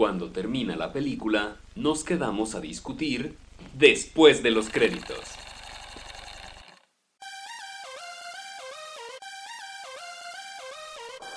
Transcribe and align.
Cuando 0.00 0.30
termina 0.30 0.76
la 0.76 0.94
película, 0.94 1.58
nos 1.76 2.04
quedamos 2.04 2.54
a 2.54 2.60
discutir 2.62 3.36
después 3.74 4.42
de 4.42 4.50
los 4.50 4.70
créditos. 4.70 5.18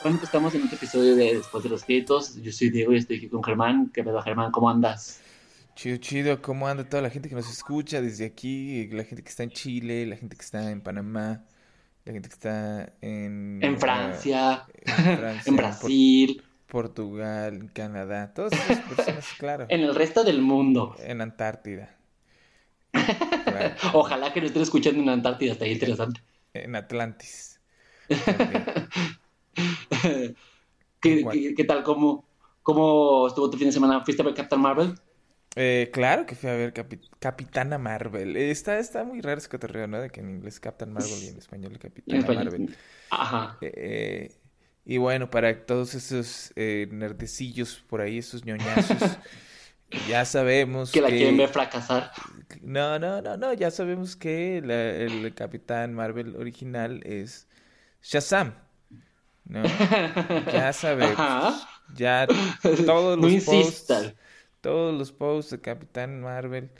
Bueno, 0.01 0.17
pues 0.17 0.23
estamos 0.23 0.55
en 0.55 0.63
otro 0.63 0.77
episodio 0.77 1.13
de 1.13 1.35
Después 1.35 1.61
de 1.65 1.71
los 1.71 1.83
Créditos. 1.83 2.41
Yo 2.41 2.53
soy 2.53 2.69
Diego 2.69 2.93
y 2.93 2.99
estoy 2.99 3.17
aquí 3.17 3.27
con 3.27 3.43
Germán. 3.43 3.91
¿Qué 3.93 4.01
pedo, 4.01 4.21
Germán? 4.21 4.53
¿Cómo 4.53 4.69
andas? 4.69 5.19
Chido, 5.75 5.97
chido, 5.97 6.41
¿cómo 6.41 6.65
anda 6.65 6.87
toda 6.87 7.03
la 7.03 7.09
gente 7.09 7.27
que 7.27 7.35
nos 7.35 7.51
escucha 7.51 7.99
desde 7.99 8.25
aquí? 8.25 8.87
La 8.93 9.03
gente 9.03 9.23
que 9.23 9.29
está 9.29 9.43
en 9.43 9.51
Chile, 9.51 10.05
la 10.05 10.15
gente 10.15 10.37
que 10.37 10.41
está 10.41 10.71
en 10.71 10.79
Panamá, 10.79 11.43
la 12.05 12.13
gente 12.13 12.29
que 12.29 12.33
está 12.33 12.93
en... 13.01 13.59
En 13.61 13.77
Francia, 13.77 14.65
en, 14.85 14.93
Francia, 15.17 15.49
en 15.49 15.55
Brasil. 15.57 16.43
Portugal, 16.73 17.69
Canadá, 17.71 18.33
todas 18.33 18.51
esas 18.53 18.79
personas, 18.79 19.27
claro. 19.37 19.67
En 19.69 19.81
el 19.81 19.93
resto 19.93 20.23
del 20.23 20.41
mundo. 20.41 20.95
En 20.97 21.21
Antártida. 21.21 21.95
Ojalá 23.93 24.33
que 24.33 24.41
nos 24.41 24.47
estén 24.47 24.63
escuchando 24.63 24.99
en 25.03 25.09
Antártida, 25.09 25.51
está 25.51 25.67
interesante. 25.67 26.21
En 26.51 26.75
Atlantis. 26.75 27.61
¿Qué, 30.99 31.53
qué, 31.55 31.63
tal? 31.63 31.83
¿Cómo, 31.83 32.25
¿Cómo 32.63 33.27
estuvo 33.27 33.51
tu 33.51 33.59
fin 33.59 33.67
de 33.67 33.73
semana? 33.73 34.03
¿Fuiste 34.03 34.23
a 34.23 34.25
ver 34.25 34.33
Captain 34.33 34.59
Marvel? 34.59 34.95
Eh, 35.55 35.91
claro 35.93 36.25
que 36.25 36.33
fui 36.33 36.49
a 36.49 36.55
ver 36.55 36.73
Capitana 37.19 37.77
Marvel. 37.77 38.35
Está, 38.35 38.79
está 38.79 39.03
muy 39.03 39.21
raro 39.21 39.37
ese 39.37 39.47
cotorreo, 39.47 39.85
¿no? 39.85 40.01
De 40.01 40.09
que 40.09 40.21
en 40.21 40.31
inglés 40.31 40.59
Captain 40.59 40.91
Marvel 40.91 41.23
y 41.23 41.27
en 41.27 41.37
español 41.37 41.77
Capitana 41.77 42.25
Marvel. 42.25 42.75
Ajá. 43.11 43.59
Eh, 43.61 44.31
y 44.85 44.97
bueno, 44.97 45.29
para 45.29 45.65
todos 45.65 45.93
esos 45.93 46.51
eh, 46.55 46.87
nerdecillos 46.91 47.83
por 47.87 48.01
ahí, 48.01 48.17
esos 48.17 48.45
ñoñazos, 48.45 49.17
ya 50.09 50.25
sabemos 50.25 50.91
que... 50.91 51.01
la 51.01 51.09
quieren 51.09 51.37
ver 51.37 51.49
fracasar. 51.49 52.11
No, 52.61 52.99
no, 52.99 53.21
no, 53.21 53.37
no, 53.37 53.53
ya 53.53 53.71
sabemos 53.71 54.15
que 54.15 54.57
el 54.57 55.33
Capitán 55.35 55.93
Marvel 55.93 56.35
original 56.35 57.01
es 57.05 57.47
Shazam. 58.01 58.53
¿no? 59.45 59.63
Ya 60.51 60.73
sabemos. 60.73 61.67
Ya 61.95 62.27
todos 62.85 63.17
los 63.19 63.43
posts, 63.43 64.15
todos 64.61 64.97
los 64.97 65.11
posts 65.11 65.51
de 65.51 65.61
Capitán 65.61 66.21
Marvel 66.21 66.71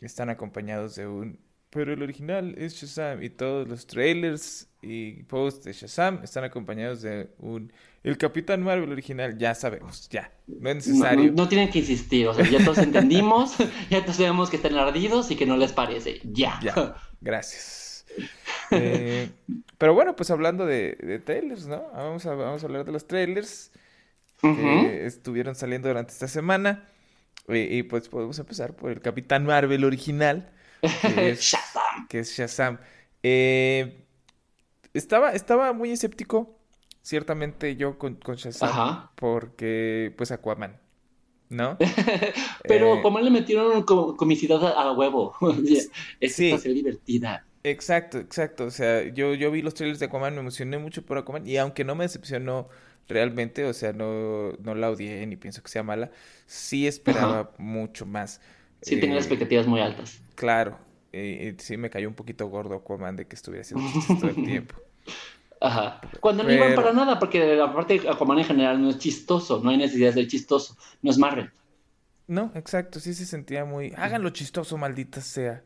están 0.00 0.30
acompañados 0.30 0.96
de 0.96 1.06
un 1.06 1.38
pero 1.76 1.92
el 1.92 2.02
original 2.02 2.54
es 2.56 2.72
Shazam 2.72 3.22
y 3.22 3.28
todos 3.28 3.68
los 3.68 3.86
trailers 3.86 4.66
y 4.80 5.24
posts 5.24 5.62
de 5.66 5.74
Shazam 5.74 6.20
están 6.24 6.42
acompañados 6.42 7.02
de 7.02 7.28
un 7.38 7.70
el 8.02 8.16
Capitán 8.16 8.62
Marvel 8.62 8.90
original, 8.90 9.36
ya 9.36 9.54
sabemos, 9.54 10.08
ya, 10.08 10.32
no 10.46 10.70
es 10.70 10.76
necesario. 10.76 11.32
No, 11.32 11.48
tienen 11.48 11.68
que 11.68 11.80
insistir, 11.80 12.28
o 12.28 12.32
sea, 12.32 12.48
ya 12.48 12.64
todos 12.64 12.78
entendimos, 12.78 13.56
ya 13.90 14.00
todos 14.00 14.16
sabemos 14.16 14.48
que 14.48 14.56
están 14.56 14.74
ardidos 14.76 15.30
y 15.30 15.36
que 15.36 15.44
no 15.44 15.58
les 15.58 15.74
parece, 15.74 16.22
ya. 16.24 16.58
Ya, 16.62 16.96
gracias. 17.20 18.06
Eh, 18.70 19.28
pero 19.76 19.92
bueno, 19.92 20.16
pues 20.16 20.30
hablando 20.30 20.64
de, 20.64 21.20
trailers, 21.26 21.66
¿no? 21.66 21.90
Vamos 21.92 22.24
a, 22.24 22.34
vamos 22.34 22.62
a 22.62 22.66
hablar 22.66 22.86
de 22.86 22.92
los 22.92 23.06
trailers 23.06 23.70
que 24.40 25.04
estuvieron 25.04 25.54
saliendo 25.54 25.88
durante 25.88 26.12
esta 26.12 26.28
semana. 26.28 26.88
Y, 27.48 27.82
pues 27.82 28.08
podemos 28.08 28.38
empezar 28.38 28.74
por 28.74 28.90
el 28.90 29.00
Capitán 29.00 29.44
Marvel 29.44 29.84
original, 29.84 30.48
que 31.00 31.30
es 31.30 31.40
Shazam. 31.40 32.08
Que 32.08 32.18
es 32.20 32.36
Shazam. 32.36 32.78
Eh, 33.22 34.04
estaba, 34.94 35.32
estaba 35.32 35.72
muy 35.72 35.90
escéptico, 35.90 36.58
ciertamente 37.02 37.76
yo 37.76 37.98
con, 37.98 38.14
con 38.16 38.36
Shazam, 38.36 39.08
porque 39.16 40.14
pues 40.16 40.30
Aquaman. 40.30 40.80
¿no? 41.48 41.76
Pero 42.64 43.02
como 43.02 43.18
eh, 43.18 43.24
le 43.24 43.30
metieron 43.30 43.82
comicidad 43.82 44.64
a, 44.64 44.92
huevo. 44.92 45.34
es 46.20 46.34
sí. 46.34 46.56
divertida. 46.56 47.44
Exacto, 47.62 48.18
exacto. 48.18 48.64
O 48.64 48.70
sea, 48.70 49.02
yo, 49.12 49.34
yo 49.34 49.50
vi 49.50 49.62
los 49.62 49.74
trailers 49.74 49.98
de 49.98 50.06
Aquaman, 50.06 50.34
me 50.34 50.40
emocioné 50.40 50.78
mucho 50.78 51.04
por 51.04 51.18
Aquaman 51.18 51.46
y 51.46 51.56
aunque 51.56 51.84
no 51.84 51.94
me 51.94 52.04
decepcionó 52.04 52.68
realmente, 53.08 53.64
o 53.64 53.72
sea, 53.72 53.92
no, 53.92 54.52
no 54.52 54.74
la 54.74 54.90
odié 54.90 55.26
ni 55.26 55.36
pienso 55.36 55.62
que 55.62 55.68
sea 55.68 55.82
mala, 55.82 56.10
sí 56.46 56.86
esperaba 56.86 57.52
mucho 57.58 58.06
más. 58.06 58.40
Sí, 58.86 59.00
tenía 59.00 59.16
eh, 59.16 59.18
expectativas 59.18 59.66
muy 59.66 59.80
altas. 59.80 60.20
Claro, 60.36 60.78
eh, 61.12 61.56
sí 61.58 61.76
me 61.76 61.90
cayó 61.90 62.06
un 62.08 62.14
poquito 62.14 62.46
gordo 62.46 62.76
Aquaman 62.76 63.16
de 63.16 63.26
que 63.26 63.34
estuviera 63.34 63.62
haciendo 63.62 63.84
chistes 63.92 64.20
todo 64.20 64.30
el 64.30 64.44
tiempo. 64.44 64.76
Ajá. 65.60 66.00
Cuando 66.20 66.44
no 66.44 66.52
iban 66.52 66.74
para 66.76 66.92
nada, 66.92 67.18
porque 67.18 67.60
aparte 67.60 68.02
Aquaman 68.08 68.38
en 68.38 68.44
general 68.44 68.80
no 68.80 68.90
es 68.90 68.98
chistoso, 68.98 69.60
no 69.60 69.70
hay 69.70 69.78
necesidad 69.78 70.10
de 70.10 70.20
ser 70.22 70.28
chistoso, 70.28 70.76
no 71.02 71.10
es 71.10 71.18
Marvel. 71.18 71.50
No, 72.28 72.52
exacto, 72.54 73.00
sí 73.00 73.12
se 73.12 73.26
sentía 73.26 73.64
muy... 73.64 73.92
Háganlo 73.96 74.30
chistoso, 74.30 74.76
maldita 74.76 75.20
sea. 75.20 75.64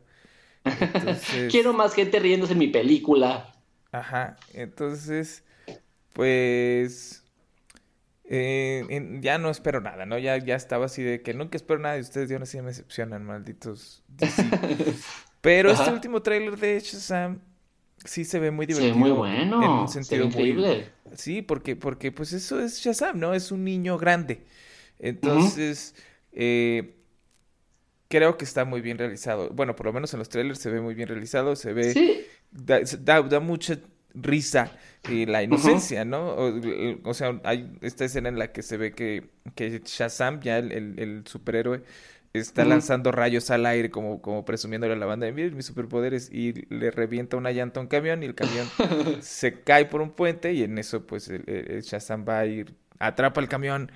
Quiero 1.51 1.73
más 1.73 1.93
gente 1.93 2.19
riéndose 2.19 2.53
en 2.53 2.59
mi 2.59 2.69
película. 2.69 3.53
Ajá, 3.91 4.37
entonces, 4.53 5.43
pues... 6.13 7.20
Eh, 8.33 9.19
ya 9.19 9.37
no 9.37 9.49
espero 9.49 9.81
nada, 9.81 10.05
¿no? 10.05 10.17
Ya, 10.17 10.37
ya 10.37 10.55
estaba 10.55 10.85
así 10.85 11.03
de 11.03 11.21
que 11.21 11.33
nunca 11.33 11.57
espero 11.57 11.81
nada 11.81 11.97
y 11.97 11.99
ustedes 11.99 12.29
ya 12.29 12.37
no 12.37 12.43
así 12.43 12.57
me 12.61 12.67
decepcionan, 12.67 13.25
malditos. 13.25 14.05
Pero 15.41 15.71
este 15.71 15.91
último 15.91 16.21
tráiler 16.21 16.57
de 16.57 16.79
Shazam 16.79 17.41
sí 18.05 18.23
se 18.23 18.39
ve 18.39 18.49
muy 18.49 18.67
divertido. 18.67 18.93
Sí, 18.93 18.97
muy 18.97 19.11
bueno. 19.11 19.61
En 19.61 19.69
un 19.71 19.87
sentido 19.89 20.23
increíble. 20.23 20.87
Sí, 21.13 21.41
porque, 21.41 21.75
porque 21.75 22.13
pues 22.13 22.31
eso 22.31 22.61
es 22.61 22.79
Shazam, 22.79 23.19
¿no? 23.19 23.33
Es 23.33 23.51
un 23.51 23.65
niño 23.65 23.97
grande. 23.97 24.45
Entonces, 24.97 25.93
eh, 26.31 26.95
creo 28.07 28.37
que 28.37 28.45
está 28.45 28.63
muy 28.63 28.79
bien 28.79 28.97
realizado. 28.97 29.49
Bueno, 29.49 29.75
por 29.75 29.87
lo 29.87 29.91
menos 29.91 30.13
en 30.13 30.19
los 30.19 30.29
trailers 30.29 30.59
se 30.59 30.69
ve 30.69 30.79
muy 30.79 30.93
bien 30.93 31.09
realizado, 31.09 31.57
se 31.57 31.73
ve... 31.73 32.27
Da, 32.51 32.81
da, 33.21 33.39
mucha 33.39 33.77
risa 34.13 34.71
y 35.09 35.25
la 35.25 35.43
inocencia, 35.43 36.05
¿no? 36.05 36.35
O, 37.03 37.13
sea, 37.13 37.39
hay 37.43 37.71
esta 37.81 38.05
escena 38.05 38.29
en 38.29 38.37
la 38.37 38.51
que 38.51 38.61
se 38.61 38.77
ve 38.77 38.93
que, 38.93 39.29
que 39.55 39.81
Shazam, 39.83 40.41
ya 40.41 40.57
el, 40.57 40.71
el, 40.99 41.23
superhéroe, 41.25 41.83
está 42.33 42.63
lanzando 42.63 43.11
rayos 43.11 43.49
al 43.51 43.65
aire 43.65 43.89
como, 43.89 44.21
como 44.21 44.45
presumiéndole 44.45 44.93
a 44.93 44.97
la 44.97 45.05
banda 45.05 45.25
de 45.25 45.33
miren 45.33 45.55
mis 45.55 45.65
superpoderes 45.65 46.31
y 46.31 46.53
le 46.73 46.89
revienta 46.89 47.35
una 47.35 47.51
llanta 47.51 47.81
a 47.81 47.83
un 47.83 47.87
camión 47.87 48.23
y 48.23 48.25
el 48.25 48.35
camión 48.35 48.67
se 49.21 49.61
cae 49.61 49.85
por 49.85 50.01
un 50.01 50.11
puente 50.11 50.53
y 50.53 50.63
en 50.63 50.77
eso 50.77 51.05
pues 51.05 51.27
el 51.29 51.81
Shazam 51.81 52.25
va 52.27 52.39
a 52.39 52.45
ir, 52.45 52.73
atrapa 52.99 53.41
el 53.41 53.49
camión 53.49 53.91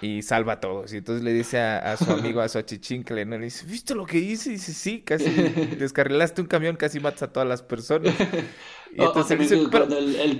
y 0.00 0.22
salva 0.22 0.54
a 0.54 0.60
todos. 0.60 0.92
Y 0.92 0.98
entonces 0.98 1.22
le 1.22 1.32
dice 1.32 1.60
a, 1.60 1.96
su 1.96 2.10
amigo, 2.10 2.40
a 2.40 2.48
su 2.48 2.58
achichincle, 2.58 3.24
¿no? 3.24 3.38
Le 3.38 3.44
dice, 3.44 3.66
¿viste 3.66 3.94
lo 3.94 4.06
que 4.06 4.18
hice? 4.18 4.50
Y 4.50 4.52
dice, 4.52 4.72
sí, 4.72 5.02
casi 5.02 5.30
descarrilaste 5.78 6.40
un 6.40 6.46
camión, 6.46 6.76
casi 6.76 7.00
matas 7.00 7.24
a 7.24 7.32
todas 7.32 7.48
las 7.48 7.62
personas. 7.62 8.14
Y 8.94 9.02
entonces 9.02 9.38
dice, 9.38 9.58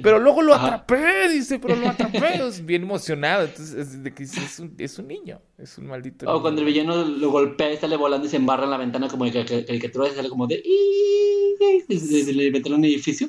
pero, 0.02 0.18
luego 0.18 0.42
lo 0.42 0.54
atrapé, 0.54 1.28
dice, 1.28 1.58
pero 1.58 1.76
lo 1.76 1.88
atrapé. 1.88 2.50
bien 2.62 2.82
emocionado. 2.82 3.44
Entonces, 3.44 3.74
es, 3.74 4.02
de 4.02 4.14
que 4.14 4.22
es, 4.22 4.58
un, 4.58 4.74
es 4.78 4.98
un 4.98 5.08
niño, 5.08 5.40
es 5.58 5.76
un 5.78 5.86
maldito 5.86 6.32
O 6.32 6.40
cuando 6.40 6.62
el 6.62 6.66
villano 6.66 7.04
lo 7.04 7.30
golpea 7.30 7.72
y 7.72 7.76
sale 7.76 7.96
volando 7.96 8.26
y 8.26 8.30
se 8.30 8.36
embarra 8.36 8.64
en 8.64 8.70
la 8.70 8.78
ventana 8.78 9.08
como 9.08 9.24
el 9.24 9.32
que, 9.32 9.40
el 9.40 9.80
que, 9.80 9.92
sale 9.92 10.28
como 10.28 10.46
de... 10.46 10.62
y 10.64 12.32
le 12.32 12.50
meten 12.50 12.74
un 12.74 12.84
edificio. 12.84 13.28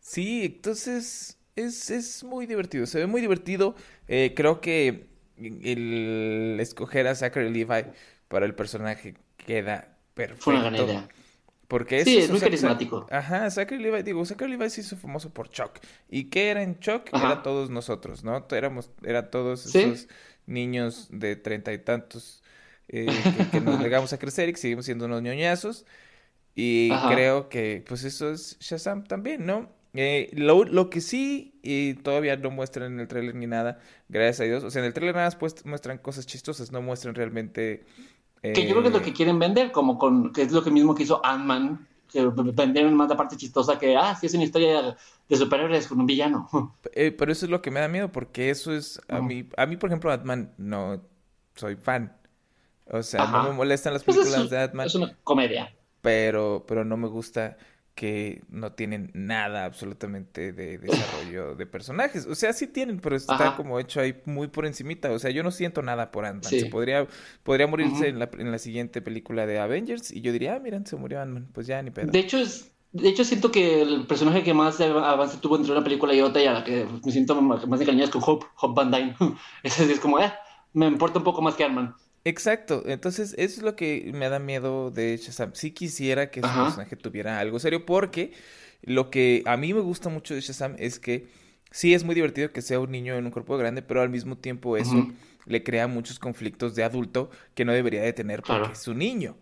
Sí, 0.00 0.42
entonces 0.44 1.38
es, 1.56 1.90
es 1.90 2.24
muy 2.24 2.46
divertido, 2.46 2.86
se 2.86 2.98
ve 2.98 3.06
muy 3.06 3.20
divertido. 3.20 3.74
Eh, 4.08 4.32
creo 4.34 4.60
que 4.60 5.06
el 5.38 6.58
escoger 6.60 7.06
a 7.06 7.14
Zachary 7.14 7.50
Levi 7.50 7.90
para 8.28 8.46
el 8.46 8.54
personaje 8.54 9.14
queda 9.36 9.96
perfecto. 10.14 10.44
Fue 10.44 10.54
una 10.54 10.62
gran 10.70 10.74
idea. 10.76 11.08
Porque 11.72 12.04
sí, 12.04 12.18
es 12.18 12.30
muy 12.30 12.38
carismático. 12.38 13.06
Ajá, 13.10 13.50
Zachary 13.50 13.82
Levi, 13.82 14.02
digo, 14.02 14.22
Zachary 14.26 14.50
Levi 14.50 14.68
se 14.68 14.82
hizo 14.82 14.94
famoso 14.94 15.30
por 15.30 15.48
Chuck. 15.48 15.78
¿Y 16.10 16.24
qué 16.24 16.50
era 16.50 16.62
en 16.62 16.78
Chuck? 16.80 17.08
Era 17.14 17.42
todos 17.42 17.70
nosotros, 17.70 18.22
¿no? 18.24 18.46
Éramos, 18.50 18.90
era 19.02 19.30
todos 19.30 19.74
esos 19.74 20.06
niños 20.44 21.08
de 21.10 21.34
treinta 21.34 21.72
y 21.72 21.78
tantos 21.78 22.42
eh, 22.88 23.06
que, 23.50 23.62
nos 23.62 23.80
negamos 23.80 24.12
a 24.12 24.18
crecer 24.18 24.50
y 24.50 24.52
que 24.52 24.58
seguimos 24.58 24.84
siendo 24.84 25.06
unos 25.06 25.22
ñoñazos. 25.22 25.86
Y 26.54 26.90
creo 27.08 27.48
que, 27.48 27.82
pues 27.88 28.04
eso 28.04 28.30
es 28.30 28.58
Shazam 28.60 29.04
también, 29.04 29.46
¿no? 29.46 29.70
Eh, 29.94 30.28
lo, 30.34 30.64
lo, 30.64 30.90
que 30.90 31.00
sí, 31.00 31.58
y 31.62 31.94
todavía 31.94 32.36
no 32.36 32.50
muestran 32.50 32.92
en 32.92 33.00
el 33.00 33.08
trailer 33.08 33.34
ni 33.34 33.46
nada, 33.46 33.80
gracias 34.10 34.40
a 34.40 34.44
Dios. 34.44 34.62
O 34.62 34.70
sea, 34.70 34.80
en 34.80 34.88
el 34.88 34.92
trailer 34.92 35.14
nada 35.14 35.28
más 35.28 35.36
pues, 35.36 35.64
muestran 35.64 35.96
cosas 35.96 36.26
chistosas, 36.26 36.70
no 36.70 36.82
muestran 36.82 37.14
realmente. 37.14 37.84
Que 38.42 38.66
yo 38.66 38.70
creo 38.70 38.82
que 38.82 38.88
es 38.88 38.94
lo 38.94 39.02
que 39.02 39.10
eh, 39.10 39.14
quieren 39.14 39.38
vender, 39.38 39.70
como 39.70 39.98
con. 39.98 40.32
que 40.32 40.42
es 40.42 40.52
lo 40.52 40.64
que 40.64 40.70
mismo 40.70 40.94
que 40.94 41.04
hizo 41.04 41.24
Ant-Man, 41.24 41.86
que 42.10 42.24
vendieron 42.26 42.94
más 42.94 43.08
la 43.08 43.16
parte 43.16 43.36
chistosa 43.36 43.78
que, 43.78 43.96
ah, 43.96 44.16
sí, 44.16 44.26
es 44.26 44.34
una 44.34 44.42
historia 44.42 44.96
de 45.28 45.36
superhéroes 45.36 45.86
con 45.86 46.00
un 46.00 46.06
villano. 46.06 46.48
Eh, 46.94 47.12
pero 47.12 47.32
eso 47.32 47.46
es 47.46 47.50
lo 47.50 47.62
que 47.62 47.70
me 47.70 47.80
da 47.80 47.88
miedo, 47.88 48.10
porque 48.10 48.50
eso 48.50 48.74
es. 48.74 49.00
A, 49.08 49.20
mí, 49.20 49.48
a 49.56 49.66
mí, 49.66 49.76
por 49.76 49.88
ejemplo, 49.88 50.10
Ant-Man 50.10 50.52
no 50.58 51.02
soy 51.54 51.76
fan. 51.76 52.16
O 52.86 53.02
sea, 53.02 53.26
no 53.26 53.44
me 53.44 53.52
molestan 53.52 53.92
las 53.92 54.02
pues 54.02 54.16
películas 54.16 54.50
de 54.50 54.58
Ant-Man. 54.58 54.86
Es 54.86 54.94
una 54.94 55.16
comedia. 55.22 55.72
Pero, 56.00 56.64
pero 56.66 56.84
no 56.84 56.96
me 56.96 57.06
gusta 57.06 57.56
que 57.94 58.42
no 58.48 58.72
tienen 58.72 59.10
nada 59.12 59.64
absolutamente 59.64 60.52
de 60.52 60.78
desarrollo 60.78 61.54
de 61.54 61.66
personajes. 61.66 62.26
O 62.26 62.34
sea, 62.34 62.52
sí 62.52 62.66
tienen, 62.66 63.00
pero 63.00 63.16
está 63.16 63.54
como 63.56 63.78
hecho 63.78 64.00
ahí 64.00 64.14
muy 64.24 64.48
por 64.48 64.66
encimita. 64.66 65.10
O 65.10 65.18
sea, 65.18 65.30
yo 65.30 65.42
no 65.42 65.50
siento 65.50 65.82
nada 65.82 66.10
por 66.10 66.24
Ant-Man. 66.24 66.50
Se 66.50 66.66
podría, 66.66 67.06
podría 67.42 67.66
morirse 67.66 68.08
en, 68.08 68.18
la, 68.18 68.30
en 68.38 68.50
la 68.50 68.58
siguiente 68.58 69.02
película 69.02 69.46
de 69.46 69.58
Avengers 69.58 70.10
y 70.10 70.22
yo 70.22 70.32
diría, 70.32 70.54
ah, 70.54 70.58
miren, 70.58 70.86
se 70.86 70.96
murió 70.96 71.20
Ant-Man. 71.20 71.48
Pues 71.52 71.66
ya, 71.66 71.82
ni 71.82 71.90
pedo. 71.90 72.10
De 72.10 72.18
hecho, 72.18 72.38
es, 72.38 72.72
de 72.92 73.08
hecho, 73.08 73.24
siento 73.24 73.50
que 73.50 73.82
el 73.82 74.06
personaje 74.06 74.42
que 74.42 74.52
más 74.52 74.80
avance 74.80 75.38
tuvo 75.38 75.56
entre 75.56 75.72
una 75.72 75.82
película 75.82 76.14
y 76.14 76.20
otra, 76.20 76.42
y 76.42 76.46
a 76.46 76.52
la 76.52 76.64
que 76.64 76.86
me 77.04 77.12
siento 77.12 77.40
más 77.40 77.62
encariñado 77.62 78.04
es 78.04 78.10
con 78.10 78.22
Hope, 78.24 78.46
Hope 78.60 78.74
Van 78.74 78.90
Dyne. 78.90 79.16
Ese 79.62 79.90
es 79.90 80.00
como, 80.00 80.18
eh, 80.18 80.32
me 80.74 80.86
importa 80.86 81.18
un 81.18 81.24
poco 81.24 81.40
más 81.40 81.54
que 81.54 81.64
Ant-Man. 81.64 81.94
Exacto, 82.24 82.84
entonces 82.86 83.34
eso 83.36 83.60
es 83.60 83.62
lo 83.62 83.74
que 83.74 84.10
me 84.14 84.28
da 84.28 84.38
miedo 84.38 84.90
de 84.92 85.16
Shazam. 85.16 85.54
Sí 85.54 85.72
quisiera 85.72 86.30
que 86.30 86.40
ese 86.40 86.48
personaje 86.48 86.94
tuviera 86.94 87.40
algo 87.40 87.58
serio, 87.58 87.84
porque 87.84 88.32
lo 88.82 89.10
que 89.10 89.42
a 89.44 89.56
mí 89.56 89.74
me 89.74 89.80
gusta 89.80 90.08
mucho 90.08 90.34
de 90.34 90.40
Shazam 90.40 90.76
es 90.78 91.00
que 91.00 91.26
sí 91.72 91.94
es 91.94 92.04
muy 92.04 92.14
divertido 92.14 92.52
que 92.52 92.62
sea 92.62 92.78
un 92.78 92.92
niño 92.92 93.16
en 93.16 93.24
un 93.24 93.32
cuerpo 93.32 93.56
grande, 93.56 93.82
pero 93.82 94.02
al 94.02 94.08
mismo 94.08 94.38
tiempo 94.38 94.76
eso 94.76 95.08
le 95.46 95.64
crea 95.64 95.88
muchos 95.88 96.20
conflictos 96.20 96.76
de 96.76 96.84
adulto 96.84 97.30
que 97.54 97.64
no 97.64 97.72
debería 97.72 98.02
de 98.02 98.12
tener 98.12 98.42
porque 98.42 98.72
es 98.72 98.86
un 98.86 98.98
niño. 98.98 99.36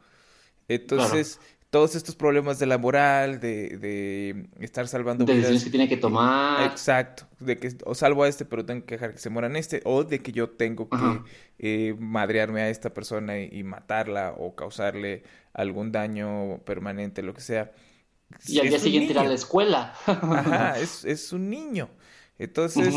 Entonces, 0.69 1.39
todos 1.71 1.95
estos 1.95 2.17
problemas 2.17 2.59
de 2.59 2.67
la 2.67 2.79
moral, 2.79 3.39
de, 3.39 3.79
de 3.79 4.49
estar 4.59 4.89
salvando 4.89 5.25
de 5.25 5.35
decisiones 5.35 5.65
que 5.65 5.71
tiene 5.71 5.89
que 5.89 5.97
tomar. 5.97 6.69
Exacto, 6.69 7.27
de 7.39 7.59
que 7.59 7.77
o 7.85 7.95
salvo 7.95 8.25
a 8.25 8.29
este, 8.29 8.45
pero 8.45 8.65
tengo 8.65 8.85
que 8.85 8.97
dejar 8.97 9.13
que 9.13 9.19
se 9.19 9.31
mueran 9.31 9.55
este, 9.55 9.81
o 9.85 10.03
de 10.03 10.21
que 10.21 10.33
yo 10.33 10.51
tengo 10.51 10.89
que 10.89 11.21
eh, 11.61 11.95
madrearme 11.99 12.63
a 12.63 12.69
esta 12.69 12.93
persona 12.93 13.41
y, 13.41 13.63
matarla 13.63 14.35
o 14.37 14.57
causarle 14.57 15.23
algún 15.53 15.93
daño 15.93 16.59
permanente, 16.65 17.23
lo 17.23 17.35
que 17.35 17.41
sea. 17.41 17.73
Y 18.47 18.59
al 18.59 18.69
día 18.69 18.79
siguiente 18.81 19.13
ir 19.13 19.19
a 19.19 19.25
la 19.25 19.35
escuela. 19.35 19.95
Ajá, 20.07 20.77
es, 20.79 21.05
es 21.05 21.33
un 21.33 21.51
niño. 21.51 21.89
Entonces, 22.37 22.95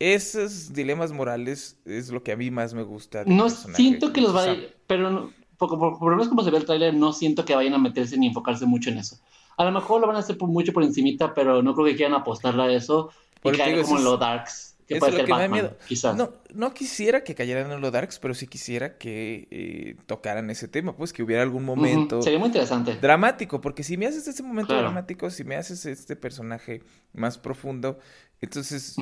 esos 0.00 0.72
dilemas 0.72 1.12
morales 1.12 1.78
es 1.84 2.08
lo 2.10 2.24
que 2.24 2.32
a 2.32 2.36
mí 2.36 2.50
más 2.50 2.74
me 2.74 2.82
gusta. 2.82 3.22
No 3.26 3.48
siento 3.48 4.12
que 4.12 4.20
los 4.20 4.32
vaya, 4.32 4.56
pero 4.88 5.10
no 5.10 5.32
por, 5.58 5.78
por, 5.78 6.10
lo 6.10 6.16
menos 6.16 6.28
como 6.28 6.42
se 6.42 6.50
ve 6.50 6.58
el 6.58 6.64
tráiler, 6.64 6.94
no 6.94 7.12
siento 7.12 7.44
que 7.44 7.54
vayan 7.54 7.74
a 7.74 7.78
meterse 7.78 8.16
ni 8.16 8.28
enfocarse 8.28 8.66
mucho 8.66 8.90
en 8.90 8.98
eso. 8.98 9.18
A 9.56 9.64
lo 9.64 9.72
mejor 9.72 10.00
lo 10.00 10.06
van 10.06 10.16
a 10.16 10.20
hacer 10.20 10.36
mucho 10.40 10.72
por 10.72 10.82
encimita, 10.82 11.34
pero 11.34 11.62
no 11.62 11.74
creo 11.74 11.86
que 11.86 11.96
quieran 11.96 12.14
apostarle 12.14 12.62
a 12.62 12.72
eso 12.72 13.10
y 13.42 13.52
caer 13.52 13.82
como 13.82 13.98
en 13.98 14.04
lo 14.04 14.16
darks. 14.16 14.76
Que 14.86 14.96
puede 14.96 15.16
ser 15.16 15.28
Batman, 15.28 15.70
quizás. 15.88 16.16
No, 16.16 16.30
no 16.54 16.72
quisiera 16.72 17.24
que 17.24 17.34
cayeran 17.34 17.72
en 17.72 17.80
lo 17.80 17.90
darks, 17.90 18.20
pero 18.20 18.34
sí 18.34 18.46
quisiera 18.46 18.98
que 18.98 19.48
eh, 19.50 19.96
tocaran 20.06 20.48
ese 20.48 20.68
tema, 20.68 20.94
pues 20.94 21.12
que 21.12 21.24
hubiera 21.24 21.42
algún 21.42 21.64
momento. 21.64 22.22
Sería 22.22 22.38
muy 22.38 22.46
interesante. 22.46 22.94
Dramático, 22.94 23.60
porque 23.60 23.82
si 23.82 23.96
me 23.96 24.06
haces 24.06 24.28
ese 24.28 24.44
momento 24.44 24.76
dramático, 24.76 25.28
si 25.30 25.42
me 25.42 25.56
haces 25.56 25.86
este 25.86 26.14
personaje 26.14 26.82
más 27.12 27.36
profundo, 27.36 27.98
entonces 28.40 28.94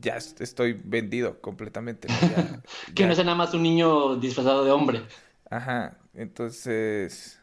ya 0.00 0.16
estoy 0.16 0.80
vendido 0.84 1.40
completamente. 1.40 2.06
que 2.94 3.04
no 3.04 3.14
sea 3.16 3.24
nada 3.24 3.36
más 3.36 3.52
un 3.52 3.64
niño 3.64 4.14
disfrazado 4.14 4.64
de 4.64 4.70
hombre. 4.70 5.02
Ajá, 5.50 5.98
entonces 6.14 7.40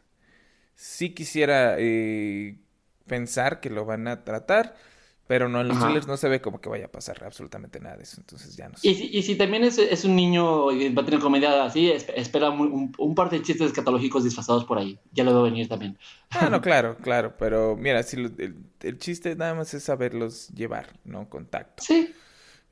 sí 0.74 1.10
quisiera 1.10 1.76
eh, 1.78 2.56
pensar 3.06 3.60
que 3.60 3.68
lo 3.68 3.84
van 3.84 4.08
a 4.08 4.24
tratar, 4.24 4.76
pero 5.26 5.50
no 5.50 5.60
en 5.60 5.68
los 5.68 5.78
trailers 5.78 6.06
no 6.06 6.16
se 6.16 6.26
ve 6.28 6.40
como 6.40 6.60
que 6.60 6.70
vaya 6.70 6.86
a 6.86 6.90
pasar 6.90 7.22
absolutamente 7.22 7.80
nada 7.80 7.98
de 7.98 8.04
eso, 8.04 8.16
entonces 8.18 8.56
ya 8.56 8.70
no 8.70 8.78
sé. 8.78 8.88
Y, 8.88 9.18
y 9.18 9.22
si 9.22 9.34
también 9.34 9.62
es, 9.62 9.76
es, 9.76 10.06
un 10.06 10.16
niño 10.16 10.72
y 10.72 10.88
va 10.94 11.02
a 11.02 11.04
tener 11.04 11.20
comedia 11.20 11.64
así, 11.64 11.90
espera 11.90 12.48
un, 12.48 12.94
un, 12.96 13.14
par 13.14 13.28
de 13.28 13.42
chistes 13.42 13.66
escatológicos 13.66 14.24
disfrazados 14.24 14.64
por 14.64 14.78
ahí, 14.78 14.98
ya 15.12 15.24
lo 15.24 15.34
veo 15.34 15.42
venir 15.42 15.68
también. 15.68 15.98
Ah, 16.30 16.48
no, 16.48 16.60
claro, 16.62 16.96
claro, 16.96 17.34
pero 17.38 17.76
mira, 17.76 18.02
si 18.04 18.16
el, 18.16 18.56
el, 18.80 18.98
chiste 18.98 19.36
nada 19.36 19.54
más 19.54 19.74
es 19.74 19.82
saberlos 19.82 20.48
llevar, 20.48 20.98
¿no? 21.04 21.28
Contacto. 21.28 21.82
Sí, 21.82 22.14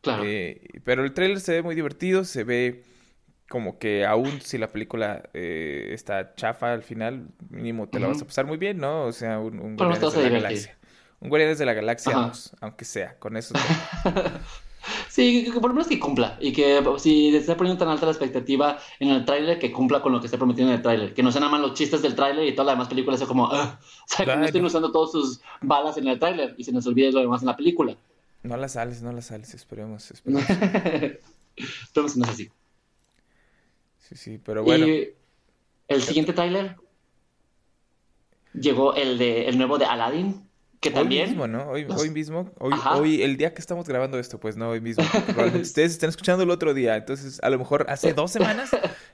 claro. 0.01 0.23
Eh, 0.25 0.63
pero 0.83 1.05
el 1.05 1.13
trailer 1.13 1.41
se 1.41 1.53
ve 1.53 1.63
muy 1.63 1.75
divertido, 1.75 2.25
se 2.25 2.45
ve 2.45 2.85
como 3.49 3.79
que 3.79 4.05
aún 4.05 4.41
si 4.41 4.59
la 4.59 4.71
película 4.73 5.23
eh, 5.33 5.91
está 5.93 6.35
chafa 6.35 6.73
al 6.73 6.83
final, 6.83 7.29
mínimo 7.51 7.89
te 7.89 8.01
la 8.01 8.09
vas 8.09 8.21
a 8.21 8.27
pasar 8.27 8.47
muy 8.47 8.57
bien, 8.57 8.79
¿no? 8.79 9.05
O 9.05 9.13
sea, 9.13 9.39
un, 9.39 9.61
un 9.61 9.77
Guardianes 9.77 10.15
de 10.15 10.23
la 10.23 10.29
Galaxia. 10.29 10.79
Un 11.21 11.29
Guardianes 11.29 11.59
de 11.59 11.67
la 11.67 11.73
Galaxia, 11.73 12.33
aunque 12.61 12.85
sea, 12.85 13.19
con 13.19 13.37
eso. 13.37 13.55
sí, 15.09 15.49
por 15.55 15.69
lo 15.69 15.75
menos 15.75 15.87
que 15.87 15.99
cumpla. 15.99 16.37
Y 16.41 16.53
que 16.53 16.83
si 16.99 17.31
se 17.31 17.39
está 17.39 17.57
poniendo 17.57 17.79
tan 17.79 17.89
alta 17.89 18.07
la 18.07 18.13
expectativa 18.13 18.79
en 18.99 19.11
el 19.11 19.25
tráiler, 19.25 19.59
que 19.59 19.73
cumpla 19.73 20.03
con 20.03 20.13
lo 20.13 20.21
que 20.21 20.27
está 20.27 20.37
prometiendo 20.37 20.73
en 20.73 20.79
el 20.79 20.83
tráiler. 20.83 21.15
Que 21.15 21.23
no 21.23 21.33
sean 21.33 21.43
nada 21.43 21.53
más 21.53 21.61
los 21.61 21.75
chistes 21.75 22.03
del 22.03 22.15
tráiler 22.15 22.47
y 22.47 22.53
toda 22.53 22.67
la 22.67 22.73
demás 22.73 22.89
película 22.89 23.17
sea 23.17 23.27
como... 23.27 23.45
o 23.45 23.79
sea, 24.07 24.27
que 24.27 24.37
no 24.37 24.45
estén 24.45 24.65
usando 24.65 24.93
todas 24.93 25.13
sus 25.13 25.41
balas 25.63 25.97
en 25.97 26.09
el 26.09 26.19
tráiler 26.19 26.55
y 26.59 26.65
se 26.65 26.73
nos 26.73 26.87
olvide 26.87 27.13
lo 27.13 27.21
demás 27.21 27.43
en 27.43 27.47
la 27.47 27.57
película. 27.57 27.97
No 28.43 28.57
las 28.57 28.73
sales, 28.73 29.03
no 29.03 29.13
las 29.13 29.27
sales, 29.27 29.55
esperemos, 29.55 30.11
esperemos. 30.11 30.49
esperemos 31.57 32.13
que 32.13 32.19
no 32.21 32.25
es 32.25 32.31
así. 32.31 32.51
Sí, 34.09 34.15
sí, 34.17 34.39
pero 34.39 34.63
bueno. 34.63 34.87
Y 34.87 35.15
el 35.89 36.03
siguiente 36.03 36.33
tráiler 36.33 36.77
llegó 38.53 38.95
el 38.95 39.19
de 39.19 39.49
el 39.49 39.59
nuevo 39.59 39.79
de 39.79 39.85
Aladdin, 39.85 40.49
que 40.81 40.93
también. 40.93 41.25
Hoy 41.25 41.29
mismo, 41.31 41.47
¿no? 41.49 41.69
Hoy, 41.71 41.87
hoy 41.91 42.11
mismo, 42.11 42.53
hoy, 42.59 42.73
hoy, 42.93 43.23
el 43.23 43.37
día 43.37 43.53
que 43.53 43.61
estamos 43.61 43.89
grabando 43.89 44.19
esto, 44.19 44.39
pues 44.39 44.57
no, 44.57 44.69
hoy 44.71 44.81
mismo. 44.81 45.05
ustedes 45.61 45.93
están 45.93 46.11
escuchando 46.11 46.45
el 46.45 46.51
otro 46.51 46.73
día, 46.73 46.97
entonces 46.97 47.41
a 47.43 47.51
lo 47.51 47.59
mejor 47.59 47.87
hace 47.89 48.13
dos 48.13 48.31
semanas, 48.31 48.71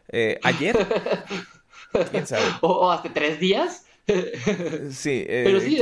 eh, 0.09 0.39
ayer, 0.43 0.77
quién 2.11 2.27
sabe. 2.27 2.45
O, 2.61 2.91
hace 2.91 3.09
tres 3.09 3.41
días. 3.41 3.87
sí. 4.91 5.25
Eh, 5.27 5.43
pero 5.47 5.61
sí, 5.61 5.79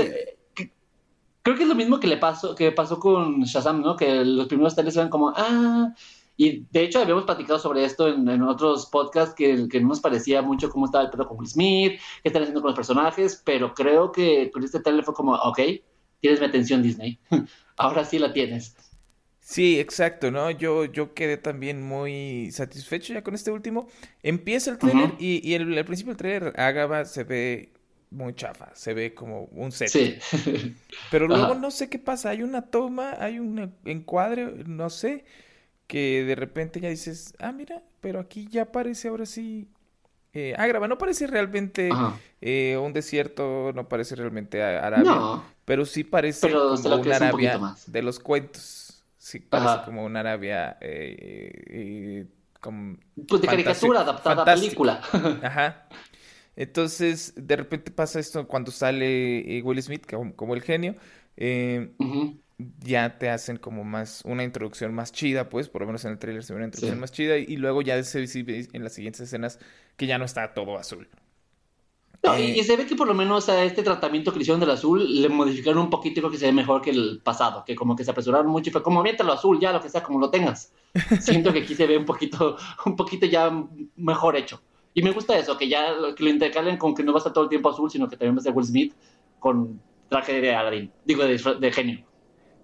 creo 1.42 1.56
que 1.56 1.62
es 1.62 1.68
lo 1.68 1.74
mismo 1.74 1.98
que 1.98 2.06
le 2.06 2.16
pasó, 2.16 2.54
que 2.54 2.70
pasó 2.70 3.00
con 3.00 3.42
Shazam, 3.42 3.82
¿no? 3.82 3.96
Que 3.96 4.24
los 4.24 4.46
primeros 4.46 4.74
trailers 4.74 4.96
eran 4.96 5.08
como, 5.08 5.32
ah, 5.36 5.94
y 6.42 6.66
de 6.70 6.84
hecho 6.84 7.00
habíamos 7.00 7.24
platicado 7.24 7.58
sobre 7.58 7.84
esto 7.84 8.08
en, 8.08 8.26
otros 8.40 8.86
podcasts 8.86 9.34
que, 9.34 9.68
que, 9.68 9.78
no 9.78 9.88
nos 9.88 10.00
parecía 10.00 10.40
mucho 10.40 10.70
cómo 10.70 10.86
estaba 10.86 11.04
el 11.04 11.10
pedo 11.10 11.28
con 11.28 11.38
Will 11.38 11.46
Smith, 11.46 12.00
qué 12.22 12.28
están 12.30 12.40
haciendo 12.40 12.62
con 12.62 12.70
los 12.70 12.76
personajes, 12.76 13.42
pero 13.44 13.74
creo 13.74 14.10
que 14.10 14.50
con 14.50 14.64
este 14.64 14.80
trailer 14.80 15.04
fue 15.04 15.12
como, 15.12 15.34
ok, 15.34 15.60
tienes 16.18 16.40
mi 16.40 16.46
atención 16.46 16.82
Disney, 16.82 17.18
ahora 17.76 18.06
sí 18.06 18.18
la 18.18 18.32
tienes. 18.32 18.74
Sí, 19.40 19.78
exacto, 19.78 20.30
¿no? 20.30 20.50
Yo, 20.50 20.86
yo 20.86 21.12
quedé 21.12 21.36
también 21.36 21.82
muy 21.82 22.50
satisfecho 22.52 23.12
ya 23.12 23.22
con 23.22 23.34
este 23.34 23.50
último. 23.50 23.88
Empieza 24.22 24.70
el 24.70 24.78
trailer 24.78 25.16
y, 25.18 25.46
y 25.46 25.52
el, 25.52 25.76
al 25.76 25.84
principio 25.84 26.14
del 26.14 26.16
trailer 26.16 26.58
Agaba 26.58 27.04
se 27.04 27.24
ve 27.24 27.72
muy 28.10 28.34
chafa, 28.34 28.74
se 28.74 28.94
ve 28.94 29.12
como 29.12 29.44
un 29.52 29.72
set. 29.72 29.88
Sí. 29.88 30.18
Pero 31.10 31.28
luego 31.28 31.54
no 31.54 31.70
sé 31.70 31.90
qué 31.90 31.98
pasa, 31.98 32.30
hay 32.30 32.42
una 32.42 32.62
toma, 32.62 33.16
hay 33.18 33.38
un 33.38 33.74
encuadre, 33.84 34.64
no 34.66 34.88
sé, 34.88 35.24
que 35.90 36.22
de 36.24 36.36
repente 36.36 36.78
ya 36.78 36.88
dices, 36.88 37.34
ah, 37.40 37.50
mira, 37.50 37.82
pero 38.00 38.20
aquí 38.20 38.46
ya 38.48 38.70
parece 38.70 39.08
ahora 39.08 39.26
sí 39.26 39.66
eh, 40.32 40.54
Ágrava, 40.56 40.86
no 40.86 40.96
parece 40.98 41.26
realmente 41.26 41.90
eh, 42.40 42.78
un 42.80 42.92
desierto, 42.92 43.72
no 43.74 43.88
parece 43.88 44.14
realmente 44.14 44.62
Arabia, 44.62 45.42
pero 45.64 45.84
sí 45.84 46.04
parece 46.04 46.48
como 46.48 47.00
una 47.00 47.16
Arabia 47.16 47.60
de 47.88 48.02
los 48.02 48.20
cuentos. 48.20 49.02
Sí, 49.18 49.40
parece 49.40 49.84
como 49.84 50.04
una 50.04 50.20
Arabia 50.20 50.78
eh, 50.80 51.64
eh 51.66 52.26
pues 53.26 53.42
de 53.42 53.48
caricatura 53.48 54.02
adaptada 54.02 54.42
a 54.42 54.44
película. 54.44 55.00
Ajá. 55.42 55.88
Entonces, 56.54 57.32
de 57.36 57.56
repente 57.56 57.90
pasa 57.90 58.20
esto 58.20 58.46
cuando 58.46 58.70
sale 58.70 59.60
Will 59.64 59.82
Smith 59.82 60.06
como, 60.08 60.36
como 60.36 60.54
el 60.54 60.62
genio. 60.62 60.94
Eh, 61.36 61.90
ya 62.80 63.18
te 63.18 63.28
hacen 63.28 63.56
como 63.56 63.84
más 63.84 64.22
una 64.24 64.44
introducción 64.44 64.94
más 64.94 65.12
chida, 65.12 65.48
pues, 65.48 65.68
por 65.68 65.82
lo 65.82 65.86
menos 65.86 66.04
en 66.04 66.12
el 66.12 66.18
trailer 66.18 66.42
se 66.42 66.52
ve 66.52 66.58
una 66.58 66.66
introducción 66.66 67.00
más 67.00 67.12
chida 67.12 67.36
y, 67.36 67.56
luego 67.56 67.82
ya 67.82 68.02
se 68.02 68.20
ve 68.42 68.68
en 68.72 68.84
las 68.84 68.94
siguientes 68.94 69.20
escenas 69.20 69.58
que 69.96 70.06
ya 70.06 70.18
no 70.18 70.24
está 70.24 70.54
todo 70.54 70.76
azul. 70.78 71.08
No, 72.22 72.38
y, 72.38 72.58
eh, 72.58 72.64
se 72.64 72.76
ve 72.76 72.86
que 72.86 72.96
por 72.96 73.06
lo 73.06 73.14
menos 73.14 73.48
a 73.48 73.64
este 73.64 73.82
tratamiento 73.82 74.30
que 74.30 74.38
le 74.38 74.42
hicieron 74.42 74.60
del 74.60 74.70
azul 74.70 75.22
le 75.22 75.28
modificaron 75.28 75.84
un 75.84 75.90
poquito 75.90 76.20
y 76.20 76.22
creo 76.22 76.30
que 76.30 76.36
se 76.36 76.46
ve 76.46 76.52
mejor 76.52 76.82
que 76.82 76.90
el 76.90 77.20
pasado, 77.24 77.64
que 77.64 77.74
como 77.74 77.96
que 77.96 78.04
se 78.04 78.10
apresuraron 78.10 78.48
mucho 78.48 78.68
y 78.68 78.72
fue 78.72 78.82
como 78.82 79.02
lo 79.02 79.32
azul, 79.32 79.58
ya 79.58 79.72
lo 79.72 79.80
que 79.80 79.88
sea, 79.88 80.02
como 80.02 80.18
lo 80.18 80.30
tengas. 80.30 80.72
Siento 81.20 81.52
que 81.52 81.60
aquí 81.60 81.74
se 81.74 81.86
ve 81.86 81.96
un 81.96 82.04
poquito, 82.04 82.56
un 82.84 82.96
poquito 82.96 83.26
ya 83.26 83.50
mejor 83.96 84.36
hecho. 84.36 84.60
Y 84.92 85.02
me 85.02 85.12
gusta 85.12 85.38
eso, 85.38 85.56
que 85.56 85.68
ya 85.68 85.94
que 86.16 86.24
lo 86.24 86.30
intercalen 86.30 86.76
con 86.76 86.94
que 86.94 87.02
no 87.02 87.12
va 87.12 87.18
a 87.18 87.20
estar 87.20 87.32
todo 87.32 87.44
el 87.44 87.50
tiempo 87.50 87.70
azul, 87.70 87.90
sino 87.90 88.08
que 88.08 88.16
también 88.16 88.36
va 88.36 88.40
a 88.40 88.42
ser 88.42 88.52
Will 88.52 88.66
Smith 88.66 88.94
con 89.38 89.80
traje 90.08 90.40
de 90.40 90.54
Aladdin, 90.54 90.90
digo, 91.04 91.24
de, 91.24 91.38
de 91.38 91.72
genio. 91.72 92.04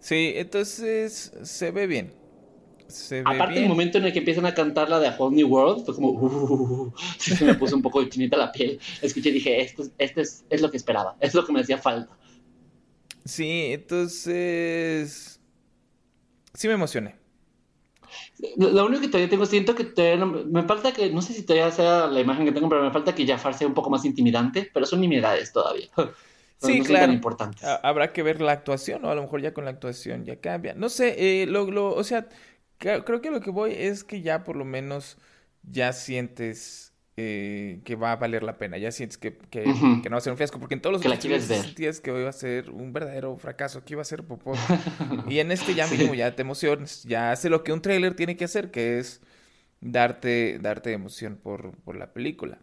Sí, 0.06 0.34
entonces 0.36 1.32
se 1.42 1.72
ve 1.72 1.88
bien. 1.88 2.14
Se 2.86 3.24
ve 3.24 3.24
Aparte, 3.26 3.60
el 3.60 3.66
momento 3.68 3.98
en 3.98 4.04
el 4.04 4.12
que 4.12 4.20
empiezan 4.20 4.46
a 4.46 4.54
cantar 4.54 4.88
la 4.88 5.00
de 5.00 5.08
A 5.08 5.16
Whole 5.18 5.34
New 5.34 5.48
World, 5.48 5.84
fue 5.84 5.96
como, 5.96 6.10
uh, 6.10 6.92
se 7.18 7.44
me 7.44 7.54
puso 7.54 7.74
un 7.74 7.82
poco 7.82 8.00
de 8.00 8.08
chinita 8.08 8.36
la 8.36 8.52
piel. 8.52 8.78
Escuché 9.02 9.30
y 9.30 9.32
dije, 9.32 9.60
esto, 9.60 9.82
esto 9.98 10.20
es, 10.20 10.44
es 10.48 10.62
lo 10.62 10.70
que 10.70 10.76
esperaba, 10.76 11.16
es 11.18 11.34
lo 11.34 11.44
que 11.44 11.52
me 11.52 11.58
hacía 11.58 11.78
falta. 11.78 12.16
Sí, 13.24 13.72
entonces. 13.72 15.40
Sí 16.54 16.68
me 16.68 16.74
emocioné. 16.74 17.16
Lo 18.58 18.86
único 18.86 19.02
que 19.02 19.08
todavía 19.08 19.28
tengo, 19.28 19.44
siento 19.44 19.74
que 19.74 19.82
todavía 19.82 20.24
me 20.24 20.62
falta 20.62 20.92
que, 20.92 21.10
no 21.10 21.20
sé 21.20 21.32
si 21.32 21.42
todavía 21.42 21.72
sea 21.72 22.06
la 22.06 22.20
imagen 22.20 22.44
que 22.44 22.52
tengo, 22.52 22.68
pero 22.68 22.84
me 22.84 22.92
falta 22.92 23.12
que 23.12 23.26
Jafar 23.26 23.54
sea 23.54 23.66
un 23.66 23.74
poco 23.74 23.90
más 23.90 24.04
intimidante, 24.04 24.70
pero 24.72 24.86
son 24.86 25.00
nimiedades 25.00 25.52
todavía. 25.52 25.88
Sí, 26.58 26.80
claro. 26.80 27.20
Habrá 27.82 28.12
que 28.12 28.22
ver 28.22 28.40
la 28.40 28.52
actuación, 28.52 29.04
o 29.04 29.10
a 29.10 29.14
lo 29.14 29.22
mejor 29.22 29.42
ya 29.42 29.52
con 29.52 29.64
la 29.64 29.70
actuación 29.70 30.24
ya 30.24 30.40
cambia. 30.40 30.74
No 30.74 30.88
sé, 30.88 31.42
eh, 31.42 31.46
lo, 31.46 31.70
lo, 31.70 31.94
o 31.94 32.04
sea, 32.04 32.28
creo 32.78 33.20
que 33.20 33.30
lo 33.30 33.40
que 33.40 33.50
voy 33.50 33.72
es 33.72 34.04
que 34.04 34.22
ya 34.22 34.44
por 34.44 34.56
lo 34.56 34.64
menos 34.64 35.18
ya 35.62 35.92
sientes 35.92 36.94
eh, 37.18 37.80
que 37.84 37.96
va 37.96 38.12
a 38.12 38.16
valer 38.16 38.42
la 38.42 38.58
pena, 38.58 38.76
ya 38.76 38.92
sientes 38.92 39.16
que, 39.16 39.38
que, 39.50 39.64
no 39.64 40.10
va 40.10 40.18
a 40.18 40.20
ser 40.20 40.32
un 40.32 40.36
fiasco, 40.36 40.58
porque 40.58 40.74
en 40.74 40.82
todos 40.82 41.02
los 41.02 41.06
otros 41.06 41.44
sentías 41.44 42.00
que 42.00 42.10
iba 42.10 42.28
a 42.28 42.32
ser 42.32 42.68
un 42.68 42.92
verdadero 42.92 43.34
fracaso, 43.36 43.84
que 43.84 43.94
iba 43.94 44.02
a 44.02 44.04
ser 44.04 44.24
popó. 44.24 44.52
y 45.28 45.38
en 45.38 45.50
este 45.50 45.74
ya 45.74 45.86
mínimo 45.86 46.12
ya 46.12 46.36
te 46.36 46.42
emociones, 46.42 47.04
ya 47.04 47.32
hace 47.32 47.48
lo 47.48 47.64
que 47.64 47.72
un 47.72 47.80
trailer 47.80 48.14
tiene 48.14 48.36
que 48.36 48.44
hacer, 48.44 48.70
que 48.70 48.98
es 48.98 49.22
darte, 49.80 50.58
darte 50.60 50.92
emoción 50.92 51.36
por, 51.42 51.78
por 51.78 51.96
la 51.96 52.12
película. 52.12 52.58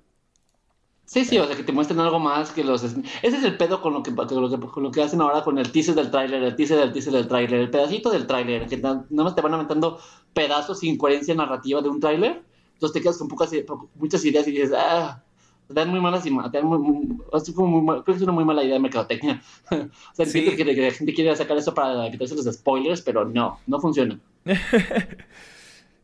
Sí, 1.13 1.25
sí, 1.25 1.38
o 1.38 1.46
sea, 1.46 1.55
que 1.55 1.62
te 1.62 1.72
muestren 1.72 2.00
algo 2.00 2.17
más 2.17 2.50
que 2.50 2.63
los... 2.63 2.84
Ese 2.84 2.98
es 3.22 3.43
el 3.43 3.55
pedo 3.55 3.84
con 3.84 3.93
lo 3.93 4.01
que, 4.01 4.15
con 4.15 4.41
lo 4.41 4.50
que, 4.50 4.60
con 4.60 4.82
lo 4.82 4.89
que 4.89 5.03
hacen 5.03 5.22
ahora 5.22 5.43
con 5.43 5.60
el 5.60 5.72
teaser 5.72 5.93
del 5.93 6.10
tráiler, 6.10 6.41
el 6.41 6.55
teaser 6.55 6.79
del 6.79 6.91
teaser 6.91 7.13
del 7.13 7.27
tráiler, 7.27 7.60
el 7.60 7.70
pedacito 7.70 8.10
del 8.10 8.25
tráiler, 8.25 8.65
que 8.65 8.77
nada 8.77 9.05
más 9.12 9.36
te 9.36 9.41
van 9.41 9.53
aventando 9.53 10.00
pedazos 10.34 10.79
sin 10.79 10.98
coherencia 10.98 11.36
narrativa 11.36 11.84
de 11.84 11.89
un 11.89 12.00
tráiler, 12.00 12.41
entonces 12.74 12.93
te 12.93 13.01
quedas 13.01 13.20
con 13.20 13.27
pocas, 13.27 13.51
muchas 13.93 14.25
ideas 14.25 14.48
y 14.48 14.53
dices, 14.53 14.72
ah, 14.75 15.22
te 15.67 15.75
dan 15.75 15.89
muy 15.89 16.01
malas 16.01 16.25
muy, 16.25 16.41
creo 16.50 18.03
que 18.03 18.12
es 18.13 18.22
una 18.24 18.32
muy 18.32 18.43
mala 18.43 18.63
idea 18.63 18.74
de 18.74 18.79
mercadotecnia. 18.79 19.39
o 19.70 20.15
sea, 20.15 20.25
entiendo 20.25 20.55
que, 20.55 20.65
que 20.65 20.82
la 20.82 20.91
gente 20.91 21.13
quiere 21.13 21.36
sacar 21.36 21.55
eso 21.58 21.75
para 21.75 22.10
quitarse 22.10 22.36
los 22.36 22.46
spoilers, 22.46 23.03
pero 23.03 23.24
no, 23.24 23.60
no 23.67 23.79
funciona. 23.79 24.20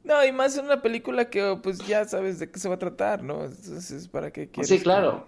No, 0.03 0.25
y 0.25 0.32
más 0.32 0.58
en 0.58 0.65
una 0.65 0.82
película 0.82 1.29
que 1.29 1.60
pues 1.62 1.79
ya 1.86 2.06
sabes 2.06 2.39
de 2.39 2.50
qué 2.50 2.60
se 2.60 2.70
va 2.70 2.75
a 2.75 2.79
tratar, 2.79 3.24
¿no? 3.24 3.46
Entonces 3.46 3.91
es 3.91 4.08
para 4.08 4.32
qué 4.32 4.50
quieres. 4.50 4.70
Sí, 4.70 4.79
claro. 4.79 5.27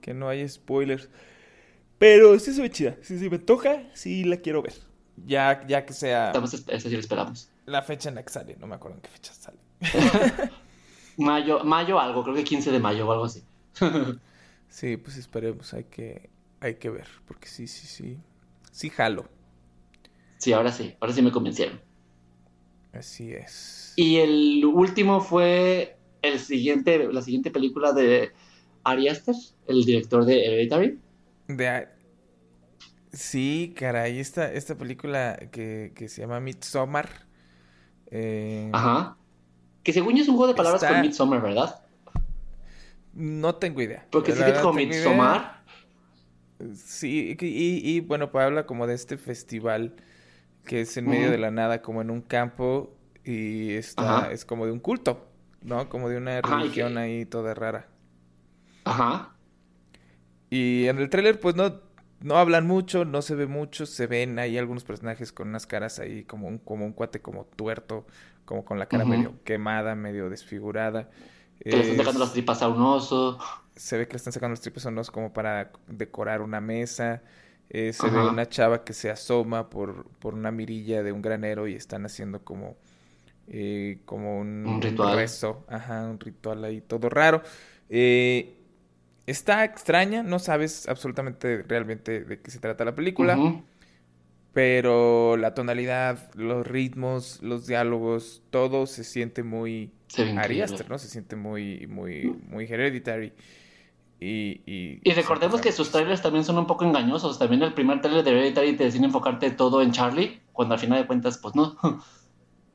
Que, 0.00 0.14
no 0.14 0.28
hay 0.28 0.48
spoilers. 0.48 1.08
Pero 1.98 2.38
sí 2.38 2.52
se 2.52 2.62
ve 2.62 2.70
chida. 2.70 2.96
Si, 3.02 3.14
me 3.28 3.38
toca, 3.38 3.82
sí 3.94 4.24
la 4.24 4.36
quiero 4.36 4.62
ver. 4.62 4.74
Ya, 5.26 5.66
ya 5.66 5.84
que 5.86 5.92
sea. 5.92 6.26
Estamos, 6.26 6.54
eso 6.54 6.88
sí 6.88 6.94
lo 6.94 7.00
esperamos. 7.00 7.48
La 7.64 7.82
fecha 7.82 8.10
en 8.10 8.16
la 8.16 8.22
que 8.22 8.32
sale, 8.32 8.56
no 8.60 8.66
me 8.66 8.76
acuerdo 8.76 8.98
en 8.98 9.02
qué 9.02 9.08
fecha 9.08 9.32
sale. 9.32 9.58
mayo, 11.16 11.64
mayo 11.64 11.98
algo, 11.98 12.22
creo 12.22 12.36
que 12.36 12.44
15 12.44 12.70
de 12.70 12.78
mayo 12.78 13.08
o 13.08 13.12
algo 13.12 13.24
así. 13.24 13.42
sí, 14.68 14.96
pues 14.98 15.16
esperemos, 15.16 15.72
hay 15.74 15.84
que, 15.84 16.28
hay 16.60 16.76
que 16.76 16.90
ver, 16.90 17.08
porque 17.26 17.48
sí, 17.48 17.66
sí, 17.66 17.86
sí. 17.86 18.18
Sí 18.70 18.90
jalo. 18.90 19.26
Sí, 20.36 20.52
ahora 20.52 20.70
sí, 20.70 20.94
ahora 21.00 21.14
sí 21.14 21.22
me 21.22 21.32
convencieron. 21.32 21.80
Así 22.98 23.32
es. 23.32 23.92
Y 23.96 24.16
el 24.16 24.64
último 24.64 25.20
fue 25.20 25.96
el 26.22 26.38
siguiente, 26.38 27.12
la 27.12 27.22
siguiente 27.22 27.50
película 27.50 27.92
de 27.92 28.32
Ari 28.84 29.08
Aster, 29.08 29.34
el 29.66 29.84
director 29.84 30.24
de 30.24 30.46
Hereditary. 30.46 30.98
De... 31.48 31.88
Sí, 33.12 33.74
caray, 33.76 34.18
esta, 34.18 34.52
esta 34.52 34.76
película 34.76 35.38
que, 35.50 35.92
se 36.08 36.20
llama 36.20 36.40
Midsommar. 36.40 37.08
Eh, 38.10 38.70
Ajá. 38.72 39.16
Que 39.82 39.92
según 39.92 40.16
yo 40.16 40.22
es 40.22 40.28
un 40.28 40.36
juego 40.36 40.52
de 40.52 40.56
palabras 40.56 40.84
con 40.84 41.00
Midsommar, 41.00 41.42
¿verdad? 41.42 41.82
No 43.14 43.54
tengo 43.54 43.80
idea. 43.80 44.06
Porque 44.10 44.32
sí 44.32 44.42
que 44.42 44.50
es 44.50 44.58
como 44.58 44.74
Midsommar. 44.74 45.62
Sí, 46.74 47.36
y, 47.38 47.90
y, 47.90 48.00
bueno, 48.00 48.30
pues 48.30 48.44
habla 48.44 48.66
como 48.66 48.86
de 48.86 48.94
este 48.94 49.16
festival 49.16 49.94
que 50.66 50.82
es 50.82 50.96
en 50.98 51.08
medio 51.08 51.30
de 51.30 51.38
la 51.38 51.50
nada, 51.50 51.80
como 51.80 52.02
en 52.02 52.10
un 52.10 52.20
campo, 52.20 52.94
y 53.24 53.72
está, 53.72 54.30
es 54.30 54.44
como 54.44 54.66
de 54.66 54.72
un 54.72 54.80
culto, 54.80 55.26
¿no? 55.62 55.88
Como 55.88 56.10
de 56.10 56.18
una 56.18 56.42
religión 56.42 56.98
ahí 56.98 57.24
toda 57.24 57.54
rara. 57.54 57.88
Ajá. 58.84 59.34
Y 60.50 60.86
en 60.86 60.98
el 60.98 61.08
tráiler, 61.08 61.40
pues 61.40 61.56
no, 61.56 61.80
no 62.20 62.36
hablan 62.36 62.66
mucho, 62.66 63.04
no 63.04 63.22
se 63.22 63.34
ve 63.34 63.46
mucho, 63.46 63.86
se 63.86 64.06
ven 64.06 64.38
ahí 64.38 64.58
algunos 64.58 64.84
personajes 64.84 65.32
con 65.32 65.48
unas 65.48 65.66
caras 65.66 65.98
ahí 65.98 66.24
como 66.24 66.48
un, 66.48 66.58
como 66.58 66.84
un 66.84 66.92
cuate 66.92 67.20
como 67.20 67.44
tuerto, 67.44 68.06
como 68.44 68.64
con 68.64 68.78
la 68.78 68.86
cara 68.86 69.04
medio 69.04 69.42
quemada, 69.44 69.94
medio 69.94 70.30
desfigurada. 70.30 71.10
Que 71.58 71.70
le 71.70 71.80
están 71.80 71.96
sacando 71.96 72.20
las 72.20 72.32
tripas 72.32 72.62
a 72.62 72.68
un 72.68 72.80
oso. 72.82 73.38
Se 73.74 73.98
ve 73.98 74.06
que 74.06 74.12
le 74.12 74.18
están 74.18 74.32
sacando 74.32 74.52
las 74.52 74.60
tripas 74.60 74.86
a 74.86 74.90
un 74.90 74.98
oso 74.98 75.10
como 75.10 75.32
para 75.32 75.72
decorar 75.88 76.42
una 76.42 76.60
mesa. 76.60 77.22
Eh, 77.68 77.92
se 77.92 78.08
ve 78.08 78.20
una 78.20 78.48
chava 78.48 78.84
que 78.84 78.92
se 78.92 79.10
asoma 79.10 79.68
por, 79.68 80.06
por 80.20 80.34
una 80.34 80.50
mirilla 80.50 81.02
de 81.02 81.12
un 81.12 81.20
granero 81.20 81.66
y 81.66 81.74
están 81.74 82.06
haciendo 82.06 82.44
como, 82.44 82.76
eh, 83.48 83.98
como 84.04 84.38
un, 84.38 84.80
ritual. 84.80 85.16
rezo, 85.16 85.64
ajá, 85.68 86.06
un 86.08 86.20
ritual 86.20 86.64
ahí 86.64 86.80
todo 86.80 87.08
raro. 87.08 87.42
Eh, 87.88 88.54
está 89.26 89.64
extraña, 89.64 90.22
no 90.22 90.38
sabes 90.38 90.88
absolutamente 90.88 91.64
realmente 91.66 92.24
de 92.24 92.40
qué 92.40 92.50
se 92.50 92.60
trata 92.60 92.84
la 92.84 92.94
película, 92.94 93.36
pero 94.52 95.36
la 95.36 95.52
tonalidad, 95.54 96.32
los 96.34 96.66
ritmos, 96.66 97.42
los 97.42 97.66
diálogos, 97.66 98.42
todo 98.50 98.86
se 98.86 99.04
siente 99.04 99.42
muy 99.42 99.92
Ariaster, 100.38 100.88
¿no? 100.88 100.98
Se 100.98 101.08
siente 101.08 101.36
muy, 101.36 101.86
muy, 101.88 102.34
muy 102.48 102.64
hereditary. 102.64 103.32
Y, 104.18 105.00
y, 105.04 105.12
recordemos 105.12 105.60
que 105.60 105.72
sus 105.72 105.90
trailers 105.90 106.22
también 106.22 106.42
son 106.44 106.56
un 106.56 106.66
poco 106.66 106.84
engañosos. 106.84 107.38
También 107.38 107.62
el 107.62 107.74
primer 107.74 108.00
trailer 108.00 108.24
de 108.24 108.30
Hereditary 108.30 108.76
te 108.76 108.84
deciden 108.84 109.04
enfocarte 109.04 109.50
todo 109.50 109.82
en 109.82 109.92
Charlie, 109.92 110.40
cuando 110.52 110.74
al 110.74 110.80
final 110.80 111.00
de 111.00 111.06
cuentas, 111.06 111.36
pues 111.38 111.54
no. 111.54 111.76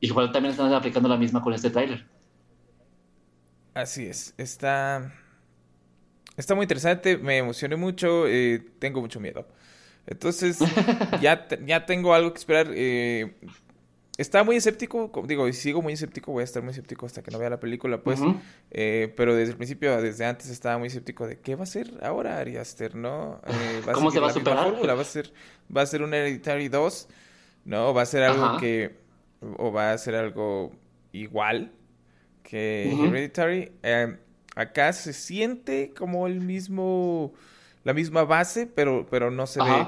Igual 0.00 0.32
también 0.32 0.52
están 0.52 0.72
aplicando 0.72 1.08
la 1.08 1.16
misma 1.16 1.42
con 1.42 1.52
este 1.52 1.70
trailer. 1.70 2.06
Así 3.74 4.06
es. 4.06 4.34
Está. 4.36 5.12
Está 6.36 6.54
muy 6.54 6.64
interesante. 6.64 7.16
Me 7.18 7.38
emocioné 7.38 7.76
mucho. 7.76 8.26
Eh, 8.28 8.64
tengo 8.78 9.00
mucho 9.00 9.18
miedo. 9.18 9.46
Entonces, 10.06 10.58
ya, 11.20 11.46
ya 11.64 11.86
tengo 11.86 12.14
algo 12.14 12.32
que 12.32 12.38
esperar. 12.38 12.68
Eh, 12.70 13.36
estaba 14.18 14.44
muy 14.44 14.56
escéptico, 14.56 15.10
digo, 15.26 15.48
y 15.48 15.52
sigo 15.54 15.80
muy 15.80 15.94
escéptico, 15.94 16.32
voy 16.32 16.42
a 16.42 16.44
estar 16.44 16.62
muy 16.62 16.72
escéptico 16.72 17.06
hasta 17.06 17.22
que 17.22 17.30
no 17.30 17.38
vea 17.38 17.48
la 17.48 17.60
película, 17.60 18.02
pues, 18.02 18.20
eh, 18.70 19.12
pero 19.16 19.34
desde 19.34 19.52
el 19.52 19.56
principio, 19.56 20.00
desde 20.02 20.26
antes 20.26 20.50
estaba 20.50 20.76
muy 20.76 20.88
escéptico 20.88 21.26
de 21.26 21.40
qué 21.40 21.54
va 21.54 21.64
a 21.64 21.66
ser 21.66 21.90
ahora 22.02 22.38
Ari 22.38 22.58
Aster, 22.58 22.94
¿no? 22.94 23.40
Eh, 23.46 23.82
¿Cómo 23.92 24.10
se 24.10 24.20
va 24.20 24.28
a 24.28 24.32
superar? 24.32 24.74
¿Va 24.86 25.00
a 25.00 25.04
ser, 25.04 25.32
va 25.74 25.82
a 25.82 25.86
ser 25.86 26.02
un 26.02 26.12
Hereditary 26.12 26.68
2? 26.68 27.08
¿No? 27.64 27.94
¿Va 27.94 28.02
a 28.02 28.06
ser 28.06 28.24
algo 28.24 28.58
que, 28.58 28.96
o 29.40 29.72
va 29.72 29.92
a 29.92 29.98
ser 29.98 30.14
algo 30.14 30.72
igual 31.12 31.72
que 32.42 32.92
Hereditary? 32.92 33.72
Eh, 33.82 34.18
acá 34.54 34.92
se 34.92 35.14
siente 35.14 35.94
como 35.96 36.26
el 36.26 36.40
mismo, 36.40 37.32
la 37.82 37.94
misma 37.94 38.24
base, 38.24 38.66
pero, 38.66 39.06
pero 39.10 39.30
no 39.30 39.46
se 39.46 39.62
ve 39.62 39.86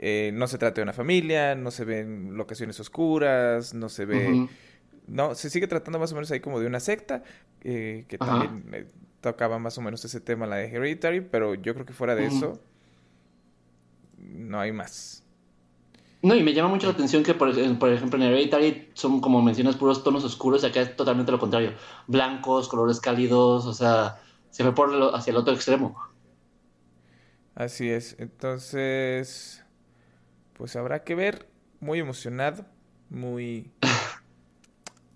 eh, 0.00 0.30
no 0.32 0.46
se 0.46 0.58
trata 0.58 0.76
de 0.76 0.82
una 0.84 0.92
familia, 0.92 1.56
no 1.56 1.72
se 1.72 1.84
ven 1.84 2.36
locaciones 2.36 2.78
oscuras, 2.78 3.74
no 3.74 3.88
se 3.88 4.06
ve... 4.06 4.48
No, 5.08 5.34
se 5.34 5.48
sigue 5.48 5.66
tratando 5.66 5.98
más 5.98 6.12
o 6.12 6.14
menos 6.14 6.30
ahí 6.30 6.40
como 6.40 6.60
de 6.60 6.66
una 6.66 6.80
secta, 6.80 7.22
eh, 7.62 8.04
que 8.08 8.18
también 8.18 8.62
eh, 8.72 8.86
tocaba 9.22 9.58
más 9.58 9.76
o 9.78 9.80
menos 9.80 10.04
ese 10.04 10.20
tema, 10.20 10.46
la 10.46 10.56
de 10.56 10.66
Hereditary, 10.66 11.22
pero 11.22 11.54
yo 11.54 11.72
creo 11.72 11.86
que 11.86 11.94
fuera 11.94 12.14
de 12.14 12.26
eso, 12.26 12.60
no 14.18 14.60
hay 14.60 14.70
más. 14.70 15.24
No, 16.22 16.34
y 16.34 16.42
me 16.42 16.52
llama 16.52 16.68
mucho 16.68 16.88
la 16.88 16.92
atención 16.92 17.22
que, 17.22 17.32
por, 17.32 17.48
ejemplo, 17.48 18.18
en 18.18 18.22
Hereditary 18.22 18.90
son, 18.92 19.20
como 19.20 19.40
mencionas, 19.40 19.76
puros 19.76 20.04
tonos 20.04 20.24
oscuros, 20.24 20.62
y 20.62 20.66
acá 20.66 20.82
es 20.82 20.94
totalmente 20.94 21.32
lo 21.32 21.38
contrario. 21.38 21.72
Blancos, 22.06 22.68
colores 22.68 23.00
cálidos, 23.00 23.64
o 23.64 23.72
sea, 23.72 24.20
se 24.50 24.62
ve 24.62 24.72
por 24.72 24.90
hacia 25.14 25.30
el 25.30 25.38
otro 25.38 25.54
extremo. 25.54 25.96
Así 27.54 27.88
es, 27.88 28.14
entonces 28.18 29.64
pues 30.58 30.76
habrá 30.76 31.04
que 31.04 31.14
ver. 31.14 31.46
Muy 31.80 32.00
emocionado, 32.00 32.66
muy, 33.08 33.70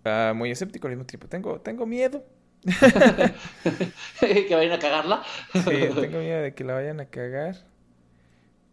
uh, 0.05 0.33
muy 0.35 0.53
escéptico 0.53 0.87
al 0.87 0.93
mismo 0.93 1.05
tiempo. 1.05 1.27
Tengo, 1.27 1.61
tengo 1.61 1.85
miedo. 1.87 2.25
que 4.21 4.55
vayan 4.55 4.73
a 4.73 4.79
cagarla. 4.79 5.25
sí, 5.53 5.61
tengo 6.01 6.21
miedo 6.21 6.41
de 6.41 6.55
que 6.55 6.63
la 6.63 6.75
vayan 6.75 7.01
a 7.01 7.07
cagar. 7.07 7.57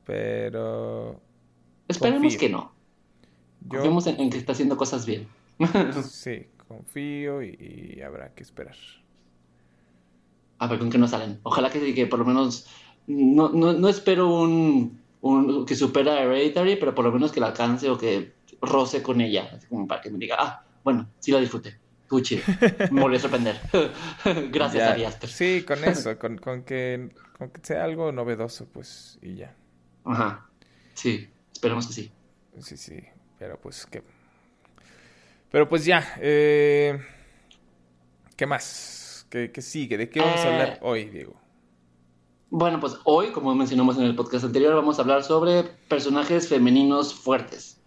Pero. 0.06 1.20
Esperemos 1.88 2.38
que 2.38 2.50
no. 2.50 2.72
Yo... 3.62 3.70
Confiemos 3.80 4.06
en, 4.06 4.30
que 4.30 4.38
está 4.38 4.52
haciendo 4.52 4.78
cosas 4.78 5.08
bien. 5.08 5.28
sí, 6.04 6.46
confío 6.68 7.42
y, 7.42 8.00
habrá 8.06 8.34
que 8.36 8.44
esperar. 8.44 8.76
A 10.60 10.68
ver 10.68 10.78
con 10.78 10.92
qué 10.92 11.00
nos 11.00 11.10
salen. 11.10 11.40
Ojalá 11.42 11.72
que, 11.72 11.96
que 11.96 12.06
por 12.06 12.20
lo 12.20 12.26
menos. 12.26 12.68
No, 13.08 13.50
no, 13.50 13.74
no 13.74 13.90
espero 13.90 14.28
un 14.28 14.99
un, 15.22 15.66
que 15.66 15.76
supera 15.76 16.14
a 16.14 16.24
Hereditary, 16.24 16.76
pero 16.78 16.96
por 16.96 17.06
lo 17.06 17.12
menos 17.12 17.32
que 17.32 17.40
la 17.40 17.48
alcance 17.48 17.90
o 17.90 17.98
que 17.98 18.34
roce 18.62 19.02
con 19.02 19.22
ella, 19.22 19.50
así 19.54 19.68
como 19.68 19.88
para 19.88 20.02
que 20.02 20.10
me 20.10 20.18
diga, 20.18 20.38
ah, 20.40 20.64
bueno, 20.84 21.10
sí 21.20 21.32
la 21.32 21.40
disfruté. 21.40 21.78
Puchi, 22.08 22.42
me 22.92 23.02
volvió 23.02 23.18
a 23.18 23.22
sorprender. 23.22 23.60
Gracias, 24.52 24.90
Ariaster. 24.90 25.30
Sí, 25.30 25.64
con 25.66 25.84
eso, 25.84 26.18
con, 26.18 26.38
con, 26.38 26.64
que, 26.64 27.10
con 27.38 27.52
que 27.52 27.62
sea 27.64 27.84
algo 27.84 28.12
novedoso, 28.12 28.68
pues, 28.68 29.20
y 29.22 29.36
ya. 29.36 29.56
Ajá, 30.06 30.50
sí, 30.94 31.30
esperemos 31.52 31.88
que 31.88 31.94
sí. 31.94 32.12
Sí, 32.60 32.78
sí, 32.78 33.04
pero 33.38 33.60
pues 33.60 33.86
que... 33.86 34.04
Pero 35.52 35.68
pues 35.68 35.86
ya, 35.86 36.16
eh... 36.20 37.00
¿qué 38.36 38.46
más? 38.46 39.28
¿Qué, 39.30 39.52
¿Qué, 39.52 39.62
sigue? 39.62 39.98
¿De 39.98 40.10
qué 40.10 40.20
vamos 40.20 40.40
a 40.40 40.48
hablar 40.48 40.70
eh, 40.70 40.80
hoy, 40.82 41.06
Diego? 41.06 41.40
Bueno, 42.52 42.80
pues 42.80 42.98
hoy, 43.04 43.28
como 43.28 43.54
mencionamos 43.54 43.98
en 43.98 44.06
el 44.06 44.16
podcast 44.16 44.44
anterior, 44.44 44.74
vamos 44.74 44.98
a 44.98 45.04
hablar 45.04 45.24
sobre 45.24 45.64
personajes 45.88 46.48
femeninos 46.48 47.14
fuertes. 47.14 47.80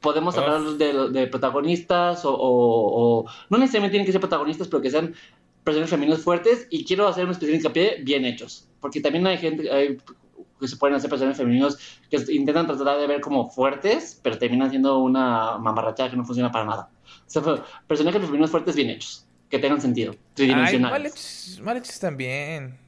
Podemos 0.00 0.36
hablar 0.36 0.62
de, 0.62 1.26
protagonistas 1.26 2.22
o, 2.24 3.26
no 3.50 3.58
necesariamente 3.58 3.92
tienen 3.92 4.06
que 4.06 4.12
ser 4.12 4.20
protagonistas, 4.20 4.68
pero 4.68 4.80
que 4.82 4.90
sean 4.90 5.14
personajes 5.62 5.90
femeninos 5.90 6.22
fuertes 6.22 6.66
y 6.70 6.84
quiero 6.84 7.06
hacer 7.06 7.26
un 7.26 7.32
especial 7.32 7.58
hincapié 7.58 8.02
bien 8.02 8.24
hechos, 8.24 8.66
porque 8.80 9.00
también 9.00 9.26
hay 9.26 9.38
gente 9.38 9.98
que 10.58 10.68
se 10.68 10.76
pueden 10.76 10.96
hacer 10.96 11.10
personajes 11.10 11.38
femeninos 11.38 11.78
que 12.10 12.16
intentan 12.32 12.66
tratar 12.66 12.98
de 12.98 13.06
ver 13.06 13.20
como 13.20 13.50
fuertes, 13.50 14.18
pero 14.22 14.38
terminan 14.38 14.70
siendo 14.70 14.98
una 14.98 15.58
mamarrachada 15.58 16.10
que 16.10 16.16
no 16.16 16.24
funciona 16.24 16.50
para 16.50 16.64
nada. 16.64 16.90
O 17.26 17.30
sea, 17.30 17.42
personajes 17.86 18.22
femeninos 18.22 18.50
fuertes 18.50 18.74
bien 18.74 18.90
hechos, 18.90 19.26
que 19.50 19.58
tengan 19.58 19.80
sentido, 19.80 20.16
tridimensionales. 20.34 21.60
mal 21.62 21.76
hechos 21.76 22.00
también. 22.00 22.81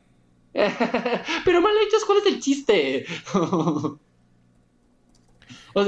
pero 1.44 1.61
mal 1.61 1.73
hechos, 1.87 2.04
¿cuál 2.04 2.18
es 2.18 2.26
el 2.26 2.40
chiste? 2.40 3.06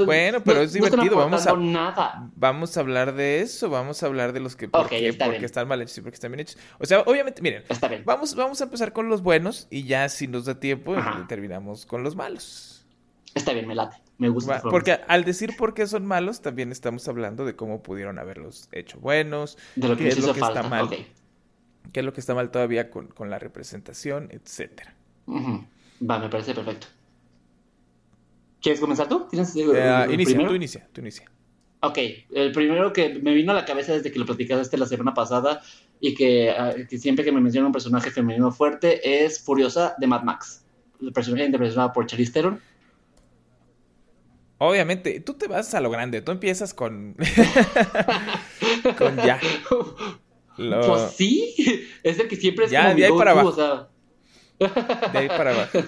bueno, 0.05 0.43
pero 0.43 0.61
es 0.61 0.73
divertido. 0.73 1.15
vamos 1.15 1.47
a, 1.47 1.55
nada. 1.55 2.29
vamos 2.35 2.75
a 2.75 2.81
hablar 2.81 3.15
de 3.15 3.39
eso. 3.39 3.69
Vamos 3.69 4.03
a 4.03 4.07
hablar 4.07 4.33
de 4.33 4.41
los 4.41 4.57
que 4.57 4.67
porque 4.67 5.07
están 5.45 5.67
mal 5.67 5.81
hechos 5.81 5.97
y 5.99 6.01
porque 6.01 6.15
están 6.15 6.31
bien 6.31 6.41
hechos. 6.41 6.57
O 6.79 6.85
sea, 6.85 7.01
obviamente, 7.01 7.41
miren, 7.41 7.63
Vamos, 8.03 8.35
vamos 8.35 8.59
a 8.59 8.65
empezar 8.65 8.91
con 8.91 9.07
los 9.07 9.23
buenos 9.23 9.67
y 9.69 9.83
ya 9.83 10.09
si 10.09 10.27
nos 10.27 10.45
da 10.45 10.59
tiempo 10.59 10.95
terminamos 11.27 11.85
con 11.85 12.03
los 12.03 12.15
malos. 12.15 12.85
Está 13.35 13.53
bien, 13.53 13.67
me 13.67 13.75
late. 13.75 13.97
Me 14.17 14.29
gusta. 14.29 14.61
Porque 14.63 14.99
al 15.07 15.23
decir 15.23 15.55
por 15.57 15.73
qué 15.73 15.87
son 15.87 16.05
malos, 16.05 16.41
también 16.41 16.71
estamos 16.71 17.07
hablando 17.07 17.45
de 17.45 17.55
cómo 17.55 17.83
pudieron 17.83 18.19
haberlos 18.19 18.67
hecho 18.71 18.99
buenos, 18.99 19.57
de 19.75 19.87
lo 19.87 19.95
que 19.95 20.09
es 20.09 20.25
lo 20.25 20.33
que 20.33 20.41
está 20.41 20.63
mal 20.63 20.89
qué 21.91 22.01
es 22.01 22.05
lo 22.05 22.13
que 22.13 22.19
está 22.19 22.33
mal 22.35 22.51
todavía 22.51 22.89
con, 22.89 23.29
la 23.29 23.39
representación, 23.39 24.29
etcétera. 24.31 24.95
Va, 25.27 26.19
me 26.19 26.29
parece 26.29 26.53
perfecto. 26.53 26.87
¿Quieres 28.61 28.79
comenzar 28.79 29.07
tú? 29.07 29.27
¿Tienes, 29.29 29.55
uh, 29.55 30.11
inicia, 30.11 30.47
tú 30.47 30.55
inicia, 30.55 30.87
tú 30.91 31.01
inicia. 31.01 31.31
Ok, 31.81 31.99
el 32.33 32.51
primero 32.51 32.91
que 32.91 33.19
me 33.19 33.33
vino 33.33 33.51
a 33.51 33.55
la 33.55 33.65
cabeza 33.65 33.93
desde 33.93 34.11
que 34.11 34.17
lo 34.17 34.25
platicaste 34.25 34.77
la 34.77 34.87
semana 34.87 35.13
pasada 35.13 35.61
y 35.99 36.15
que, 36.15 36.49
ah, 36.49 36.73
que, 36.89 36.97
siempre 36.97 37.23
que 37.23 37.31
me 37.31 37.39
menciona 37.39 37.67
un 37.67 37.73
personaje 37.73 38.09
femenino 38.09 38.51
fuerte 38.51 39.23
es 39.23 39.39
Furiosa 39.39 39.95
de 39.99 40.07
Mad 40.07 40.23
Max. 40.23 40.65
El 40.99 41.13
personaje 41.13 41.45
interpretado 41.45 41.93
por 41.93 42.07
Charlize 42.07 42.31
Theron. 42.31 42.59
Obviamente, 44.57 45.19
tú 45.19 45.35
te 45.35 45.47
vas 45.47 45.71
a 45.75 45.81
lo 45.81 45.91
grande, 45.91 46.21
tú 46.21 46.31
empiezas 46.31 46.73
con. 46.73 47.15
con 48.97 49.15
ya. 49.17 49.39
Pues 50.57 51.11
sí, 51.15 51.55
es 52.03 52.19
el 52.19 52.27
que 52.27 52.35
siempre 52.35 52.65
es 52.65 52.71
ya, 52.71 52.83
como 52.83 52.95
de 52.95 53.05
ahí 53.05 53.11
para 53.17 53.31
abajo. 53.31 53.51
De 54.59 55.17
ahí 55.17 55.27
para 55.27 55.51
abajo. 55.51 55.79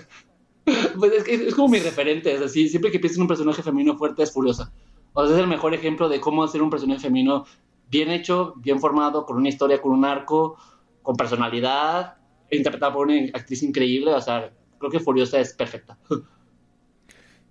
Pues 0.99 1.13
es, 1.13 1.27
es, 1.27 1.55
como 1.55 1.69
mi 1.69 1.79
referente, 1.79 2.31
es 2.31 2.41
así, 2.41 2.69
siempre 2.69 2.91
que 2.91 2.99
piensas 2.99 3.17
en 3.17 3.23
un 3.23 3.27
personaje 3.27 3.63
femenino 3.63 3.97
fuerte 3.97 4.21
es 4.21 4.31
Furiosa. 4.31 4.71
O 5.13 5.25
sea, 5.25 5.35
es 5.35 5.41
el 5.41 5.47
mejor 5.47 5.73
ejemplo 5.73 6.07
de 6.07 6.19
cómo 6.19 6.43
hacer 6.43 6.61
un 6.61 6.69
personaje 6.69 6.99
femenino 7.01 7.45
bien 7.89 8.11
hecho, 8.11 8.53
bien 8.57 8.79
formado, 8.79 9.25
con 9.25 9.38
una 9.38 9.49
historia, 9.49 9.81
con 9.81 9.93
un 9.93 10.05
arco, 10.05 10.57
con 11.01 11.15
personalidad, 11.15 12.17
interpretada 12.51 12.93
por 12.93 13.07
una 13.07 13.15
actriz 13.33 13.63
increíble. 13.63 14.13
O 14.13 14.21
sea, 14.21 14.51
creo 14.77 14.91
que 14.91 14.99
Furiosa 14.99 15.39
es 15.39 15.53
perfecta. 15.53 15.97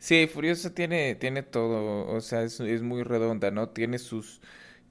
Sí, 0.00 0.28
Furiosa 0.32 0.72
tiene, 0.72 1.16
tiene 1.16 1.42
todo, 1.42 2.06
o 2.06 2.20
sea, 2.20 2.44
es, 2.44 2.60
es 2.60 2.82
muy 2.82 3.02
redonda, 3.02 3.50
¿no? 3.50 3.70
Tiene 3.70 3.98
sus... 3.98 4.40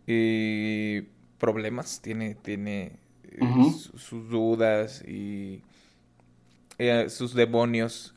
Eh, 0.06 1.08
problemas, 1.38 2.02
tiene, 2.02 2.36
tiene 2.36 2.94
eh, 3.32 3.40
sus 3.96 4.30
dudas 4.30 5.04
y 5.08 5.62
eh, 6.78 7.10
sus 7.10 7.34
demonios, 7.34 8.14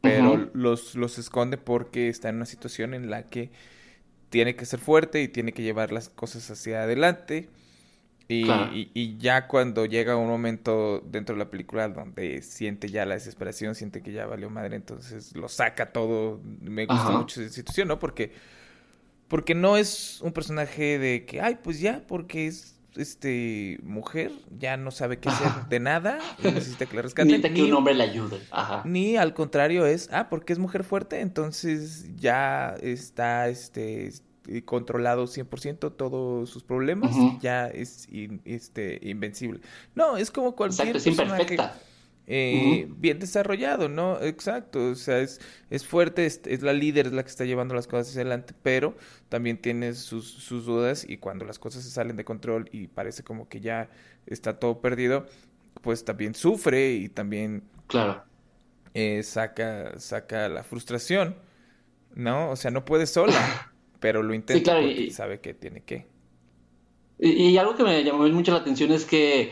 pero 0.00 0.50
los, 0.54 0.94
los 0.94 1.18
esconde 1.18 1.58
porque 1.58 2.08
está 2.08 2.30
en 2.30 2.36
una 2.36 2.46
situación 2.46 2.94
en 2.94 3.10
la 3.10 3.24
que 3.24 3.50
tiene 4.30 4.56
que 4.56 4.64
ser 4.64 4.80
fuerte 4.80 5.22
y 5.22 5.28
tiene 5.28 5.52
que 5.52 5.62
llevar 5.62 5.92
las 5.92 6.08
cosas 6.08 6.50
hacia 6.50 6.82
adelante. 6.82 7.48
Y, 8.28 8.46
y, 8.94 9.16
ya 9.18 9.48
cuando 9.48 9.86
llega 9.86 10.14
un 10.14 10.28
momento 10.28 11.00
dentro 11.04 11.34
de 11.34 11.40
la 11.40 11.50
película 11.50 11.88
donde 11.88 12.42
siente 12.42 12.88
ya 12.88 13.04
la 13.04 13.14
desesperación, 13.14 13.74
siente 13.74 14.02
que 14.02 14.12
ya 14.12 14.24
valió 14.24 14.48
madre, 14.48 14.76
entonces 14.76 15.34
lo 15.34 15.48
saca 15.48 15.90
todo. 15.90 16.40
Me 16.60 16.86
gusta 16.86 17.10
mucho 17.10 17.42
esa 17.42 17.52
situación, 17.52 17.88
¿no? 17.88 17.98
Porque 17.98 18.30
porque 19.30 19.54
no 19.54 19.76
es 19.76 20.20
un 20.22 20.32
personaje 20.32 20.98
de 20.98 21.24
que, 21.24 21.40
ay, 21.40 21.58
pues 21.62 21.78
ya, 21.78 22.02
porque 22.08 22.48
es 22.48 22.76
este 22.96 23.78
mujer, 23.84 24.32
ya 24.58 24.76
no 24.76 24.90
sabe 24.90 25.20
qué 25.20 25.28
hacer 25.28 25.68
de 25.68 25.78
nada, 25.78 26.18
necesita 26.42 26.86
que 26.86 26.96
le 26.96 27.02
rescaten. 27.02 27.28
Necesita 27.28 27.54
que 27.54 27.62
un 27.62 27.72
hombre 27.74 27.94
le 27.94 28.02
ayude. 28.02 28.40
Ajá. 28.50 28.82
Ni 28.84 29.16
al 29.16 29.32
contrario 29.32 29.86
es, 29.86 30.08
ah, 30.12 30.28
porque 30.28 30.52
es 30.52 30.58
mujer 30.58 30.82
fuerte, 30.82 31.20
entonces 31.20 32.16
ya 32.16 32.74
está 32.82 33.48
este 33.48 34.12
controlado 34.64 35.26
100% 35.26 35.94
todos 35.94 36.50
sus 36.50 36.64
problemas, 36.64 37.14
ya 37.40 37.68
es 37.68 38.08
este 38.44 38.98
invencible. 39.00 39.60
No, 39.94 40.16
es 40.16 40.32
como 40.32 40.56
cualquier 40.56 40.96
Exacto, 40.96 41.08
es 41.08 41.18
imperfecta 41.18 41.80
eh, 42.32 42.86
bien 42.88 43.18
desarrollado, 43.18 43.88
¿no? 43.88 44.22
Exacto, 44.22 44.90
o 44.90 44.94
sea, 44.94 45.18
es, 45.18 45.40
es 45.68 45.84
fuerte, 45.84 46.26
es, 46.26 46.62
la 46.62 46.72
líder, 46.72 47.08
es 47.08 47.12
la 47.12 47.24
que 47.24 47.28
está 47.28 47.44
llevando 47.44 47.74
las 47.74 47.88
cosas 47.88 48.10
hacia 48.10 48.20
adelante, 48.20 48.54
pero 48.62 48.96
también 49.28 49.60
tiene 49.60 49.94
sus, 49.94 50.28
sus 50.30 50.64
dudas 50.64 51.04
y 51.08 51.16
cuando 51.16 51.44
las 51.44 51.58
cosas 51.58 51.82
se 51.82 51.90
salen 51.90 52.14
de 52.16 52.24
control 52.24 52.68
y 52.70 52.86
parece 52.86 53.24
como 53.24 53.48
que 53.48 53.60
ya 53.60 53.90
está 54.26 54.60
todo 54.60 54.80
perdido, 54.80 55.26
pues 55.82 56.04
también 56.04 56.36
sufre 56.36 56.92
y 56.92 57.08
también 57.08 57.64
claro. 57.88 58.22
Eh, 58.94 59.24
saca, 59.24 59.98
saca 59.98 60.48
la 60.48 60.62
frustración, 60.62 61.34
¿no? 62.14 62.50
O 62.50 62.54
sea, 62.54 62.70
no 62.70 62.84
puede 62.84 63.08
sola, 63.08 63.72
pero 63.98 64.22
lo 64.22 64.34
intenta 64.34 64.76
porque 64.76 65.10
sabe 65.10 65.40
que 65.40 65.52
tiene 65.52 65.82
que. 65.82 66.06
y, 67.18 67.56
algo 67.56 67.74
que 67.74 67.82
me 67.82 68.04
llamó 68.04 68.28
mucho 68.28 68.52
la 68.52 68.58
atención 68.58 68.92
es 68.92 69.04
que 69.04 69.50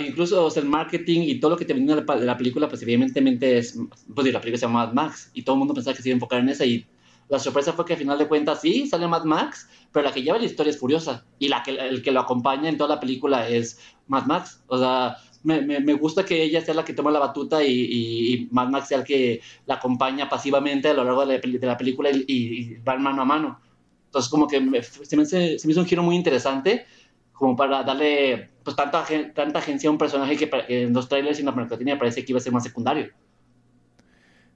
incluso 0.00 0.54
el 0.54 0.64
marketing 0.66 1.20
y 1.22 1.40
todo 1.40 1.52
lo 1.52 1.56
que 1.56 1.64
te 1.64 1.72
venía 1.72 1.96
de 1.96 2.24
la 2.26 2.36
película, 2.36 2.68
pues 2.68 2.82
evidentemente 2.82 3.58
es, 3.58 3.78
pues 4.14 4.32
la 4.32 4.40
película 4.40 4.58
se 4.58 4.66
llama 4.66 4.86
Mad 4.86 4.92
Max 4.92 5.30
y 5.32 5.42
todo 5.42 5.54
el 5.54 5.60
mundo 5.60 5.74
pensaba 5.74 5.96
que 5.96 6.02
se 6.02 6.08
iba 6.10 6.14
a 6.14 6.16
enfocar 6.16 6.40
en 6.40 6.48
esa 6.50 6.64
y 6.64 6.86
la 7.28 7.38
sorpresa 7.38 7.72
fue 7.72 7.84
que 7.84 7.92
al 7.92 7.98
final 7.98 8.18
de 8.18 8.26
cuentas 8.26 8.60
sí, 8.60 8.86
sale 8.88 9.06
Mad 9.06 9.24
Max, 9.24 9.68
pero 9.92 10.04
la 10.04 10.12
que 10.12 10.22
lleva 10.22 10.38
la 10.38 10.44
historia 10.44 10.70
es 10.70 10.78
Furiosa 10.78 11.24
y 11.38 11.48
la 11.48 11.62
que, 11.62 11.70
el 11.70 12.02
que 12.02 12.10
lo 12.10 12.20
acompaña 12.20 12.68
en 12.68 12.76
toda 12.76 12.96
la 12.96 13.00
película 13.00 13.48
es 13.48 13.78
Mad 14.08 14.26
Max. 14.26 14.62
O 14.66 14.76
sea, 14.76 15.16
me, 15.44 15.62
me, 15.62 15.94
gusta 15.94 16.24
que 16.24 16.42
ella 16.42 16.60
sea 16.60 16.74
la 16.74 16.84
que 16.84 16.92
toma 16.92 17.12
la 17.12 17.20
batuta 17.20 17.62
y, 17.62 17.70
y, 17.70 18.48
Mad 18.50 18.68
Max 18.68 18.88
sea 18.88 18.98
el 18.98 19.04
que 19.04 19.40
la 19.66 19.76
acompaña 19.76 20.28
pasivamente 20.28 20.88
a 20.88 20.94
lo 20.94 21.04
largo 21.04 21.24
de 21.24 21.38
la, 21.38 21.58
de 21.58 21.66
la 21.66 21.78
película 21.78 22.10
y, 22.10 22.24
y, 22.26 22.74
va 22.82 22.98
mano 22.98 23.22
a 23.22 23.24
mano. 23.24 23.60
Entonces 24.06 24.28
como 24.28 24.48
que 24.48 24.56
se, 25.04 25.16
me, 25.16 25.24
se 25.24 25.66
me 25.66 25.72
hizo 25.72 25.80
un 25.80 25.86
giro 25.86 26.02
muy 26.02 26.16
interesante 26.16 26.84
como 27.32 27.54
para 27.54 27.84
darle 27.84 28.49
pues 28.64 28.76
tanta, 28.76 29.04
tanta 29.34 29.58
agencia 29.58 29.88
a 29.88 29.92
un 29.92 29.98
personaje 29.98 30.36
que 30.36 30.50
en 30.68 30.92
los 30.92 31.08
trailers 31.08 31.38
y 31.38 31.40
en 31.40 31.46
la 31.46 31.52
mercadotecnia 31.52 31.98
parece 31.98 32.24
que 32.24 32.32
iba 32.32 32.38
a 32.38 32.42
ser 32.42 32.52
más 32.52 32.64
secundario. 32.64 33.10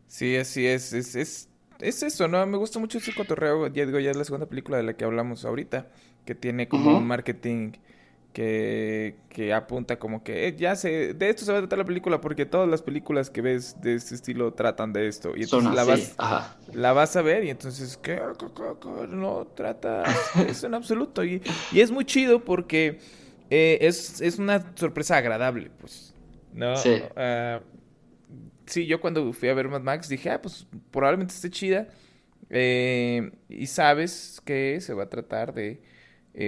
Sí, 0.06 0.36
así 0.36 0.66
es, 0.66 0.92
es, 0.92 1.16
es, 1.16 1.48
es 1.80 2.02
eso, 2.02 2.28
¿no? 2.28 2.44
Me 2.46 2.56
gusta 2.56 2.78
mucho 2.78 2.98
ese 2.98 3.12
cotorreo, 3.14 3.66
ya 3.68 3.86
digo, 3.86 3.98
ya 3.98 4.10
es 4.10 4.16
la 4.16 4.24
segunda 4.24 4.46
película 4.46 4.76
de 4.76 4.84
la 4.84 4.96
que 4.96 5.04
hablamos 5.04 5.44
ahorita, 5.44 5.88
que 6.24 6.34
tiene 6.34 6.68
como 6.68 6.96
un 6.96 7.06
marketing 7.06 7.72
que, 8.32 9.16
que 9.28 9.54
apunta 9.54 9.98
como 9.98 10.24
que 10.24 10.48
eh, 10.48 10.56
ya 10.56 10.74
sé, 10.74 11.14
de 11.14 11.30
esto 11.30 11.44
se 11.44 11.52
va 11.52 11.58
a 11.58 11.60
tratar 11.62 11.78
la 11.78 11.84
película 11.84 12.20
porque 12.20 12.44
todas 12.44 12.68
las 12.68 12.82
películas 12.82 13.30
que 13.30 13.40
ves 13.40 13.80
de 13.80 13.94
este 13.94 14.16
estilo 14.16 14.52
tratan 14.52 14.92
de 14.92 15.06
esto. 15.08 15.34
Y 15.36 15.44
entonces 15.44 15.72
la, 15.72 15.84
vas, 15.84 16.16
la 16.72 16.92
vas 16.92 17.16
a 17.16 17.22
ver 17.22 17.44
y 17.44 17.50
entonces, 17.50 17.96
¿qué? 17.96 18.20
No 19.08 19.46
trata 19.54 20.02
eso 20.48 20.66
en 20.66 20.74
absoluto. 20.74 21.24
Y, 21.24 21.42
y 21.72 21.80
es 21.80 21.92
muy 21.92 22.04
chido 22.04 22.44
porque 22.44 22.98
eh, 23.50 23.78
es, 23.80 24.20
es, 24.20 24.38
una 24.38 24.74
sorpresa 24.74 25.16
agradable, 25.16 25.70
pues. 25.80 26.14
¿No? 26.52 26.76
Sí. 26.76 27.02
Ah, 27.16 27.60
sí, 28.66 28.86
yo 28.86 29.00
cuando 29.00 29.32
fui 29.32 29.48
a 29.48 29.54
ver 29.54 29.68
Mad 29.68 29.82
Max 29.82 30.08
dije, 30.08 30.30
ah, 30.30 30.40
pues 30.40 30.66
probablemente 30.90 31.34
esté 31.34 31.50
chida. 31.50 31.88
Eh, 32.50 33.32
y 33.48 33.66
sabes 33.66 34.40
que 34.44 34.80
se 34.80 34.94
va 34.94 35.04
a 35.04 35.08
tratar 35.08 35.54
de 35.54 35.80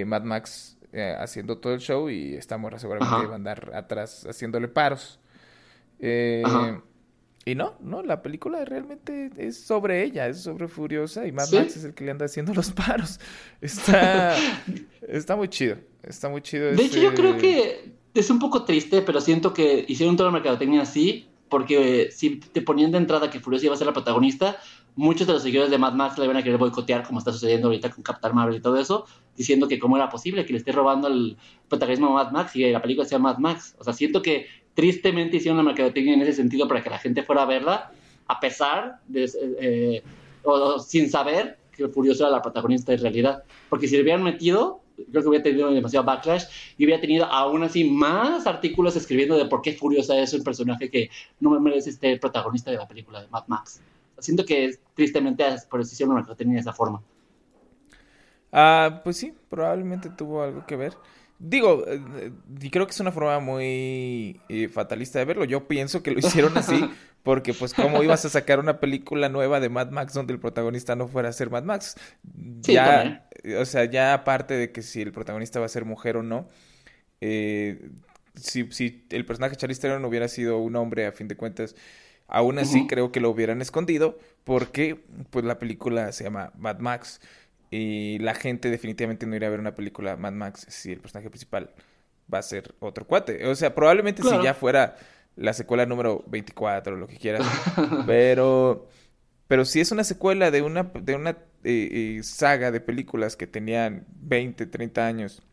Mad 0.05 0.23
Max 0.23 0.77
eh, 0.93 1.15
haciendo 1.19 1.57
todo 1.57 1.73
el 1.73 1.79
show 1.79 2.09
y 2.09 2.35
esta 2.35 2.57
morra 2.57 2.79
seguramente 2.79 3.27
va 3.27 3.33
a 3.33 3.35
andar 3.35 3.71
atrás 3.75 4.25
haciéndole 4.27 4.67
paros. 4.67 5.19
Eh, 7.47 7.51
y 7.51 7.55
no, 7.55 7.75
no, 7.81 8.03
la 8.03 8.21
película 8.21 8.63
realmente 8.65 9.31
es 9.37 9.57
sobre 9.57 10.03
ella, 10.03 10.27
es 10.27 10.41
sobre 10.43 10.67
Furiosa 10.67 11.25
y 11.25 11.31
Mad 11.31 11.49
Max 11.53 11.77
es 11.77 11.83
el 11.85 11.93
que 11.93 12.03
le 12.03 12.11
anda 12.11 12.25
haciendo 12.25 12.53
los 12.53 12.71
paros. 12.71 13.19
Está, 13.61 14.35
está 15.07 15.35
muy 15.35 15.47
chido, 15.47 15.77
está 16.03 16.29
muy 16.29 16.41
chido. 16.41 16.71
De 16.71 16.83
hecho, 16.83 16.99
yo 16.99 17.13
creo 17.13 17.37
que 17.37 17.93
es 18.13 18.29
un 18.29 18.39
poco 18.39 18.65
triste, 18.65 19.01
pero 19.01 19.21
siento 19.21 19.53
que 19.53 19.85
hicieron 19.87 20.15
toda 20.15 20.29
la 20.29 20.33
mercadotecnia 20.33 20.81
así, 20.81 21.27
porque 21.49 22.09
si 22.11 22.35
te 22.37 22.61
ponían 22.61 22.91
de 22.91 22.97
entrada 22.97 23.29
que 23.29 23.39
Furiosa 23.39 23.65
iba 23.65 23.75
a 23.75 23.77
ser 23.77 23.87
la 23.87 23.93
protagonista, 23.93 24.57
muchos 24.95 25.25
de 25.25 25.33
los 25.33 25.41
seguidores 25.41 25.71
de 25.71 25.77
Mad 25.77 25.93
Max 25.93 26.17
le 26.17 26.25
iban 26.25 26.37
a 26.37 26.43
querer 26.43 26.57
boicotear, 26.57 27.03
como 27.03 27.19
está 27.19 27.31
sucediendo 27.31 27.67
ahorita 27.67 27.89
con 27.89 28.03
Captain 28.03 28.35
Marvel 28.35 28.57
y 28.57 28.61
todo 28.61 28.77
eso, 28.77 29.05
diciendo 29.35 29.67
que 29.67 29.79
cómo 29.79 29.95
era 29.95 30.09
posible 30.09 30.45
que 30.45 30.53
le 30.53 30.59
esté 30.59 30.71
robando 30.71 31.07
el 31.07 31.37
protagonismo 31.69 32.07
a 32.09 32.23
Mad 32.23 32.31
Max 32.31 32.55
y 32.55 32.69
la 32.69 32.81
película 32.81 33.07
sea 33.07 33.19
Mad 33.19 33.37
Max. 33.37 33.75
O 33.79 33.83
sea, 33.83 33.93
siento 33.93 34.21
que 34.21 34.47
tristemente 34.77 35.37
hicieron 35.37 35.57
una 35.57 35.69
mercadotecnia 35.71 36.13
en 36.13 36.21
ese 36.21 36.33
sentido 36.33 36.67
para 36.67 36.83
que 36.83 36.91
la 36.91 36.99
gente 36.99 37.23
fuera 37.23 37.41
a 37.41 37.45
verla, 37.47 37.91
a 38.27 38.39
pesar 38.39 38.99
de, 39.07 39.27
eh, 39.59 40.03
o, 40.43 40.77
sin 40.77 41.09
saber 41.09 41.57
que 41.71 41.87
Furioso 41.87 42.23
era 42.23 42.33
la 42.33 42.43
protagonista 42.43 42.93
en 42.93 43.01
realidad. 43.01 43.43
Porque 43.69 43.87
si 43.87 43.95
le 43.95 44.03
hubieran 44.03 44.21
metido, 44.21 44.81
creo 45.09 45.23
que 45.23 45.29
hubiera 45.29 45.43
tenido 45.43 45.71
demasiado 45.71 46.05
backlash 46.05 46.43
y 46.77 46.85
hubiera 46.85 47.01
tenido 47.01 47.25
aún 47.25 47.63
así 47.63 47.85
más 47.85 48.45
artículos 48.45 48.95
escribiendo 48.95 49.35
de 49.35 49.45
por 49.45 49.63
qué 49.63 49.73
Furiosa 49.73 50.15
es 50.19 50.31
un 50.35 50.43
personaje 50.43 50.91
que 50.91 51.09
no 51.39 51.49
me 51.49 51.59
merece 51.59 51.89
este 51.89 52.15
protagonista 52.19 52.69
de 52.69 52.77
la 52.77 52.87
película 52.87 53.23
de 53.23 53.29
Mad 53.29 53.45
Max. 53.47 53.81
Siento 54.19 54.45
que 54.45 54.77
tristemente 54.93 55.43
por 55.71 55.81
eso 55.81 55.91
hicieron 55.91 56.11
una 56.11 56.19
mercadotecnia 56.19 56.57
de 56.57 56.61
esa 56.61 56.73
forma. 56.73 57.01
Ah, 58.51 59.01
pues 59.03 59.17
sí, 59.17 59.33
probablemente 59.49 60.11
tuvo 60.11 60.43
algo 60.43 60.67
que 60.67 60.75
ver. 60.75 60.93
Digo, 61.39 61.85
eh, 61.87 62.31
y 62.61 62.69
creo 62.69 62.87
que 62.87 62.91
es 62.91 62.99
una 62.99 63.11
forma 63.11 63.39
muy 63.39 64.41
eh, 64.49 64.69
fatalista 64.69 65.19
de 65.19 65.25
verlo. 65.25 65.45
Yo 65.45 65.67
pienso 65.67 66.01
que 66.01 66.11
lo 66.11 66.19
hicieron 66.19 66.57
así 66.57 66.89
porque 67.23 67.53
pues 67.53 67.73
cómo 67.73 68.01
ibas 68.01 68.25
a 68.25 68.29
sacar 68.29 68.59
una 68.59 68.79
película 68.79 69.29
nueva 69.29 69.59
de 69.59 69.69
Mad 69.69 69.91
Max 69.91 70.13
donde 70.13 70.33
el 70.33 70.39
protagonista 70.39 70.95
no 70.95 71.07
fuera 71.07 71.29
a 71.29 71.33
ser 71.33 71.49
Mad 71.49 71.63
Max. 71.63 71.95
ya, 72.61 73.29
o 73.59 73.65
sea, 73.65 73.85
ya 73.85 74.13
aparte 74.13 74.55
de 74.55 74.71
que 74.71 74.81
si 74.81 75.01
el 75.01 75.11
protagonista 75.11 75.59
va 75.59 75.67
a 75.67 75.69
ser 75.69 75.85
mujer 75.85 76.17
o 76.17 76.23
no, 76.23 76.47
eh, 77.21 77.89
si, 78.35 78.71
si 78.71 79.05
el 79.09 79.25
personaje 79.25 79.55
Charlize 79.55 79.81
Theron 79.81 80.05
hubiera 80.05 80.27
sido 80.27 80.57
un 80.57 80.75
hombre 80.75 81.05
a 81.05 81.11
fin 81.11 81.27
de 81.27 81.35
cuentas, 81.35 81.75
aún 82.27 82.59
así 82.59 82.87
creo 82.87 83.11
que 83.11 83.19
lo 83.19 83.29
hubieran 83.29 83.61
escondido 83.61 84.17
porque 84.43 85.03
pues 85.29 85.45
la 85.45 85.59
película 85.59 86.11
se 86.11 86.23
llama 86.23 86.51
Mad 86.57 86.79
Max. 86.79 87.19
Y 87.69 88.19
la 88.19 88.33
gente 88.33 88.69
definitivamente 88.69 89.25
no 89.25 89.35
iría 89.35 89.47
a 89.47 89.51
ver 89.51 89.59
una 89.59 89.75
película 89.75 90.15
Mad 90.15 90.33
Max 90.33 90.65
si 90.69 90.91
el 90.91 90.99
personaje 90.99 91.29
principal 91.29 91.71
va 92.33 92.39
a 92.39 92.43
ser 92.43 92.75
otro 92.79 93.05
cuate. 93.05 93.45
O 93.47 93.55
sea, 93.55 93.75
probablemente 93.75 94.23
si 94.23 94.43
ya 94.43 94.53
fuera 94.53 94.95
la 95.35 95.53
secuela 95.53 95.85
número 95.85 96.23
24 96.27 96.93
o 96.93 96.97
lo 96.97 97.07
que 97.07 97.17
quieras. 97.17 97.45
pero, 98.05 98.87
pero 99.47 99.65
si 99.65 99.79
es 99.79 99.91
una 99.91 100.03
secuela 100.03 100.51
de 100.51 100.61
una, 100.61 100.83
de 100.83 101.15
una 101.15 101.31
eh, 101.63 102.17
eh, 102.17 102.23
saga 102.23 102.71
de 102.71 102.79
películas 102.79 103.35
que 103.35 103.47
tenían 103.47 104.05
20, 104.21 104.65
30 104.65 105.05
años, 105.05 105.43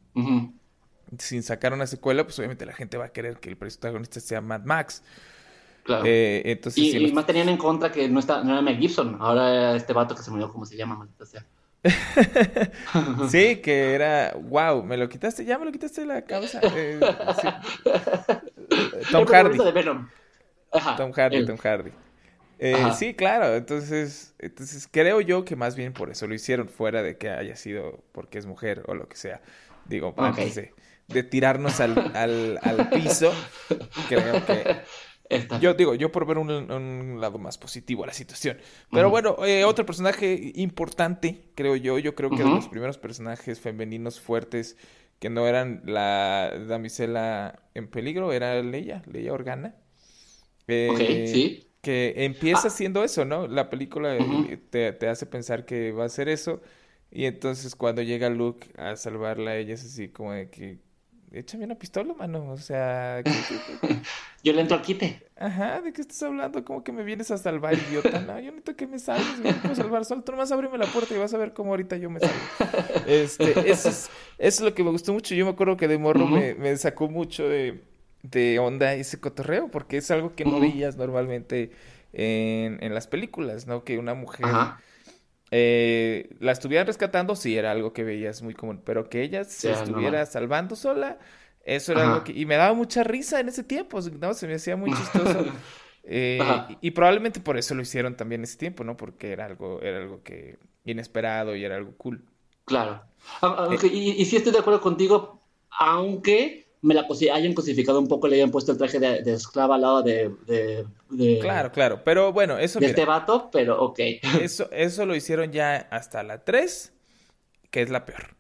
sin 1.19 1.43
sacar 1.43 1.73
una 1.73 1.87
secuela, 1.87 2.25
pues 2.25 2.39
obviamente 2.39 2.67
la 2.67 2.73
gente 2.73 2.97
va 2.97 3.07
a 3.07 3.13
querer 3.13 3.39
que 3.39 3.51
el 3.51 3.57
protagonista 3.57 4.21
sea 4.21 4.41
Mad 4.41 4.63
Max. 4.65 5.03
Claro. 5.85 6.05
Eh, 6.07 6.43
entonces, 6.47 6.83
y, 6.83 7.13
más 7.13 7.27
tenían 7.27 7.51
en 7.51 7.59
contra 7.59 7.93
que 7.93 8.09
no, 8.09 8.19
está, 8.19 8.43
no 8.43 8.53
era 8.53 8.63
Mel 8.63 8.79
Gibson, 8.79 9.19
ahora 9.21 9.77
este 9.77 9.93
vato 9.93 10.15
que 10.15 10.23
se 10.23 10.31
murió, 10.31 10.51
¿cómo 10.51 10.65
se 10.65 10.77
llama? 10.79 10.97
Maldita 10.97 11.27
sea. 11.27 11.45
sí, 13.29 13.57
que 13.63 13.95
era, 13.95 14.35
wow, 14.41 14.83
me 14.83 14.97
lo 14.97 15.09
quitaste, 15.09 15.45
ya 15.45 15.59
me 15.59 15.65
lo 15.65 15.73
quitaste 15.73 16.01
de 16.03 16.07
la 16.07 16.23
cabeza. 16.23 16.61
Eh, 16.63 17.01
Tom 19.11 19.27
Hardy. 19.27 19.59
Tom 20.97 21.13
Hardy, 21.13 21.47
Tom 21.47 21.57
Hardy. 21.57 21.93
Eh, 22.59 22.93
sí, 22.97 23.15
claro, 23.15 23.55
entonces, 23.55 24.35
entonces 24.39 24.89
creo 24.91 25.21
yo 25.21 25.45
que 25.45 25.57
más 25.57 25.77
bien 25.77 25.93
por 25.93 26.11
eso 26.11 26.27
lo 26.27 26.35
hicieron, 26.35 26.69
fuera 26.69 27.03
de 27.03 27.19
que 27.19 27.29
haya 27.29 27.57
sido 27.57 28.03
porque 28.13 28.39
es 28.39 28.47
mujer 28.47 28.83
o 28.87 28.95
lo 28.95 29.09
que 29.09 29.17
sea. 29.17 29.43
Digo, 29.87 30.15
antes 30.17 30.55
de, 30.55 31.23
tirarnos 31.25 31.81
al, 31.81 32.13
al, 32.15 32.59
al 32.63 32.89
piso, 32.89 33.35
creo 34.09 34.45
que 34.47 34.79
yo 35.61 35.75
digo, 35.75 35.95
yo 35.95 36.13
por 36.13 36.27
ver 36.27 36.39
un, 36.39 37.21
lado 37.21 37.39
más 37.39 37.59
positivo 37.59 38.05
a 38.05 38.09
la 38.09 38.13
situación. 38.13 38.59
Pero 38.91 39.11
bueno, 39.11 39.37
eh, 39.45 39.65
otro 39.65 39.87
personaje 39.87 40.53
importante, 40.55 41.51
creo 41.55 41.77
yo, 41.77 41.99
yo 41.99 42.15
creo 42.15 42.31
que 42.31 42.43
de 42.43 42.51
los 42.51 42.69
primeros 42.69 42.99
personajes 42.99 43.61
femeninos 43.61 44.21
fuertes 44.21 44.77
que 45.19 45.31
no 45.31 45.47
eran 45.47 45.83
la 45.87 46.53
damisela 46.69 47.63
en 47.75 47.89
peligro, 47.89 48.33
era 48.33 48.63
Leia, 48.63 49.03
Leia 49.11 49.33
Organa. 49.33 49.75
Eh, 50.67 51.31
sí. 51.33 51.71
Que 51.81 52.15
empieza 52.25 52.69
ah. 52.69 52.71
siendo 52.71 53.05
eso, 53.05 53.25
¿no? 53.25 53.47
La 53.47 53.71
película 53.71 54.17
eh, 54.17 54.59
te, 54.71 54.93
te, 54.93 55.09
hace 55.09 55.27
pensar 55.27 55.65
que 55.65 55.93
va 55.93 56.05
a 56.05 56.09
ser 56.09 56.29
eso. 56.29 56.61
Y 57.11 57.27
entonces 57.27 57.77
cuando 57.77 58.03
llega 58.03 58.29
Luke 58.29 58.69
a 58.77 58.97
salvarla, 58.97 59.57
ella 59.57 59.75
es 59.75 59.85
así 59.85 60.09
como 60.09 60.33
de 60.33 60.51
que 60.51 60.79
échame 61.39 61.65
una 61.65 61.75
pistola, 61.75 62.15
mano. 62.15 62.51
O 62.51 62.57
sea. 62.57 63.23
yo 64.45 64.53
le 64.53 64.61
entro 64.61 64.77
al 64.77 64.83
quite. 64.83 65.23
Ajá, 65.37 65.81
¿de 65.81 65.93
qué 65.93 66.01
estás 66.01 66.23
hablando? 66.23 66.65
¿Cómo 66.65 66.85
que 66.85 66.93
me 66.93 67.03
vienes 67.03 67.31
a 67.31 67.39
salvar, 67.39 67.75
idiota? 67.75 68.21
No, 68.21 68.39
yo 68.39 68.47
necesito 68.53 68.77
que 68.77 68.87
me 68.87 68.99
salves, 68.99 69.39
me 69.39 69.51
a 69.51 69.75
salvar. 69.75 70.05
Solo 70.05 70.23
tú 70.23 70.33
nomás 70.33 70.53
ábreme 70.53 70.79
la 70.79 70.87
puerta 70.87 71.15
y 71.15 71.19
vas 71.19 71.35
a 71.35 71.39
ver 71.39 71.53
cómo 71.53 71.71
ahorita 71.71 71.97
yo 71.97 72.11
me 72.11 72.21
salgo. 72.21 72.35
Este, 73.07 73.71
eso 73.71 73.89
es, 73.89 74.09
eso 74.09 74.11
es 74.39 74.61
lo 74.61 74.75
que 74.75 74.85
me 74.85 74.91
gustó 74.91 75.13
mucho. 75.13 75.35
Yo 75.35 75.45
me 75.45 75.53
acuerdo 75.53 75.77
que 75.77 75.89
de 75.89 75.99
morro 75.99 76.27
me, 76.27 76.55
me, 76.55 76.77
sacó 76.77 77.09
mucho 77.09 77.49
de, 77.49 77.83
de 78.23 78.59
onda 78.59 78.95
ese 78.95 79.21
cotorreo, 79.21 79.69
porque 79.69 79.99
es 79.99 80.11
algo 80.11 80.35
que 80.35 80.45
no 80.45 80.61
veías 80.61 80.97
normalmente 80.97 81.71
en, 82.13 82.79
en 82.83 82.95
las 82.95 83.07
películas, 83.07 83.67
¿no? 83.67 83.85
Que 83.85 83.99
una 83.99 84.15
mujer. 84.15 84.47
Eh, 85.51 86.35
la 86.41 86.53
estuvieran 86.53 86.87
rescatando, 86.87 87.37
sí, 87.37 87.57
era 87.57 87.71
algo 87.71 87.93
que 87.93 88.05
veías 88.05 88.43
muy 88.43 88.55
común, 88.55 88.81
pero 88.85 89.09
que 89.09 89.23
ella 89.23 89.45
se 89.45 89.73
estuviera 89.73 90.25
salvando 90.27 90.75
sola, 90.77 91.19
eso 91.65 91.93
era 91.93 92.09
algo 92.09 92.25
que... 92.25 92.33
Y 92.33 92.47
me 92.47 92.57
daba 92.57 92.75
mucha 92.75 93.05
risa 93.05 93.41
en 93.41 93.49
ese 93.49 93.63
tiempo, 93.63 94.01
¿no? 94.21 94.35
Se 94.35 94.47
me 94.47 94.55
hacía 94.55 94.77
muy 94.77 94.93
chistoso. 94.93 95.45
Eh, 96.07 96.39
y, 96.83 96.91
probablemente 96.91 97.41
por 97.41 97.57
eso 97.57 97.75
lo 97.75 97.81
hicieron 97.81 98.15
también 98.15 98.43
en 98.43 98.45
ese 98.45 98.59
tiempo, 98.59 98.85
¿no? 98.85 98.95
Porque 98.95 99.33
era 99.33 99.47
algo, 99.47 99.81
era 99.81 99.97
algo 99.97 100.23
que 100.23 100.59
inesperado 100.85 101.57
y 101.57 101.65
era 101.65 101.77
algo 101.77 101.97
cool. 101.97 102.23
Claro. 102.67 103.03
Ah, 103.41 103.69
ah, 103.71 103.75
y, 103.91 104.11
y 104.11 104.25
sí 104.27 104.37
estoy 104.37 104.53
de 104.53 104.59
acuerdo 104.59 104.83
contigo, 104.83 105.41
aunque 105.71 106.64
me 106.85 106.93
la 106.93 107.07
hayan 107.33 107.55
cosificado 107.55 107.99
un 107.99 108.09
poco, 108.09 108.29
le 108.29 108.37
hayan 108.37 108.51
puesto 108.51 108.73
el 108.73 108.79
traje 108.79 108.99
de, 109.01 109.33
esclava 109.33 109.77
al 109.77 109.81
lado 109.81 110.03
de, 110.03 110.85
Claro, 111.41 111.73
claro, 111.73 112.03
pero 112.05 112.31
bueno, 112.31 112.59
eso... 112.59 112.79
De 112.79 112.87
este 112.87 113.07
vato, 113.07 113.49
pero 113.51 113.83
ok. 113.83 113.99
Eso, 114.43 114.69
eso 114.71 115.07
lo 115.07 115.15
hicieron 115.15 115.51
ya 115.51 115.77
hasta 115.91 116.23
la 116.23 116.45
3, 116.45 116.93
que 117.71 117.81
es 117.81 117.89
la 117.89 118.05
peor. 118.05 118.37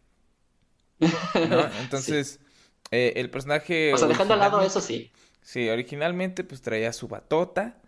Entonces, 1.80 2.40
eh, 2.90 3.14
el 3.16 3.30
personaje... 3.30 3.94
O 3.94 3.96
sea, 3.96 4.08
dejando 4.08 4.34
al 4.34 4.40
lado 4.40 4.60
eso 4.60 4.82
sí. 4.82 5.10
Sí, 5.40 5.70
originalmente 5.70 6.44
pues 6.44 6.60
traía 6.60 6.92
su 6.92 7.08
batota, 7.08 7.80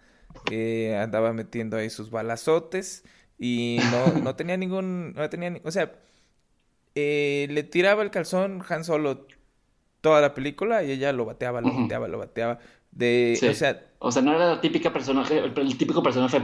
eh, 0.50 0.96
andaba 0.96 1.34
metiendo 1.34 1.76
ahí 1.76 1.90
sus 1.90 2.10
balazotes 2.10 3.04
y 3.38 3.78
no, 3.90 4.06
no 4.22 4.36
tenía 4.36 4.56
ningún... 4.56 5.12
No 5.12 5.28
tenía, 5.28 5.54
o 5.64 5.70
sea, 5.70 5.92
eh, 6.94 7.46
le 7.50 7.62
tiraba 7.62 8.02
el 8.02 8.10
calzón 8.10 8.64
Han 8.66 8.84
Solo 8.84 9.26
toda 10.06 10.20
la 10.20 10.34
película 10.34 10.84
y 10.84 10.92
ella 10.92 11.12
lo 11.12 11.24
bateaba, 11.24 11.60
lo 11.60 11.74
bateaba, 11.74 12.06
lo 12.06 12.18
bateaba. 12.18 12.60
De, 12.92 13.36
o 13.42 13.54
sea, 13.54 13.84
o 13.98 14.12
sea, 14.12 14.22
no 14.22 14.36
era 14.36 14.54
la 14.54 14.60
típica 14.60 14.92
personaje, 14.92 15.36
el, 15.36 15.76
típico 15.76 16.00
personaje. 16.00 16.40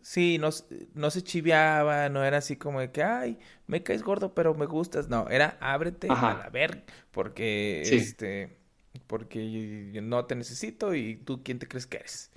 Sí, 0.00 0.38
no, 0.38 0.48
no 0.94 1.10
se 1.10 1.22
chiviaba, 1.22 2.08
no 2.08 2.24
era 2.24 2.38
así 2.38 2.56
como 2.56 2.80
de 2.80 2.90
que, 2.92 3.02
ay, 3.02 3.38
me 3.66 3.82
caes 3.82 4.02
gordo, 4.02 4.32
pero 4.32 4.54
me 4.54 4.64
gustas. 4.64 5.10
No, 5.10 5.28
era 5.28 5.58
ábrete 5.60 6.08
a 6.08 6.38
la 6.42 6.48
ver, 6.48 6.84
porque, 7.10 7.82
este, 7.82 8.56
porque 9.06 10.00
no 10.02 10.24
te 10.24 10.36
necesito 10.36 10.94
y 10.94 11.16
tú, 11.16 11.42
¿quién 11.42 11.58
te 11.58 11.68
crees 11.68 11.86
que 11.86 11.98
eres? 11.98 12.32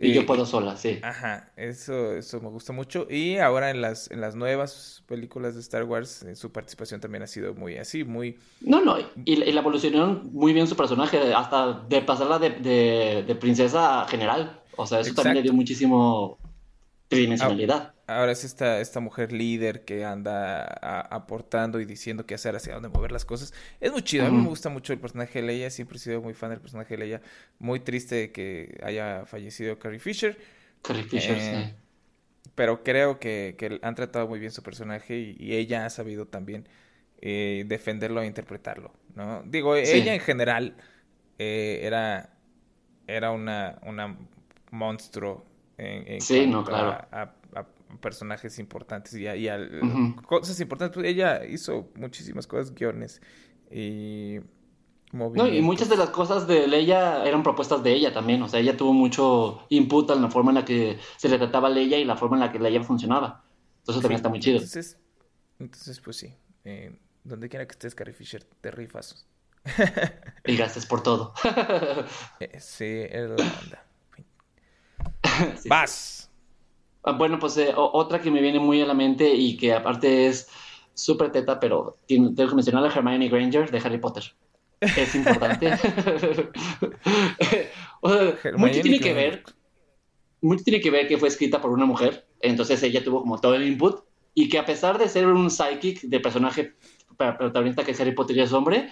Y 0.00 0.12
yo 0.12 0.26
puedo 0.26 0.46
sola, 0.46 0.76
sí. 0.76 1.00
Ajá, 1.02 1.50
eso, 1.56 2.12
eso 2.14 2.40
me 2.40 2.48
gusta 2.48 2.72
mucho. 2.72 3.06
Y 3.10 3.38
ahora 3.38 3.70
en 3.70 3.80
las, 3.80 4.10
en 4.10 4.20
las 4.20 4.36
nuevas 4.36 5.02
películas 5.06 5.54
de 5.54 5.60
Star 5.60 5.84
Wars, 5.84 6.22
eh, 6.22 6.36
su 6.36 6.52
participación 6.52 7.00
también 7.00 7.22
ha 7.22 7.26
sido 7.26 7.54
muy 7.54 7.76
así, 7.76 8.04
muy... 8.04 8.38
No, 8.60 8.80
no, 8.80 8.96
y, 9.24 9.36
la 9.36 9.60
evolucionaron 9.60 10.30
muy 10.32 10.52
bien 10.52 10.66
su 10.66 10.76
personaje, 10.76 11.34
hasta 11.34 11.80
de 11.88 12.02
pasarla 12.02 12.38
de, 12.38 12.50
de, 13.26 13.34
princesa 13.34 14.02
a 14.02 14.08
general. 14.08 14.60
O 14.76 14.86
sea, 14.86 15.00
eso 15.00 15.14
también 15.14 15.36
le 15.36 15.42
dio 15.42 15.52
muchísimo 15.52 16.38
tridimensionalidad. 17.08 17.94
Ahora 18.06 18.32
es 18.32 18.44
esta, 18.44 18.80
esta 18.80 19.00
mujer 19.00 19.32
líder 19.32 19.84
que 19.84 20.04
anda 20.04 20.64
aportando 21.10 21.80
y 21.80 21.84
diciendo 21.84 22.24
qué 22.24 22.34
hacer, 22.34 22.54
hacia 22.56 22.74
dónde 22.74 22.88
mover 22.88 23.12
las 23.12 23.24
cosas. 23.24 23.52
Es 23.80 23.92
muy 23.92 24.02
chido, 24.02 24.26
a 24.26 24.30
mí 24.30 24.38
me 24.38 24.48
gusta 24.48 24.68
mucho 24.68 24.92
el 24.92 24.98
personaje 24.98 25.40
de 25.40 25.46
Leia, 25.46 25.70
siempre 25.70 25.96
he 25.96 26.00
sido 26.00 26.20
muy 26.22 26.34
fan 26.34 26.50
del 26.50 26.60
personaje 26.60 26.94
de 26.96 26.98
Leia. 26.98 27.22
Muy 27.58 27.80
triste 27.80 28.30
que 28.32 28.78
haya 28.82 29.24
fallecido 29.26 29.78
Carrie 29.78 29.98
Fisher. 29.98 30.38
Carrie 30.82 31.04
Fisher, 31.04 31.36
eh, 31.36 31.66
sí. 31.66 31.74
Pero 32.54 32.82
creo 32.82 33.18
que, 33.18 33.78
han 33.82 33.94
tratado 33.94 34.26
muy 34.26 34.38
bien 34.38 34.52
su 34.52 34.62
personaje 34.62 35.34
y, 35.38 35.54
ella 35.54 35.86
ha 35.86 35.90
sabido 35.90 36.26
también 36.26 36.68
eh, 37.20 37.64
defenderlo 37.66 38.22
e 38.22 38.26
interpretarlo, 38.26 38.92
¿no? 39.14 39.42
Digo, 39.44 39.76
ella 39.76 40.14
en 40.14 40.20
general 40.20 40.76
eh, 41.38 41.80
era, 41.82 42.30
era 43.06 43.32
una, 43.32 43.78
una 43.82 44.16
monstruo 44.70 45.47
en, 45.78 46.20
sí, 46.20 46.46
no, 46.46 46.64
claro. 46.64 47.06
a, 47.10 47.34
personajes 48.00 48.58
importantes 48.58 49.14
y, 49.14 49.22
y 49.26 49.48
a, 49.48 49.58
cosas 50.26 50.60
importantes. 50.60 50.94
Pues 50.94 51.06
ella 51.06 51.44
hizo 51.46 51.88
muchísimas 51.94 52.46
cosas, 52.46 52.74
guiones 52.74 53.22
y 53.70 54.40
no, 55.12 55.46
y 55.46 55.62
muchas 55.62 55.88
de 55.88 55.96
las 55.96 56.10
cosas 56.10 56.46
de 56.46 56.66
Leia 56.66 57.24
eran 57.24 57.42
propuestas 57.42 57.82
de 57.82 57.92
ella 57.92 58.12
también. 58.12 58.42
O 58.42 58.48
sea, 58.48 58.60
ella 58.60 58.76
tuvo 58.76 58.92
mucho 58.92 59.64
input 59.70 60.10
en 60.10 60.20
la 60.20 60.30
forma 60.30 60.50
en 60.50 60.56
la 60.56 60.64
que 60.64 60.98
se 61.16 61.28
le 61.28 61.38
trataba 61.38 61.68
a 61.68 61.70
Leia 61.70 61.98
y 61.98 62.04
la 62.04 62.16
forma 62.16 62.36
en 62.36 62.40
la 62.40 62.52
que 62.52 62.58
Leia 62.58 62.82
funcionaba. 62.82 63.42
Entonces 63.78 64.02
también 64.02 64.16
está 64.16 64.28
muy 64.28 64.40
chido. 64.40 64.56
Entonces, 64.56 64.98
entonces 65.58 66.00
pues 66.00 66.16
sí. 66.18 66.34
Eh, 66.64 66.94
donde 67.24 67.48
quiera 67.48 67.66
que 67.66 67.72
estés, 67.72 67.94
Carrie 67.94 68.12
Fisher, 68.12 68.44
te 68.60 68.70
rifas. 68.70 69.26
y 70.44 70.56
gracias 70.56 70.84
por 70.84 71.02
todo. 71.02 71.32
Eh, 72.40 72.60
sí, 72.60 72.84
es 72.84 73.30
la 73.30 73.36
onda. 73.36 73.87
Vas. 75.68 76.30
Ah, 77.02 77.12
bueno, 77.12 77.38
pues 77.38 77.56
eh, 77.56 77.72
otra 77.74 78.20
que 78.20 78.30
me 78.30 78.40
viene 78.40 78.58
muy 78.58 78.80
a 78.82 78.86
la 78.86 78.94
mente 78.94 79.32
y 79.32 79.56
que 79.56 79.72
aparte 79.72 80.26
es 80.26 80.48
súper 80.94 81.30
teta, 81.32 81.60
pero 81.60 81.96
tengo 82.06 82.34
que 82.34 82.54
mencionar 82.54 82.84
a 82.84 82.88
Hermione 82.88 83.28
Granger 83.28 83.70
de 83.70 83.78
Harry 83.78 83.98
Potter. 83.98 84.24
Es 84.80 85.14
importante. 85.14 85.70
mucho 88.56 88.80
tiene 88.80 89.00
que 89.00 89.12
ver. 89.12 89.44
Mucho 90.40 90.64
tiene 90.64 90.80
que 90.80 90.90
ver 90.90 91.08
que 91.08 91.18
fue 91.18 91.28
escrita 91.28 91.60
por 91.60 91.70
una 91.70 91.84
mujer, 91.84 92.26
entonces 92.40 92.82
ella 92.82 93.02
tuvo 93.02 93.22
como 93.22 93.40
todo 93.40 93.54
el 93.54 93.66
input 93.66 94.04
y 94.34 94.48
que 94.48 94.58
a 94.58 94.64
pesar 94.64 94.98
de 94.98 95.08
ser 95.08 95.26
un 95.26 95.50
psychic 95.50 96.02
de 96.02 96.20
personaje 96.20 96.74
protagonista 97.16 97.82
que 97.84 97.90
es 97.90 98.00
Harry 98.00 98.12
Potter 98.12 98.36
y 98.36 98.42
es 98.42 98.52
hombre, 98.52 98.88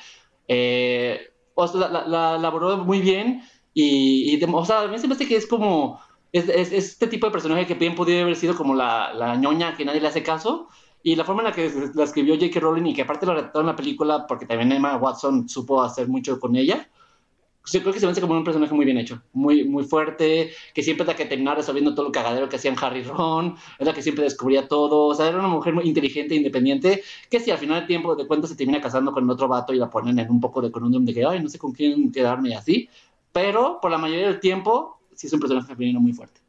eh, 0.49 1.31
la, 1.75 2.05
la, 2.07 2.37
elaboró 2.37 2.79
muy 2.79 3.01
bien 3.01 3.43
y, 3.73 4.43
o 4.45 4.65
sea, 4.65 4.81
a 4.81 4.89
mí 4.89 4.99
se 4.99 5.07
me 5.07 5.15
hace 5.15 5.29
que 5.29 5.37
es 5.37 5.47
como 5.47 6.01
es, 6.33 6.49
este 6.49 7.07
tipo 7.07 7.27
de 7.27 7.33
personaje 7.33 7.67
que 7.67 7.75
bien 7.75 7.95
podría 7.95 8.23
haber 8.23 8.37
sido 8.37 8.57
como 8.57 8.75
la, 8.75 9.13
la 9.15 9.37
ñoña 9.37 9.77
que 9.77 9.85
nadie 9.85 10.01
le 10.01 10.09
hace 10.09 10.23
caso 10.23 10.69
y 11.03 11.15
la 11.15 11.25
forma 11.25 11.43
en 11.43 11.49
la 11.49 11.53
que 11.53 11.73
la 11.95 12.05
escribió 12.05 12.35
J.K. 12.35 12.59
Rowling 12.61 12.87
y 12.87 12.95
que 12.95 13.03
aparte 13.03 13.27
lo 13.27 13.33
adaptó 13.33 13.61
en 13.61 13.67
la 13.67 13.77
película 13.77 14.27
porque 14.27 14.47
también 14.47 14.73
Emma 14.73 14.97
Watson 14.97 15.49
supo 15.49 15.83
hacer 15.83 16.09
mucho 16.09 16.41
con 16.41 16.57
ella, 16.57 16.89
yo 17.73 17.81
creo 17.81 17.93
que 17.93 18.01
se 18.01 18.07
me 18.07 18.21
como 18.21 18.35
un 18.35 18.45
personaje 18.45 18.75
muy 18.75 18.85
bien 18.85 18.99
hecho, 18.99 19.23
muy, 19.33 19.65
muy 19.65 19.85
fuerte, 19.85 20.53
que 20.73 20.83
siempre 20.83 21.03
es 21.03 21.09
la 21.09 21.17
que 21.17 21.25
terminaba 21.25 21.57
resolviendo 21.57 21.95
todo 21.95 22.07
el 22.07 22.13
cagadero 22.13 22.49
que 22.49 22.57
hacían 22.57 22.77
Harry 22.81 23.01
y 23.01 23.03
Ron, 23.03 23.57
es 23.79 23.87
la 23.87 23.93
que 23.93 24.03
siempre 24.03 24.25
descubría 24.25 24.69
todo, 24.69 25.07
o 25.07 25.15
sea, 25.15 25.29
era 25.29 25.39
una 25.39 25.49
mujer 25.49 25.75
muy 25.75 25.85
inteligente 25.85 26.35
e 26.35 26.39
independiente, 26.39 27.03
que 27.29 27.41
si 27.41 27.51
al 27.51 27.59
final 27.59 27.81
del 27.81 27.89
tiempo 27.89 28.15
de 28.15 28.27
cuentas 28.27 28.51
se 28.51 28.57
termina 28.57 28.81
casando 28.81 29.13
con 29.13 29.29
otro 29.29 29.49
vato 29.49 29.73
y 29.73 29.79
la 29.79 29.91
ponen 29.91 30.19
en 30.19 30.31
un 30.31 30.41
poco 30.41 30.63
de 30.63 30.71
conundrum 30.71 31.05
de 31.05 31.15
que, 31.15 31.25
ay, 31.25 31.43
no 31.43 31.49
sé 31.49 31.59
con 31.59 31.73
quién 31.73 32.13
quedarme 32.13 32.51
y 32.51 32.55
así, 32.55 32.89
pero 33.33 33.81
por 33.81 33.91
la 33.91 33.99
mayoría 33.99 34.27
del 34.29 34.41
tiempo 34.41 34.96
sí 35.17 35.27
es 35.27 35.33
un 35.33 35.41
personaje 35.41 35.67
femenino 35.67 36.01
muy 36.01 36.13
fuerte. 36.13 36.41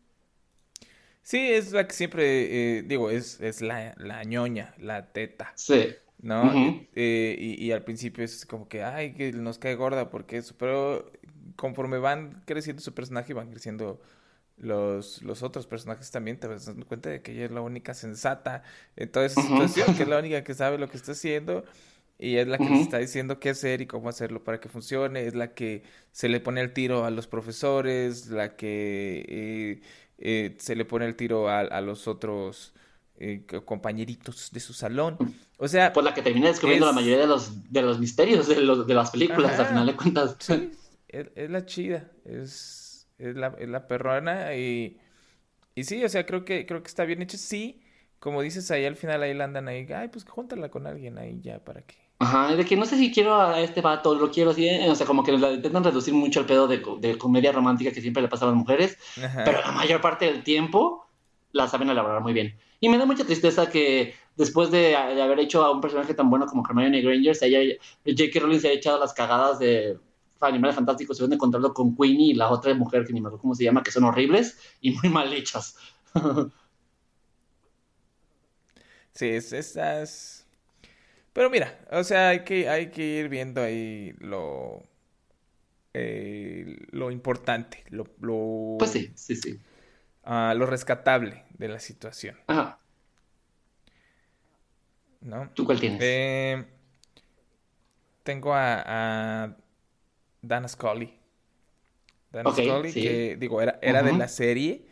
Sí, 1.24 1.40
es 1.40 1.74
la 1.74 1.88
que 1.88 1.94
siempre, 1.94 2.78
eh, 2.78 2.84
digo, 2.84 3.10
es, 3.10 3.42
es 3.42 3.62
la, 3.62 3.94
la 3.98 4.24
ñoña, 4.24 4.74
la 4.78 5.12
teta. 5.12 5.52
Sí. 5.56 5.88
¿no? 6.20 6.52
Eh, 6.96 7.56
y, 7.60 7.72
al 7.72 7.84
principio 7.84 8.24
es 8.24 8.46
como 8.46 8.68
que, 8.68 8.84
ay, 8.84 9.14
que 9.14 9.32
nos 9.34 9.60
cae 9.60 9.76
gorda 9.76 10.10
porque 10.10 10.38
eso, 10.38 10.56
pero 10.58 11.12
conforme 11.56 12.00
van 12.00 12.44
creciendo 12.46 12.82
su 12.82 12.94
personaje 12.94 13.34
y 13.34 13.36
van 13.36 13.52
creciendo 13.52 14.02
los, 14.58 15.22
los 15.22 15.44
otros 15.44 15.68
personajes 15.68 16.10
también, 16.10 16.40
te 16.40 16.48
vas 16.48 16.66
dando 16.66 16.88
cuenta 16.88 17.10
de 17.10 17.22
que 17.22 17.34
ella 17.34 17.46
es 17.46 17.52
la 17.52 17.62
única 17.62 17.94
sensata 17.94 18.64
en 18.96 19.12
toda 19.12 19.26
esa 19.26 19.42
situación, 19.42 19.96
que 19.96 20.04
es 20.04 20.10
la 20.10 20.18
única 20.20 20.44
que 20.44 20.54
sabe 20.54 20.78
lo 20.78 20.90
que 20.90 20.98
está 20.98 21.12
haciendo 21.12 21.64
y 22.20 22.38
es 22.38 22.48
la 22.48 22.58
que 22.58 22.70
les 22.70 22.82
está 22.82 22.98
diciendo 22.98 23.40
qué 23.40 23.50
hacer 23.50 23.82
y 23.82 23.86
cómo 23.86 24.10
hacerlo 24.10 24.44
para 24.44 24.60
que 24.60 24.70
funcione, 24.70 25.28
es 25.28 25.36
la 25.36 25.54
que 25.54 25.84
se 26.12 26.30
le 26.30 26.40
pone 26.40 26.62
el 26.62 26.74
tiro 26.74 27.06
a 27.06 27.12
los 27.12 27.28
profesores, 27.28 28.28
la 28.28 28.56
que 28.56 29.24
eh, 29.28 29.82
eh, 30.18 30.56
se 30.58 30.76
le 30.76 30.86
pone 30.86 31.06
el 31.06 31.16
tiro 31.16 31.48
a, 31.48 31.60
a 31.60 31.82
los 31.82 32.08
otros 32.08 32.74
eh, 33.20 33.46
compañeritos 33.66 34.52
de 34.52 34.60
su 34.60 34.74
salón. 34.74 35.18
O 35.60 35.68
sea... 35.68 35.94
Por 35.94 36.04
la 36.04 36.14
que 36.14 36.24
termina 36.24 36.48
descubriendo 36.48 36.88
la 36.88 36.92
mayoría 36.92 37.20
de 37.20 37.28
los, 37.28 37.72
de 37.72 37.82
los 37.84 38.00
misterios 38.00 38.48
de, 38.48 38.62
los, 38.62 38.88
de 38.88 38.94
las 38.96 39.12
películas, 39.12 39.60
al 39.60 39.68
final 39.68 39.86
de 39.86 39.96
cuentas. 39.96 40.36
Sí, 40.40 40.72
es, 41.08 41.50
la 41.50 41.66
chida, 41.66 42.12
es, 42.26 43.08
es, 43.20 43.36
la, 43.36 43.56
es 43.60 43.70
la 43.70 43.88
perrona 43.88 44.56
y, 44.56 45.00
y 45.76 45.84
sí, 45.84 46.04
o 46.04 46.10
sea, 46.10 46.26
creo 46.26 46.46
que, 46.46 46.66
creo 46.66 46.82
que 46.82 46.88
está 46.88 47.06
bien 47.06 47.22
hecho. 47.22 47.38
Sí, 47.38 47.82
como 48.20 48.42
dices 48.42 48.72
ahí 48.72 48.86
al 48.86 48.96
final 48.96 49.22
ahí 49.22 49.36
la 49.36 49.44
andan 49.44 49.68
ahí, 49.68 49.88
ay, 49.96 50.08
pues 50.08 50.26
júntala 50.26 50.70
con 50.70 50.88
alguien 50.88 51.20
ahí 51.20 51.40
ya, 51.42 51.64
¿para 51.64 51.84
qué? 51.84 52.07
Ajá, 52.20 52.56
de 52.56 52.66
que 52.66 52.76
no 52.76 52.86
sé 52.86 52.98
si 52.98 53.12
quiero 53.12 53.40
a 53.40 53.62
este 53.62 53.82
vato, 53.82 54.16
lo 54.16 54.32
quiero 54.32 54.50
así, 54.50 54.68
o 54.70 54.96
sea, 54.96 55.06
como 55.06 55.24
que 55.24 55.34
la 55.34 55.52
intentan 55.52 55.84
reducir 55.84 56.16
mucho 56.16 56.40
el 56.40 56.48
pedo 56.48 56.68
de, 56.68 56.84
de 57.00 57.18
comedia 57.18 57.52
romántica 57.52 57.92
que 57.92 58.02
siempre 58.02 58.24
le 58.24 58.28
pasa 58.28 58.46
a 58.46 58.48
las 58.48 58.58
mujeres, 58.58 58.98
pero 59.46 59.62
la 59.62 59.72
mayor 59.72 60.02
parte 60.02 60.26
del 60.26 60.44
tiempo 60.44 61.06
la 61.52 61.68
saben 61.68 61.90
elaborar 61.90 62.22
muy 62.22 62.34
bien. 62.34 62.58
Y 62.80 62.90
me 62.90 62.98
da 62.98 63.06
mucha 63.06 63.24
tristeza 63.24 63.70
que 63.70 64.16
después 64.36 64.72
de, 64.72 64.96
haber 64.96 65.40
hecho 65.40 65.64
a 65.64 65.72
un 65.72 65.82
personaje 65.82 66.14
tan 66.14 66.30
bueno 66.30 66.48
como 66.48 66.64
Hermione 66.68 67.02
Granger, 67.02 67.36
se 67.36 67.46
haya, 67.46 67.60
J.K. 68.06 68.40
Rowling 68.40 68.60
se 68.60 68.70
haya 68.70 68.78
echado 68.78 69.00
las 69.00 69.14
cagadas 69.14 69.60
de 69.60 70.00
Animales 70.40 70.76
Fantásticos, 70.76 71.18
se 71.18 71.24
van 71.24 71.32
a 71.32 71.36
encontrarlo 71.36 71.74
con 71.74 71.96
Queenie 71.96 72.32
y 72.32 72.34
la 72.34 72.50
otra 72.50 72.74
mujer 72.74 73.06
que 73.06 73.14
ni 73.14 73.22
me 73.22 73.28
acuerdo 73.28 73.42
cómo 73.42 73.56
se 73.56 73.64
llama, 73.64 73.84
que 73.84 73.92
son 73.92 74.04
horribles 74.04 74.58
y 74.82 74.92
muy 74.92 75.10
mal 75.10 75.34
hechas. 75.34 75.76
sí, 79.14 79.26
es, 79.28 79.54
esas... 79.54 80.47
Pero 81.38 81.50
mira, 81.52 81.78
o 81.92 82.04
sea, 82.04 82.30
hay 82.30 82.44
que, 82.44 82.68
hay 82.68 82.90
que 82.90 83.04
ir 83.04 83.30
viendo 83.30 83.62
ahí 83.62 84.14
lo... 84.20 84.84
Eh, 85.94 86.86
lo 86.92 87.12
importante, 87.12 87.84
lo, 87.90 88.08
lo... 88.20 88.76
Pues 88.80 88.92
sí, 88.92 89.12
sí, 89.16 89.36
sí 89.36 89.60
lo 90.28 90.66
rescatable 90.66 91.44
de 91.58 91.68
la 91.68 91.80
situación. 91.80 92.38
Ajá. 92.48 92.80
¿No? 95.22 95.50
¿Tú 95.54 95.66
cuál 95.66 95.80
tienes? 95.80 96.00
Eh, 96.02 96.66
tengo 98.24 98.54
a, 98.54 99.56
Dana 100.42 100.68
Scully. 100.68 101.14
Dana 102.32 102.52
Scully, 102.52 102.94
que 102.94 103.38
digo, 103.40 103.62
era, 103.62 103.80
era 103.82 104.04
de 104.04 104.14
la 104.14 104.28
serie 104.28 104.86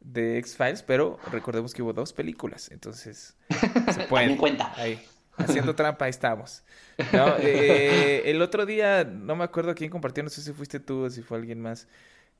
de 0.00 0.38
X-Files, 0.38 0.82
pero 0.82 1.18
recordemos 1.30 1.72
que 1.72 1.82
hubo 1.82 1.92
dos 1.92 2.12
películas, 2.12 2.70
entonces 2.70 3.36
se 3.94 4.04
puede. 4.04 4.36
cuenta. 4.36 4.72
Ahí, 4.76 5.00
haciendo 5.42 5.74
trampa, 5.74 6.06
ahí 6.06 6.10
estamos. 6.10 6.62
Eh, 7.42 8.22
el 8.26 8.42
otro 8.42 8.66
día, 8.66 9.04
no 9.04 9.34
me 9.34 9.44
acuerdo 9.44 9.74
quién 9.74 9.90
compartió, 9.90 10.22
no 10.22 10.28
sé 10.28 10.42
si 10.42 10.52
fuiste 10.52 10.80
tú 10.80 11.04
o 11.04 11.10
si 11.10 11.22
fue 11.22 11.38
alguien 11.38 11.60
más, 11.60 11.88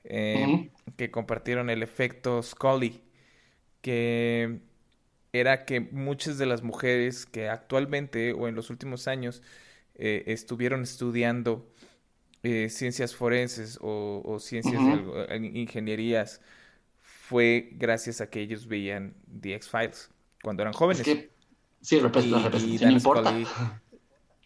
eh, 0.05 0.71
que 0.99 1.11
compartieron 1.11 1.71
el 1.71 1.83
efecto 1.83 2.43
Scully, 2.43 3.01
que 3.81 4.61
era 5.33 5.65
que 5.65 5.81
muchas 5.81 6.37
de 6.37 6.45
las 6.45 6.63
mujeres 6.63 7.25
que 7.25 7.49
actualmente 7.49 8.35
o 8.35 8.49
en 8.49 8.55
los 8.55 8.69
últimos 8.69 9.09
años 9.09 9.43
eh, 9.95 10.25
estuvieron 10.27 10.83
estudiando 10.83 11.67
ciencias 12.43 13.15
forenses 13.15 13.79
o, 13.81 14.39
ciencias 14.41 14.83
de, 14.83 15.37
ingenierías 15.55 16.41
fue 17.01 17.71
gracias 17.73 18.21
a 18.21 18.29
que 18.29 18.41
ellos 18.41 18.67
veían 18.67 19.15
The 19.41 19.55
X-Files 19.55 20.11
cuando 20.43 20.63
eran 20.63 20.75
jóvenes. 20.75 21.07
Sí, 21.81 22.01
la 22.79 22.93
importa. 22.93 23.35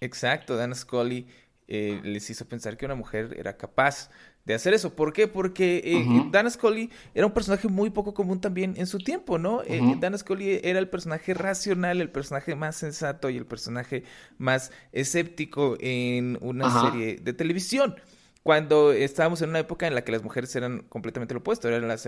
exacto, 0.01 0.57
Dan 0.57 0.75
Scully 0.75 1.27
les 1.67 2.29
hizo 2.31 2.47
pensar 2.47 2.77
que 2.77 2.85
una 2.85 2.95
mujer 2.95 3.35
era 3.39 3.57
capaz 3.57 4.11
de 4.45 4.55
hacer 4.55 4.75
eso. 4.75 4.95
¿Por 4.95 5.13
qué? 5.13 5.27
Porque 5.29 5.81
eh, 5.85 6.29
Dana 6.31 6.51
Scully 6.51 6.91
era 7.15 7.27
un 7.27 7.33
personaje 7.33 7.69
muy 7.69 7.91
poco 7.91 8.13
común 8.13 8.41
también 8.41 8.75
en 8.77 8.87
su 8.87 8.99
tiempo, 8.99 9.39
¿no? 9.39 9.63
Eh, 9.63 9.97
Dana 9.99 10.19
Scully 10.19 10.61
era 10.63 10.79
el 10.79 10.89
personaje 10.89 11.35
racional, 11.35 12.01
el 12.01 12.11
personaje 12.11 12.55
más 12.55 12.77
sensato 12.77 13.31
y 13.31 13.37
el 13.37 13.47
personaje 13.47 14.05
más 14.37 14.71
escéptico 14.93 15.77
en 15.81 16.39
una 16.43 16.83
serie 16.83 17.17
de 17.17 17.33
televisión. 17.33 17.97
Cuando 18.45 18.93
estábamos 18.93 19.43
en 19.43 19.51
una 19.51 19.59
época 19.59 19.89
en 19.89 19.97
la 19.97 20.05
que 20.05 20.13
las 20.13 20.23
mujeres 20.23 20.55
eran 20.55 20.83
completamente 20.83 21.35
lo 21.35 21.41
opuesto, 21.41 21.69
eran 21.69 21.89
las, 21.89 22.07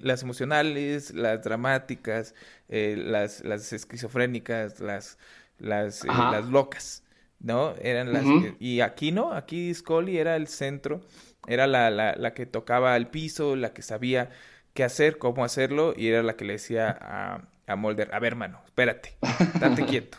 las 0.00 0.22
emocionales, 0.22 1.12
las 1.12 1.42
dramáticas, 1.42 2.34
eh, 2.70 2.94
las, 2.96 3.44
las 3.44 3.72
esquizofrénicas, 3.74 4.80
las, 4.80 5.18
las, 5.58 6.04
las 6.04 6.46
locas, 6.46 7.02
¿no? 7.40 7.74
Eran 7.82 8.14
las... 8.14 8.24
y 8.58 8.80
aquí 8.80 9.12
no, 9.12 9.34
aquí 9.34 9.74
Scully 9.74 10.16
era 10.16 10.36
el 10.36 10.46
centro 10.46 11.02
era 11.46 11.66
la, 11.66 11.90
la, 11.90 12.14
la, 12.16 12.34
que 12.34 12.46
tocaba 12.46 12.96
el 12.96 13.08
piso, 13.08 13.56
la 13.56 13.72
que 13.72 13.82
sabía 13.82 14.30
qué 14.74 14.84
hacer, 14.84 15.18
cómo 15.18 15.44
hacerlo, 15.44 15.94
y 15.96 16.08
era 16.08 16.22
la 16.22 16.36
que 16.36 16.44
le 16.44 16.54
decía 16.54 16.96
a, 17.00 17.42
a 17.66 17.76
Mulder, 17.76 18.14
a 18.14 18.18
ver, 18.18 18.36
mano, 18.36 18.60
espérate, 18.64 19.16
date 19.60 19.84
quieto. 19.86 20.18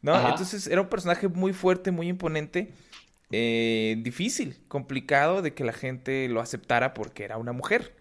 ¿No? 0.00 0.16
Entonces 0.28 0.68
era 0.68 0.80
un 0.80 0.88
personaje 0.88 1.26
muy 1.26 1.52
fuerte, 1.52 1.90
muy 1.90 2.08
imponente, 2.08 2.72
eh, 3.30 3.96
difícil, 3.98 4.56
complicado 4.68 5.42
de 5.42 5.54
que 5.54 5.64
la 5.64 5.72
gente 5.72 6.28
lo 6.28 6.40
aceptara 6.40 6.94
porque 6.94 7.24
era 7.24 7.36
una 7.38 7.52
mujer. 7.52 7.94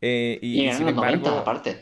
Eh, 0.00 0.38
y, 0.42 0.72
sin 0.72 0.88
embargo, 0.88 1.28
aparte. 1.28 1.80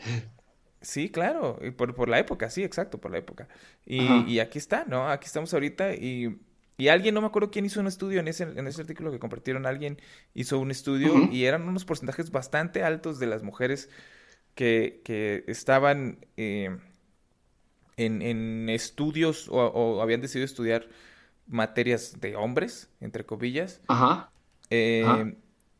Sí, 0.81 1.09
claro, 1.09 1.59
por, 1.77 1.93
por 1.93 2.09
la 2.09 2.19
época, 2.19 2.49
sí, 2.49 2.63
exacto, 2.63 2.99
por 2.99 3.11
la 3.11 3.19
época. 3.19 3.47
Y, 3.85 4.31
y 4.31 4.39
aquí 4.39 4.57
está, 4.57 4.85
¿no? 4.87 5.09
Aquí 5.09 5.27
estamos 5.27 5.53
ahorita 5.53 5.93
y 5.93 6.39
y 6.81 6.87
alguien, 6.87 7.13
no 7.13 7.21
me 7.21 7.27
acuerdo 7.27 7.51
quién 7.51 7.63
hizo 7.63 7.79
un 7.79 7.85
estudio 7.85 8.19
en 8.19 8.27
ese, 8.27 8.41
en 8.41 8.65
ese 8.65 8.81
artículo 8.81 9.11
que 9.11 9.19
compartieron, 9.19 9.67
alguien 9.67 10.01
hizo 10.33 10.57
un 10.57 10.71
estudio 10.71 11.29
y 11.31 11.45
eran 11.45 11.67
unos 11.67 11.85
porcentajes 11.85 12.31
bastante 12.31 12.83
altos 12.83 13.19
de 13.19 13.27
las 13.27 13.43
mujeres 13.43 13.87
que, 14.55 14.99
que 15.05 15.43
estaban 15.45 16.25
eh, 16.37 16.75
en, 17.97 18.23
en, 18.23 18.67
estudios 18.67 19.47
o, 19.51 20.01
habían 20.01 20.21
decidido 20.21 20.45
estudiar 20.45 20.87
materias 21.47 22.19
de 22.19 22.35
hombres, 22.35 22.89
entre 22.99 23.25
comillas, 23.25 23.81
eh, 24.69 25.35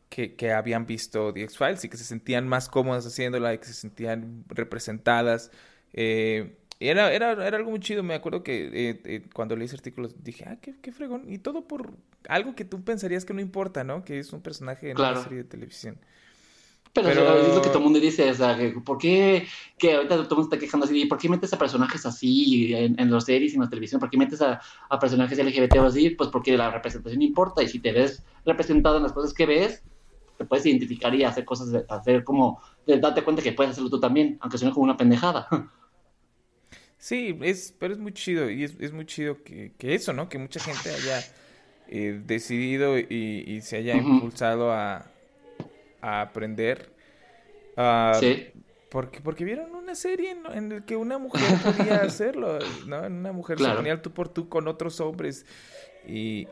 Que, 0.10 0.36
que, 0.36 0.52
habían 0.52 0.86
visto 0.86 1.32
The 1.32 1.44
X-Files 1.44 1.86
y 1.86 1.90
que 1.90 1.96
se 1.96 2.04
sentían 2.04 2.46
más 2.46 2.68
cómodas 2.68 3.06
haciéndola 3.06 3.54
y 3.54 3.60
que 3.60 3.66
se 3.66 3.74
sentían 3.74 4.44
representadas. 4.50 5.52
Eh, 5.94 6.58
era, 6.82 7.14
era, 7.14 7.32
era 7.48 7.58
algo 7.58 7.70
muy 7.70 7.80
chido. 7.80 8.04
Me 8.04 8.16
acuerdo 8.16 8.44
que 8.44 8.66
eh, 8.66 9.02
eh, 9.06 9.24
cuando 9.34 9.56
leí 9.56 9.66
ese 9.66 9.76
artículo 9.76 10.10
dije, 10.18 10.46
ah, 10.48 10.58
qué, 10.60 10.76
qué, 10.82 10.92
fregón. 10.92 11.32
Y 11.32 11.38
todo 11.38 11.68
por 11.68 11.94
algo 12.28 12.56
que 12.56 12.66
tú 12.66 12.84
pensarías 12.84 13.24
que 13.24 13.34
no 13.34 13.40
importa, 13.40 13.84
¿no? 13.84 14.04
Que 14.04 14.20
es 14.20 14.34
un 14.34 14.42
personaje 14.42 14.90
en 14.90 14.98
una 15.00 15.24
serie 15.24 15.40
de 15.40 15.44
televisión. 15.44 15.98
Pero, 16.94 17.10
es 17.10 17.56
lo 17.56 17.62
que 17.62 17.70
todo 17.70 17.78
el 17.78 17.84
mundo 17.86 18.00
dice, 18.00 18.30
o 18.30 18.34
sea, 18.34 18.58
¿por 18.84 18.98
qué? 18.98 19.48
Que 19.78 19.94
ahorita 19.94 20.16
todo 20.16 20.24
el 20.24 20.36
mundo 20.36 20.54
está 20.54 20.60
quejando 20.60 20.86
así, 20.86 21.06
¿por 21.06 21.18
qué 21.18 21.30
metes 21.30 21.54
a 21.54 21.58
personajes 21.58 22.06
así 22.06 22.74
en, 22.74 23.00
en 23.00 23.10
los 23.10 23.24
series 23.24 23.54
y 23.54 23.56
en 23.56 23.62
la 23.62 23.70
televisión? 23.70 24.00
¿Por 24.02 24.10
qué 24.10 24.18
metes 24.18 24.42
a, 24.42 24.60
a, 24.90 25.00
personajes 25.00 25.38
LGBT 25.38 25.78
o 25.78 25.86
así? 25.86 26.10
Pues 26.10 26.30
porque 26.30 26.58
la 26.58 26.70
representación 26.70 27.22
importa 27.22 27.64
y 27.64 27.70
si 27.70 27.80
te 27.80 27.94
ves 27.94 28.24
representado 28.46 28.98
en 28.98 29.04
las 29.04 29.14
cosas 29.14 29.34
que 29.34 29.46
ves, 29.46 29.84
te 30.38 30.44
puedes 30.44 30.66
identificar 30.66 31.16
y 31.16 31.24
hacer 31.24 31.46
cosas, 31.46 31.86
hacer 31.88 32.26
como, 32.26 32.62
date 32.86 33.24
cuenta 33.24 33.42
que 33.42 33.54
puedes 33.54 33.72
hacerlo 33.72 33.90
tú 33.90 34.00
también, 34.00 34.38
aunque 34.42 34.58
suene 34.58 34.74
como 34.74 34.84
una 34.84 34.98
pendejada. 34.98 35.48
Sí, 36.98 37.36
es, 37.42 37.74
pero 37.80 37.94
es 37.94 38.00
muy 38.00 38.14
chido 38.14 38.48
y 38.52 38.64
es, 38.64 38.76
es 38.80 38.94
muy 38.94 39.08
chido 39.08 39.42
que, 39.44 39.74
que, 39.76 39.96
eso, 39.96 40.14
¿no? 40.14 40.30
Que 40.30 40.38
mucha 40.38 40.60
gente 40.60 40.92
haya 40.94 41.20
eh, 41.88 42.22
decidido 42.24 43.00
y, 43.00 43.44
y, 43.48 43.62
se 43.62 43.78
haya 43.78 43.96
impulsado 43.96 44.72
a, 44.72 45.11
a 46.02 46.22
aprender. 46.22 46.94
Uh, 47.78 48.20
sí. 48.20 48.52
Porque, 48.90 49.22
porque 49.22 49.46
vieron 49.46 49.74
una 49.74 49.96
serie 49.96 50.36
en, 50.54 50.70
la 50.70 50.86
que 50.86 50.98
una 50.98 51.18
mujer 51.18 51.42
podía 51.64 51.96
hacerlo, 52.04 52.60
¿no? 52.88 53.04
Una 53.04 53.32
mujer 53.32 53.58
se 53.58 53.70
ponía 53.70 54.02
tú 54.02 54.12
por 54.12 54.28
tú 54.28 54.50
con 54.50 54.68
otros 54.68 55.00
hombres 55.00 55.46
y, 56.06 56.48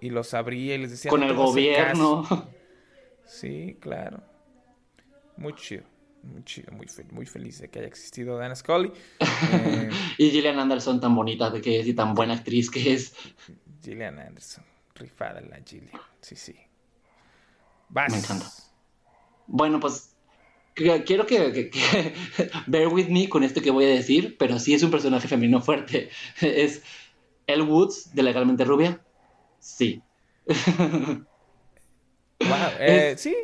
y 0.00 0.10
los 0.10 0.32
abría 0.34 0.76
y 0.76 0.78
les 0.78 0.92
decía... 0.92 1.10
Con 1.10 1.22
el 1.22 1.34
gobierno. 1.34 2.26
Sí, 3.30 3.76
claro. 3.78 4.20
Muy 5.36 5.54
chido. 5.54 5.84
Muy 6.22 6.42
chido, 6.42 6.72
muy, 6.72 6.86
muy 7.12 7.26
feliz 7.26 7.60
de 7.60 7.68
que 7.68 7.78
haya 7.78 7.88
existido 7.88 8.36
Dana 8.36 8.56
Scully. 8.56 8.92
Eh, 9.20 9.88
y 10.18 10.30
Gillian 10.30 10.58
Anderson 10.58 11.00
tan 11.00 11.14
bonita 11.14 11.48
de 11.48 11.60
que 11.60 11.78
es 11.78 11.86
y 11.86 11.94
tan 11.94 12.14
buena 12.14 12.34
actriz 12.34 12.68
que 12.70 12.92
es. 12.92 13.14
Gillian 13.82 14.18
Anderson, 14.18 14.64
rifada 14.96 15.40
la 15.40 15.60
Gillian. 15.64 16.00
Sí, 16.20 16.34
sí. 16.34 16.56
Vas. 17.88 18.12
Me 18.12 18.18
encanta. 18.18 18.46
Bueno, 19.52 19.80
pues 19.80 20.14
quiero 20.74 21.26
que, 21.26 21.70
que, 21.70 21.70
bear 22.66 22.88
with 22.88 23.08
me 23.08 23.28
con 23.28 23.42
esto 23.42 23.60
que 23.60 23.70
voy 23.70 23.84
a 23.84 23.88
decir, 23.88 24.36
pero 24.38 24.58
sí 24.58 24.74
es 24.74 24.82
un 24.82 24.90
personaje 24.90 25.28
femenino 25.28 25.60
fuerte. 25.60 26.08
Es 26.40 26.82
Elle 27.46 27.62
Woods 27.62 28.14
de 28.14 28.22
Legalmente 28.22 28.64
Rubia. 28.64 29.00
Sí. 29.58 30.02
Wow, 32.42 32.70
eh, 32.78 33.14
sí, 33.18 33.36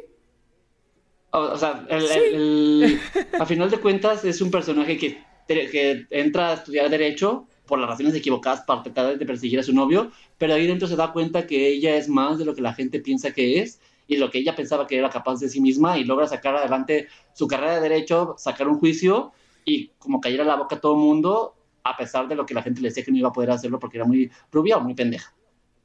o, 1.38 1.59
sea, 1.59 1.87
el, 1.90 2.99
a 3.38 3.45
final 3.45 3.71
de 3.71 3.79
cuentas 3.79 4.25
es 4.25 4.40
un 4.40 4.51
personaje 4.51 4.97
que, 4.97 5.19
que 5.47 6.07
entra 6.09 6.51
a 6.51 6.55
estudiar 6.55 6.88
Derecho 6.88 7.47
por 7.66 7.79
las 7.79 7.90
razones 7.90 8.14
equivocadas 8.14 8.62
para 8.62 8.83
tratar 8.83 9.19
de 9.19 9.27
perseguir 9.27 9.59
a 9.59 9.62
su 9.62 9.75
novio, 9.75 10.11
pero 10.38 10.55
ahí 10.55 10.66
dentro 10.66 10.88
se 10.88 10.97
da 10.97 11.12
cuenta 11.12 11.47
que 11.47 11.69
ella 11.69 11.97
es 11.97 12.09
más 12.09 12.38
de 12.38 12.47
lo 12.47 12.55
que 12.55 12.62
la 12.62 12.73
gente 12.73 13.01
piensa 13.01 13.33
que 13.33 13.61
es 13.61 13.81
y 14.07 14.16
lo 14.16 14.31
que 14.31 14.38
ella 14.38 14.55
pensaba 14.55 14.87
que 14.87 14.99
era 14.99 15.11
capaz 15.11 15.40
de 15.40 15.49
sí 15.49 15.61
misma 15.61 15.99
y 15.99 16.05
logra 16.05 16.27
sacar 16.27 16.57
adelante 16.57 17.09
su 17.33 17.47
carrera 17.47 17.77
de 17.77 17.81
Derecho, 17.88 18.35
sacar 18.38 18.69
un 18.69 18.79
juicio 18.79 19.33
y 19.64 19.88
como 19.99 20.21
cayera 20.21 20.45
la 20.45 20.57
boca 20.57 20.77
a 20.77 20.81
todo 20.81 20.95
el 20.95 21.01
mundo, 21.01 21.55
a 21.83 21.97
pesar 21.97 22.29
de 22.29 22.35
lo 22.35 22.47
que 22.47 22.55
la 22.55 22.62
gente 22.62 22.81
le 22.81 22.88
decía 22.88 23.05
que 23.05 23.11
no 23.11 23.19
iba 23.19 23.29
a 23.29 23.33
poder 23.33 23.51
hacerlo 23.51 23.79
porque 23.79 23.99
era 23.99 24.07
muy 24.07 24.31
rubia 24.53 24.77
o 24.77 24.81
muy 24.81 24.95
pendeja. 24.95 25.35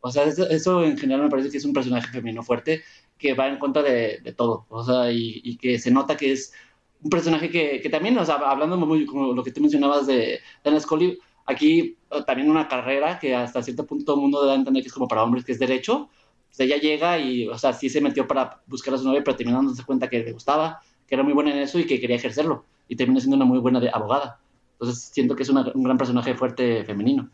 O 0.01 0.11
sea, 0.11 0.23
eso, 0.23 0.49
eso, 0.49 0.83
en 0.83 0.97
general 0.97 1.23
me 1.23 1.29
parece 1.29 1.49
que 1.51 1.57
es 1.57 1.65
un 1.65 1.73
personaje 1.73 2.07
femenino 2.11 2.41
fuerte 2.41 2.81
que 3.17 3.33
va 3.33 3.47
en 3.47 3.59
contra 3.59 3.83
de, 3.83 4.19
de 4.23 4.33
todo, 4.33 4.65
o 4.69 4.83
sea, 4.83 5.11
y, 5.11 5.41
y, 5.43 5.57
que 5.57 5.77
se 5.77 5.91
nota 5.91 6.17
que 6.17 6.31
es 6.31 6.51
un 7.03 7.09
personaje 7.11 7.51
que, 7.51 7.79
que 7.81 7.89
también, 7.89 8.17
o 8.17 8.25
sea, 8.25 8.35
hablando 8.35 8.77
muy 8.77 9.05
como 9.05 9.33
lo 9.33 9.43
que 9.43 9.51
tú 9.51 9.61
mencionabas 9.61 10.07
de 10.07 10.39
Dana 10.63 10.79
Scully, 10.79 11.19
aquí 11.45 11.97
eh, 12.09 12.23
también 12.25 12.49
una 12.49 12.67
carrera 12.67 13.19
que 13.19 13.35
hasta 13.35 13.61
cierto 13.61 13.85
punto 13.85 14.05
todo 14.05 14.15
el 14.15 14.21
mundo 14.23 14.45
da 14.45 14.53
a 14.53 14.55
entender 14.55 14.81
que 14.81 14.87
es 14.87 14.93
como 14.93 15.07
para 15.07 15.23
hombres, 15.23 15.45
que 15.45 15.51
es 15.51 15.59
derecho, 15.59 16.09
o 16.51 16.53
sea, 16.53 16.65
ella 16.65 16.77
llega 16.77 17.17
y, 17.17 17.47
o 17.47 17.57
sea, 17.57 17.71
sí 17.73 17.89
se 17.89 18.01
metió 18.01 18.27
para 18.27 18.61
buscar 18.67 18.93
a 18.93 18.97
su 18.97 19.05
novia, 19.05 19.23
pero 19.23 19.37
terminó 19.37 19.57
dándose 19.57 19.85
cuenta 19.85 20.09
que 20.09 20.19
le 20.19 20.33
gustaba, 20.33 20.81
que 21.07 21.15
era 21.15 21.23
muy 21.23 21.33
buena 21.33 21.51
en 21.51 21.59
eso 21.59 21.79
y 21.79 21.85
que 21.85 21.99
quería 21.99 22.17
ejercerlo, 22.17 22.65
y 22.87 22.95
terminó 22.95 23.19
siendo 23.19 23.37
una 23.37 23.45
muy 23.45 23.59
buena 23.59 23.79
de 23.79 23.89
abogada. 23.89 24.41
Entonces 24.73 25.11
siento 25.13 25.35
que 25.35 25.43
es 25.43 25.49
una, 25.49 25.71
un 25.73 25.83
gran 25.83 25.97
personaje 25.97 26.35
fuerte 26.35 26.83
femenino. 26.83 27.31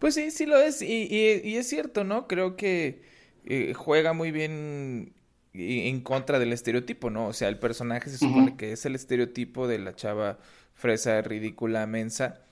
Pues 0.00 0.14
sí, 0.14 0.30
sí 0.30 0.46
lo 0.46 0.58
es, 0.60 0.82
y, 0.82 1.08
y, 1.10 1.48
y 1.48 1.56
es 1.56 1.68
cierto, 1.68 2.04
¿no? 2.04 2.26
Creo 2.26 2.56
que 2.56 3.02
eh, 3.44 3.74
juega 3.74 4.12
muy 4.12 4.32
bien 4.32 5.14
en 5.52 6.00
contra 6.00 6.38
del 6.38 6.52
estereotipo, 6.52 7.10
¿no? 7.10 7.26
O 7.26 7.32
sea, 7.32 7.48
el 7.48 7.58
personaje 7.58 8.08
se 8.10 8.18
supone 8.18 8.56
que 8.56 8.72
es 8.72 8.86
el 8.86 8.94
estereotipo 8.94 9.68
de 9.68 9.78
la 9.78 9.94
chava 9.94 10.38
fresa 10.74 11.20
ridícula 11.22 11.86
mensa. 11.86 12.46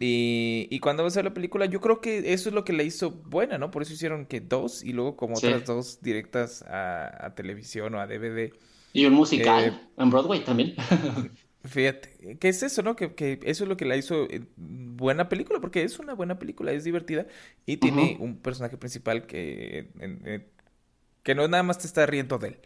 Y, 0.00 0.68
y, 0.70 0.78
cuando 0.80 1.02
vas 1.02 1.16
a 1.16 1.20
ver 1.20 1.26
la 1.26 1.34
película, 1.34 1.66
yo 1.66 1.80
creo 1.80 2.00
que 2.00 2.32
eso 2.32 2.48
es 2.48 2.54
lo 2.54 2.64
que 2.64 2.72
la 2.72 2.82
hizo 2.82 3.10
buena, 3.10 3.58
¿no? 3.58 3.70
Por 3.70 3.82
eso 3.82 3.92
hicieron 3.92 4.26
que 4.26 4.40
dos 4.40 4.82
y 4.82 4.92
luego 4.92 5.16
como 5.16 5.34
otras 5.36 5.64
dos 5.64 6.00
directas 6.00 6.62
a, 6.62 7.26
a, 7.26 7.34
televisión 7.34 7.94
o 7.94 8.00
a 8.00 8.06
DVD. 8.06 8.52
Y 8.92 9.06
un 9.06 9.14
musical 9.14 9.64
eh, 9.64 9.80
en 9.96 10.10
Broadway 10.10 10.44
también. 10.44 10.74
Fíjate, 11.64 12.36
¿qué 12.38 12.48
es 12.48 12.62
eso, 12.62 12.82
no? 12.82 12.94
Que, 12.94 13.14
que, 13.14 13.40
eso 13.44 13.64
es 13.64 13.68
lo 13.68 13.76
que 13.76 13.86
la 13.86 13.96
hizo 13.96 14.24
eh, 14.24 14.42
buena 14.56 15.28
película, 15.28 15.60
porque 15.60 15.82
es 15.82 15.98
una 15.98 16.14
buena 16.14 16.38
película, 16.38 16.72
es 16.72 16.84
divertida 16.84 17.26
y 17.64 17.78
tiene 17.78 18.18
un 18.20 18.36
personaje 18.36 18.76
principal 18.76 19.26
que, 19.26 19.88
que 21.22 21.34
no 21.34 21.48
nada 21.48 21.62
más 21.62 21.78
te 21.78 21.86
está 21.86 22.04
riendo 22.04 22.36
de 22.38 22.48
él, 22.48 22.58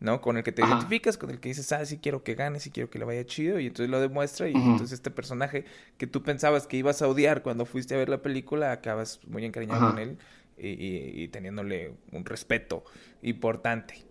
¿no? 0.00 0.20
Con 0.20 0.36
el 0.36 0.42
que 0.42 0.52
te 0.52 0.62
identificas, 0.62 1.16
con 1.16 1.30
el 1.30 1.40
que 1.40 1.48
dices, 1.48 1.70
ah, 1.72 1.84
sí 1.84 1.98
quiero 1.98 2.22
que 2.22 2.34
gane, 2.34 2.60
sí 2.60 2.70
quiero 2.70 2.90
que 2.90 2.98
le 2.98 3.04
vaya 3.04 3.24
chido, 3.24 3.58
y 3.60 3.66
entonces 3.66 3.90
lo 3.90 4.00
demuestra, 4.00 4.48
y 4.48 4.54
entonces 4.54 4.92
este 4.92 5.10
personaje 5.10 5.64
que 5.96 6.06
tú 6.06 6.22
pensabas 6.22 6.66
que 6.66 6.76
ibas 6.76 7.02
a 7.02 7.08
odiar 7.08 7.42
cuando 7.42 7.64
fuiste 7.64 7.94
a 7.94 7.98
ver 7.98 8.08
la 8.08 8.22
película, 8.22 8.72
acabas 8.72 9.20
muy 9.26 9.44
encariñado 9.44 9.90
con 9.90 9.98
él 9.98 10.18
y, 10.58 10.68
y, 10.68 11.22
y 11.22 11.28
teniéndole 11.28 11.94
un 12.12 12.24
respeto 12.24 12.84
importante. 13.22 14.06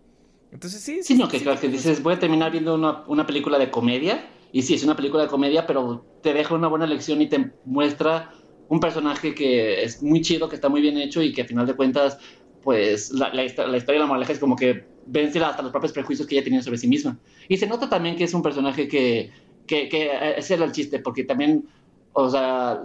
Entonces 0.52 0.82
sí. 0.82 1.04
Sí, 1.04 1.16
no, 1.16 1.28
que, 1.28 1.42
claro, 1.42 1.60
que 1.60 1.68
dices, 1.68 2.02
voy 2.02 2.14
a 2.14 2.20
terminar 2.20 2.52
viendo 2.52 2.76
una, 2.76 3.04
una, 3.08 3.28
película 3.28 3.60
de 3.60 3.70
comedia. 3.70 4.30
Y 4.52 4.62
sí, 4.62 4.76
es 4.76 4.84
una 4.86 4.96
película 4.96 5.24
de 5.24 5.30
comedia, 5.30 5.68
pero 5.68 6.06
te 6.24 6.34
deja 6.34 6.56
una 6.56 6.70
buena 6.70 6.88
lección 6.88 7.22
y 7.22 7.28
te 7.28 7.52
muestra 7.66 8.32
un 8.70 8.80
personaje 8.80 9.36
que 9.36 9.84
es 9.84 10.02
muy 10.02 10.22
chido, 10.22 10.48
que 10.48 10.56
está 10.56 10.70
muy 10.70 10.80
bien 10.80 10.98
hecho 10.98 11.22
y 11.22 11.34
que 11.34 11.42
a 11.42 11.46
final 11.46 11.68
de 11.68 11.74
cuentas, 11.74 12.18
pues 12.66 13.12
la, 13.12 13.30
la, 13.30 13.44
la 13.44 13.78
historia 13.78 13.94
de 13.94 14.00
la 14.00 14.06
moraleja 14.08 14.34
es 14.34 14.40
como 14.40 14.56
que 14.56 14.84
vence 15.06 15.40
hasta 15.40 15.62
los 15.62 15.72
propios 15.72 15.94
prejuicios 15.94 16.28
que 16.28 16.36
ella 16.36 16.44
tenía 16.44 16.64
sobre 16.64 16.80
sí 16.80 16.88
misma. 16.88 17.18
Y 17.48 17.58
se 17.58 17.68
nota 17.68 17.88
también 17.88 18.18
que 18.18 18.24
es 18.24 18.34
un 18.34 18.42
personaje 18.42 18.88
que, 18.88 19.32
que, 19.68 19.88
que 19.88 20.10
ese 20.36 20.56
era 20.56 20.66
el 20.66 20.72
chiste, 20.72 21.00
porque 21.00 21.24
también, 21.24 21.66
o 22.12 22.28
sea, 22.28 22.82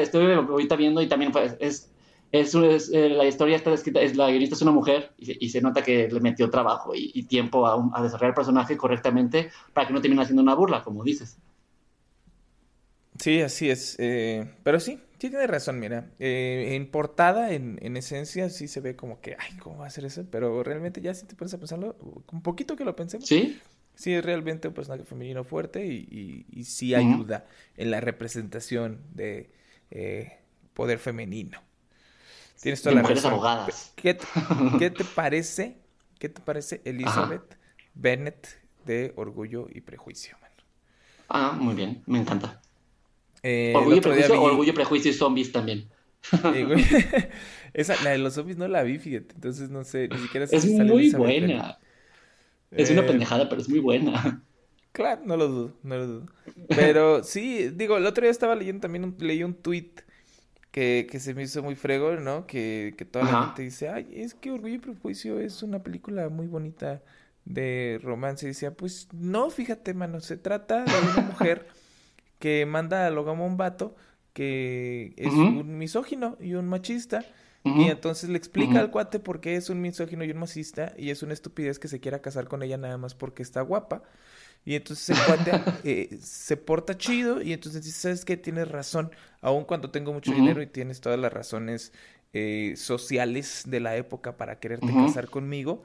estoy 0.00 0.32
ahorita 0.32 0.76
viendo 0.76 1.02
y 1.02 1.08
también 1.08 1.30
pues, 1.30 1.56
es 1.60 1.92
es, 2.32 2.54
es 2.54 2.90
eh, 2.92 3.10
la 3.10 3.26
historia 3.26 3.56
está 3.56 3.72
escrita, 3.72 4.00
es, 4.00 4.16
la 4.16 4.28
guionista 4.28 4.56
es 4.56 4.62
una 4.62 4.72
mujer 4.72 5.12
y 5.18 5.46
y 5.46 5.48
se 5.50 5.60
nota 5.60 5.82
que 5.82 6.08
le 6.10 6.20
metió 6.20 6.50
trabajo 6.50 6.94
y, 6.94 7.12
y 7.14 7.24
tiempo 7.24 7.66
a, 7.66 7.76
un, 7.76 7.92
a, 7.94 8.02
desarrollar 8.02 8.30
el 8.30 8.34
personaje 8.34 8.76
correctamente 8.76 9.50
para 9.72 9.86
que 9.86 9.92
no 9.92 10.00
termine 10.00 10.22
haciendo 10.22 10.42
una 10.42 10.54
burla, 10.54 10.82
como 10.82 11.04
dices. 11.04 11.38
Sí, 13.18 13.40
así 13.40 13.70
es. 13.70 13.96
Eh, 13.98 14.50
pero 14.62 14.80
sí, 14.80 14.98
sí 15.18 15.30
tiene 15.30 15.46
razón, 15.46 15.78
mira. 15.80 16.10
Eh, 16.18 16.74
en 16.74 16.90
portada, 16.90 17.52
en, 17.52 17.78
en, 17.82 17.96
esencia, 17.96 18.50
sí 18.50 18.68
se 18.68 18.80
ve 18.80 18.96
como 18.96 19.20
que, 19.20 19.36
ay, 19.38 19.56
¿cómo 19.58 19.78
va 19.78 19.86
a 19.86 19.90
ser 19.90 20.04
eso? 20.04 20.24
Pero 20.30 20.62
realmente 20.62 21.00
ya 21.00 21.14
si 21.14 21.26
te 21.26 21.34
pones 21.36 21.54
a 21.54 21.58
pensarlo, 21.58 21.96
un 22.32 22.42
poquito 22.42 22.76
que 22.76 22.84
lo 22.84 22.96
pensemos. 22.96 23.28
Sí. 23.28 23.62
Sí, 23.94 24.12
es 24.14 24.24
realmente 24.24 24.68
un 24.68 24.74
personaje 24.74 25.04
femenino 25.04 25.42
fuerte 25.44 25.86
y, 25.86 26.06
y, 26.10 26.46
y 26.60 26.64
sí 26.64 26.94
ayuda 26.94 27.46
uh 27.46 27.50
-huh. 27.50 27.82
en 27.82 27.90
la 27.90 28.00
representación 28.00 29.00
de 29.14 29.50
eh, 29.90 30.38
poder 30.74 30.98
femenino. 30.98 31.62
Tienes 32.60 32.82
toda 32.82 32.92
de 32.92 32.96
la 32.96 33.02
mujeres 33.02 33.22
razón. 33.22 33.32
abogadas. 33.32 33.92
¿Qué 33.96 34.14
te, 34.14 34.26
¿Qué 34.78 34.90
te, 34.90 35.04
parece? 35.04 35.78
¿Qué 36.18 36.28
te 36.28 36.40
parece 36.42 36.82
Elizabeth 36.84 37.52
Ajá. 37.52 37.60
Bennett 37.94 38.48
de 38.84 39.12
Orgullo 39.16 39.68
y 39.70 39.80
Prejuicio? 39.82 40.36
Man? 40.40 40.50
Ah, 41.28 41.52
muy 41.52 41.74
bien, 41.76 42.02
me 42.06 42.18
encanta. 42.18 42.60
Eh, 43.48 43.72
orgullo, 43.76 43.98
y 43.98 44.00
prejuicio, 44.00 44.32
vi... 44.34 44.40
orgullo, 44.40 44.74
prejuicio 44.74 45.10
y 45.12 45.14
zombies 45.14 45.52
también. 45.52 45.88
Esa, 47.72 47.94
la 48.02 48.10
de 48.10 48.18
los 48.18 48.34
zombies 48.34 48.56
no 48.56 48.66
la 48.66 48.82
vi, 48.82 48.98
fíjate. 48.98 49.36
Entonces 49.36 49.70
no 49.70 49.84
sé, 49.84 50.08
ni 50.08 50.18
siquiera 50.18 50.48
sé 50.48 50.56
Es 50.56 50.64
si 50.64 50.74
muy 50.74 51.10
buena. 51.10 51.78
Eh... 52.72 52.82
Es 52.82 52.90
una 52.90 53.02
eh, 53.02 53.04
pendejada, 53.04 53.48
pero 53.48 53.60
es 53.60 53.68
muy 53.68 53.78
buena. 53.78 54.42
Claro, 54.90 55.22
no 55.24 55.36
lo 55.36 55.46
dudo, 55.46 55.76
no 55.84 55.96
lo 55.96 56.06
dudo. 56.06 56.26
Pero 56.70 57.22
sí, 57.22 57.68
digo, 57.68 57.98
el 57.98 58.06
otro 58.06 58.22
día 58.22 58.32
estaba 58.32 58.56
leyendo 58.56 58.80
también, 58.80 59.04
un, 59.04 59.16
leí 59.20 59.44
un 59.44 59.54
tweet 59.54 59.92
que, 60.72 61.06
que, 61.08 61.20
se 61.20 61.32
me 61.32 61.44
hizo 61.44 61.62
muy 61.62 61.76
fregón, 61.76 62.24
¿no? 62.24 62.46
Que, 62.46 62.94
que 62.98 63.04
toda 63.04 63.26
Ajá. 63.26 63.32
la 63.32 63.46
gente 63.46 63.62
dice, 63.62 63.90
ay, 63.90 64.08
es 64.12 64.34
que 64.34 64.50
Orgullo 64.50 64.74
y 64.74 64.78
Prejuicio 64.78 65.38
es 65.38 65.62
una 65.62 65.84
película 65.84 66.28
muy 66.30 66.48
bonita 66.48 67.02
de 67.44 68.00
romance. 68.02 68.44
Y 68.46 68.48
decía, 68.48 68.74
pues 68.74 69.08
no, 69.12 69.50
fíjate, 69.50 69.94
mano, 69.94 70.18
se 70.18 70.36
trata 70.36 70.82
de 70.82 70.92
una 71.12 71.28
mujer 71.28 71.68
que 72.38 72.66
manda 72.66 73.06
a 73.06 73.10
Logamo 73.10 73.44
a 73.44 73.46
un 73.46 73.56
vato 73.56 73.94
que 74.32 75.14
es 75.16 75.32
uh 75.32 75.36
-huh. 75.36 75.60
un 75.60 75.78
misógino 75.78 76.36
y 76.40 76.54
un 76.54 76.68
machista. 76.68 77.24
Uh 77.64 77.70
-huh. 77.70 77.86
Y 77.86 77.90
entonces 77.90 78.28
le 78.28 78.36
explica 78.36 78.72
uh 78.72 78.74
-huh. 78.74 78.80
al 78.80 78.90
cuate 78.90 79.18
por 79.18 79.40
qué 79.40 79.56
es 79.56 79.70
un 79.70 79.80
misógino 79.80 80.24
y 80.24 80.30
un 80.30 80.38
machista 80.38 80.92
y 80.96 81.10
es 81.10 81.22
una 81.22 81.32
estupidez 81.32 81.78
que 81.78 81.88
se 81.88 82.00
quiera 82.00 82.20
casar 82.20 82.46
con 82.46 82.62
ella 82.62 82.76
nada 82.76 82.98
más 82.98 83.14
porque 83.14 83.42
está 83.42 83.62
guapa. 83.62 84.02
Y 84.64 84.74
entonces 84.74 85.16
el 85.16 85.24
cuate 85.24 85.50
eh, 85.84 86.18
se 86.20 86.56
porta 86.56 86.98
chido 86.98 87.40
y 87.40 87.52
entonces 87.52 87.84
dice, 87.84 88.00
¿sabes 88.00 88.24
qué? 88.24 88.36
Tienes 88.36 88.68
razón, 88.68 89.10
aun 89.40 89.64
cuando 89.64 89.90
tengo 89.90 90.12
mucho 90.12 90.32
dinero 90.32 90.60
y 90.60 90.66
tienes 90.66 91.00
todas 91.00 91.18
las 91.18 91.32
razones 91.32 91.92
eh, 92.32 92.74
sociales 92.76 93.62
de 93.66 93.80
la 93.80 93.96
época 93.96 94.36
para 94.36 94.58
quererte 94.58 94.92
casar 94.92 95.30
conmigo. 95.30 95.82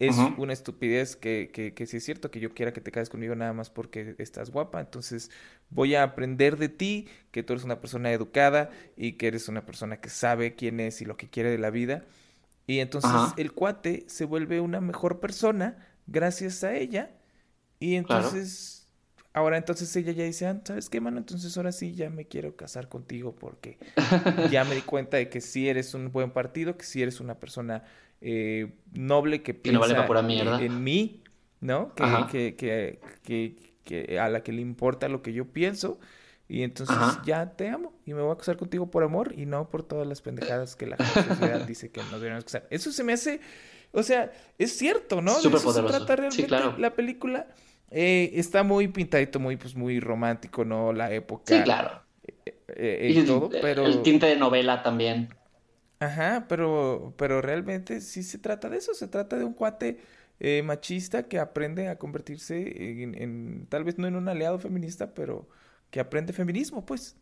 Es 0.00 0.16
una 0.38 0.52
estupidez 0.52 1.14
que, 1.14 1.50
que, 1.52 1.72
que 1.72 1.86
sí 1.86 1.98
es 1.98 2.04
cierto 2.04 2.30
que 2.30 2.40
yo 2.40 2.52
quiera 2.52 2.72
que 2.72 2.80
te 2.80 2.90
cases 2.90 3.08
conmigo 3.10 3.36
nada 3.36 3.52
más 3.52 3.70
porque 3.70 4.16
estás 4.18 4.50
guapa. 4.50 4.80
Entonces 4.80 5.30
voy 5.70 5.94
a 5.94 6.02
aprender 6.02 6.56
de 6.58 6.68
ti, 6.68 7.08
que 7.30 7.42
tú 7.42 7.52
eres 7.52 7.64
una 7.64 7.80
persona 7.80 8.10
educada 8.12 8.70
y 8.96 9.12
que 9.12 9.28
eres 9.28 9.48
una 9.48 9.64
persona 9.64 10.00
que 10.00 10.10
sabe 10.10 10.56
quién 10.56 10.80
es 10.80 11.00
y 11.00 11.04
lo 11.04 11.16
que 11.16 11.30
quiere 11.30 11.50
de 11.50 11.58
la 11.58 11.70
vida. 11.70 12.04
Y 12.66 12.80
entonces 12.80 13.34
el 13.36 13.52
cuate 13.52 14.04
se 14.08 14.24
vuelve 14.24 14.60
una 14.60 14.80
mejor 14.80 15.20
persona 15.20 15.76
gracias 16.06 16.64
a 16.64 16.74
ella. 16.74 17.10
Y 17.78 17.96
entonces, 17.96 18.88
ahora 19.32 19.58
entonces 19.58 19.94
ella 19.96 20.12
ya 20.12 20.24
dice, 20.24 20.46
ah, 20.46 20.60
¿sabes 20.64 20.88
qué, 20.88 21.00
mano? 21.00 21.18
Entonces 21.18 21.56
ahora 21.56 21.72
sí 21.72 21.94
ya 21.94 22.10
me 22.10 22.26
quiero 22.26 22.56
casar 22.56 22.88
contigo 22.88 23.34
porque 23.36 23.78
ya 24.50 24.64
me 24.64 24.74
di 24.74 24.82
cuenta 24.86 25.18
de 25.18 25.28
que 25.28 25.40
sí 25.40 25.68
eres 25.68 25.94
un 25.94 26.10
buen 26.12 26.30
partido, 26.32 26.76
que 26.76 26.84
sí 26.84 27.02
eres 27.02 27.20
una 27.20 27.38
persona 27.38 27.84
eh, 28.26 28.72
noble 28.94 29.42
que 29.42 29.52
piensa 29.52 30.06
en, 30.60 30.82
mí, 30.82 31.22
¿no? 31.60 31.94
Que, 31.94 32.56
que, 32.56 32.98
que, 33.22 33.56
que, 33.84 34.18
a 34.18 34.30
la 34.30 34.42
que 34.42 34.52
le 34.52 34.62
importa 34.62 35.08
lo 35.08 35.20
que 35.20 35.34
yo 35.34 35.44
pienso. 35.44 36.00
Y 36.48 36.62
entonces 36.62 36.96
ya 37.24 37.50
te 37.50 37.68
amo 37.68 37.92
y 38.06 38.14
me 38.14 38.22
voy 38.22 38.32
a 38.32 38.36
casar 38.36 38.56
contigo 38.56 38.90
por 38.90 39.02
amor 39.02 39.34
y 39.36 39.44
no 39.44 39.68
por 39.68 39.82
todas 39.82 40.06
las 40.06 40.22
pendejadas 40.22 40.74
que 40.74 40.86
la 40.86 40.96
sociedad 40.96 41.60
dice 41.66 41.90
que 41.90 42.00
nos 42.00 42.12
deberíamos 42.12 42.44
casar. 42.44 42.66
Eso 42.70 42.92
se 42.92 43.04
me 43.04 43.12
hace, 43.12 43.40
o 43.92 44.02
sea, 44.02 44.32
es 44.58 44.76
cierto, 44.76 45.20
¿no? 45.20 45.32
Súper 45.34 45.60
eso 45.60 45.72
se 45.72 45.82
trata 45.82 46.16
realmente 46.16 46.46
claro. 46.46 46.76
la 46.78 46.94
película. 46.94 47.46
Eh, 47.90 48.32
está 48.34 48.62
muy 48.62 48.88
pintadito, 48.88 49.38
muy, 49.38 49.56
pues, 49.56 49.74
muy 49.74 50.00
romántico, 50.00 50.64
¿no? 50.64 50.92
La 50.92 51.12
época. 51.12 51.56
Sí, 51.56 51.62
claro. 51.62 52.02
Eh, 52.26 52.54
eh, 52.68 53.14
y, 53.14 53.22
todo, 53.24 53.50
pero... 53.60 53.84
El 53.84 54.02
tinte 54.02 54.26
de 54.26 54.36
novela 54.36 54.82
también. 54.82 55.28
Ajá, 56.04 56.46
pero, 56.48 57.14
pero 57.16 57.40
realmente 57.40 58.00
sí 58.00 58.22
se 58.22 58.38
trata 58.38 58.68
de 58.68 58.76
eso, 58.78 58.92
se 58.94 59.08
trata 59.08 59.36
de 59.36 59.44
un 59.44 59.54
cuate 59.54 59.98
machista 60.62 61.22
que 61.28 61.38
aprende 61.38 61.88
a 61.88 61.98
convertirse 61.98 63.02
en, 63.02 63.66
tal 63.68 63.84
vez 63.84 63.96
no 63.96 64.06
en 64.06 64.16
un 64.16 64.28
aliado 64.28 64.58
feminista, 64.58 65.14
pero 65.14 65.48
que 65.90 66.00
aprende 66.00 66.32
feminismo, 66.32 66.84
pues. 66.84 67.16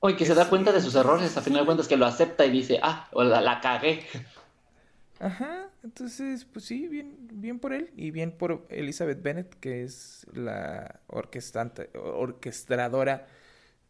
Oye, 0.00 0.16
que 0.16 0.24
se 0.24 0.34
da 0.34 0.48
cuenta 0.48 0.70
de 0.70 0.80
sus 0.80 0.94
errores, 0.94 1.36
a 1.36 1.42
final 1.42 1.60
de 1.60 1.66
cuentas 1.66 1.88
que 1.88 1.96
lo 1.96 2.06
acepta 2.06 2.46
y 2.46 2.50
dice, 2.50 2.78
ah, 2.82 3.08
la, 3.12 3.40
la 3.40 3.60
cagué. 3.60 4.04
Ajá, 5.20 5.68
entonces, 5.82 6.44
pues 6.44 6.64
sí, 6.66 6.86
bien, 6.86 7.16
bien 7.32 7.58
por 7.58 7.72
él 7.72 7.90
y 7.96 8.12
bien 8.12 8.30
por 8.30 8.64
Elizabeth 8.68 9.20
Bennett, 9.20 9.52
que 9.58 9.82
es 9.82 10.24
la 10.32 11.00
orquestante, 11.08 11.90
orquestadora 11.94 13.26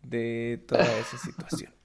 de 0.03 0.65
toda 0.67 0.99
esa 0.99 1.19
situación. 1.19 1.78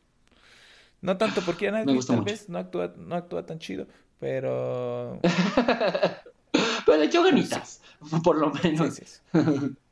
No 1.03 1.17
tanto 1.17 1.41
porque 1.41 1.69
nadie 1.69 1.99
tal 2.07 2.23
vez 2.23 2.47
no 2.47 2.57
actúa, 2.57 2.93
no 2.97 3.15
actúa 3.15 3.45
tan 3.45 3.59
chido, 3.59 3.87
pero... 4.19 5.19
pero 6.85 6.97
le 6.97 7.05
echó 7.05 7.21
ganitas, 7.23 7.81
por 8.23 8.37
lo 8.37 8.51
menos. 8.51 8.95
sí. 8.95 9.03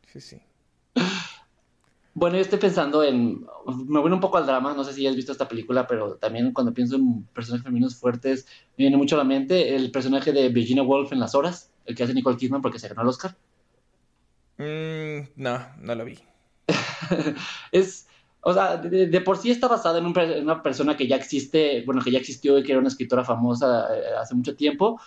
sí, 0.08 0.22
sí. 0.22 0.42
Bueno, 2.14 2.36
yo 2.36 2.42
estoy 2.42 2.60
pensando 2.60 3.04
en. 3.04 3.46
Me 3.88 4.00
voy 4.00 4.12
un 4.12 4.20
poco 4.20 4.38
al 4.38 4.46
drama, 4.46 4.74
no 4.74 4.84
sé 4.84 4.94
si 4.94 5.06
has 5.08 5.16
visto 5.16 5.32
esta 5.32 5.48
película, 5.48 5.88
pero 5.88 6.16
también 6.16 6.54
cuando 6.54 6.74
pienso 6.74 6.96
en 6.96 7.24
personajes 7.26 7.64
femeninos 7.64 7.96
fuertes, 7.96 8.46
me 8.78 8.84
viene 8.84 8.98
mucho 8.98 9.16
a 9.16 9.20
la 9.20 9.24
mente 9.24 9.76
el 9.76 9.92
personaje 9.92 10.32
de 10.32 10.50
Virginia 10.50 10.84
Woolf 10.84 11.12
en 11.12 11.20
Las 11.20 11.36
Horas, 11.36 11.72
el 11.86 11.96
que 11.96 12.04
hace 12.04 12.14
Nicole 12.14 12.38
Kidman 12.38 12.62
porque 12.62 12.80
se 12.80 12.88
ganó 12.88 13.02
el 13.02 13.08
Oscar. 13.10 13.36
Mm, 14.58 15.30
no, 15.36 15.60
no 15.78 15.96
lo 15.96 16.06
vi. 16.06 16.20
es. 17.72 18.08
O 18.44 18.54
sea, 18.54 18.78
de, 18.78 19.22
por 19.22 19.38
sí 19.38 19.52
está 19.52 19.68
basada 19.68 20.00
en, 20.00 20.06
una 20.06 20.64
persona 20.64 20.98
que 20.98 21.08
ya 21.08 21.16
existe, 21.16 21.84
bueno, 21.86 22.02
que 22.02 22.12
ya 22.12 22.20
existió 22.20 22.58
y 22.58 22.64
que 22.64 22.72
era 22.72 22.80
una 22.80 22.90
escritora 22.90 23.24
famosa 23.24 23.88
eh, 23.96 24.02
hace 24.20 24.36
mucho 24.36 24.56
tiempo. 24.56 25.00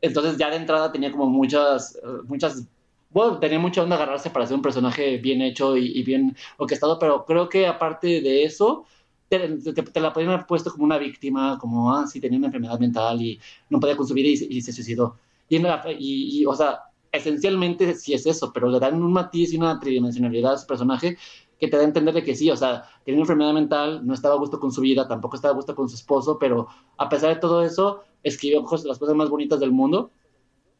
Entonces, 0.00 0.36
ya 0.38 0.50
de 0.50 0.56
entrada 0.56 0.92
tenía 0.92 1.10
como 1.10 1.26
muchas, 1.26 1.98
muchas 2.26 2.64
bueno, 3.10 3.38
tenía 3.38 3.58
mucha 3.58 3.82
onda 3.82 3.96
agarrarse 3.96 4.30
para 4.30 4.46
ser 4.46 4.56
un 4.56 4.62
personaje 4.62 5.18
bien 5.18 5.42
hecho 5.42 5.76
y, 5.76 6.02
bien 6.04 6.36
orquestado, 6.58 6.98
pero 6.98 7.24
creo 7.24 7.48
que 7.48 7.66
aparte 7.66 8.20
de 8.20 8.44
eso, 8.44 8.86
te, 9.28 9.48
la 10.00 10.12
podrían 10.12 10.32
haber 10.32 10.46
puesto 10.46 10.70
como 10.70 10.84
una 10.84 10.98
víctima, 10.98 11.58
como, 11.58 11.92
ah, 11.94 12.06
sí, 12.06 12.20
tenía 12.20 12.38
una 12.38 12.46
enfermedad 12.48 12.78
mental 12.78 13.20
y 13.20 13.40
no 13.68 13.80
podía 13.80 13.96
con 13.96 14.06
su 14.06 14.14
vida 14.14 14.28
y, 14.28 14.60
se 14.62 14.72
suicidó. 14.72 15.16
Y, 15.48 15.58
y, 15.98 16.46
o 16.46 16.54
sea, 16.54 16.84
esencialmente 17.10 17.94
sí 17.94 18.14
es 18.14 18.26
eso, 18.26 18.52
pero 18.52 18.68
le 18.68 18.78
dan 18.78 19.02
un 19.02 19.12
matiz 19.12 19.52
y 19.52 19.56
una 19.56 19.80
tridimensionalidad 19.80 20.54
a 20.54 20.58
su 20.58 20.66
personaje 20.66 21.18
que 21.60 21.68
te 21.68 21.76
da 21.76 21.82
a 21.82 21.86
entender 21.86 22.14
de 22.14 22.24
que 22.24 22.34
sí, 22.34 22.50
o 22.50 22.56
sea, 22.56 22.84
tenía 23.04 23.18
una 23.18 23.24
enfermedad 23.24 23.52
mental, 23.52 24.06
no 24.06 24.14
estaba 24.14 24.34
a 24.34 24.38
gusto 24.38 24.58
con 24.58 24.72
su 24.72 24.80
vida, 24.80 25.06
tampoco 25.06 25.36
estaba 25.36 25.52
a 25.52 25.56
gusto 25.56 25.74
con 25.74 25.88
su 25.88 25.96
esposo, 25.96 26.38
pero 26.38 26.68
a 26.96 27.08
pesar 27.08 27.34
de 27.34 27.40
todo 27.40 27.62
eso, 27.62 28.02
escribió 28.22 28.62
las 28.84 28.98
cosas 28.98 29.14
más 29.14 29.28
bonitas 29.28 29.60
del 29.60 29.70
mundo. 29.70 30.10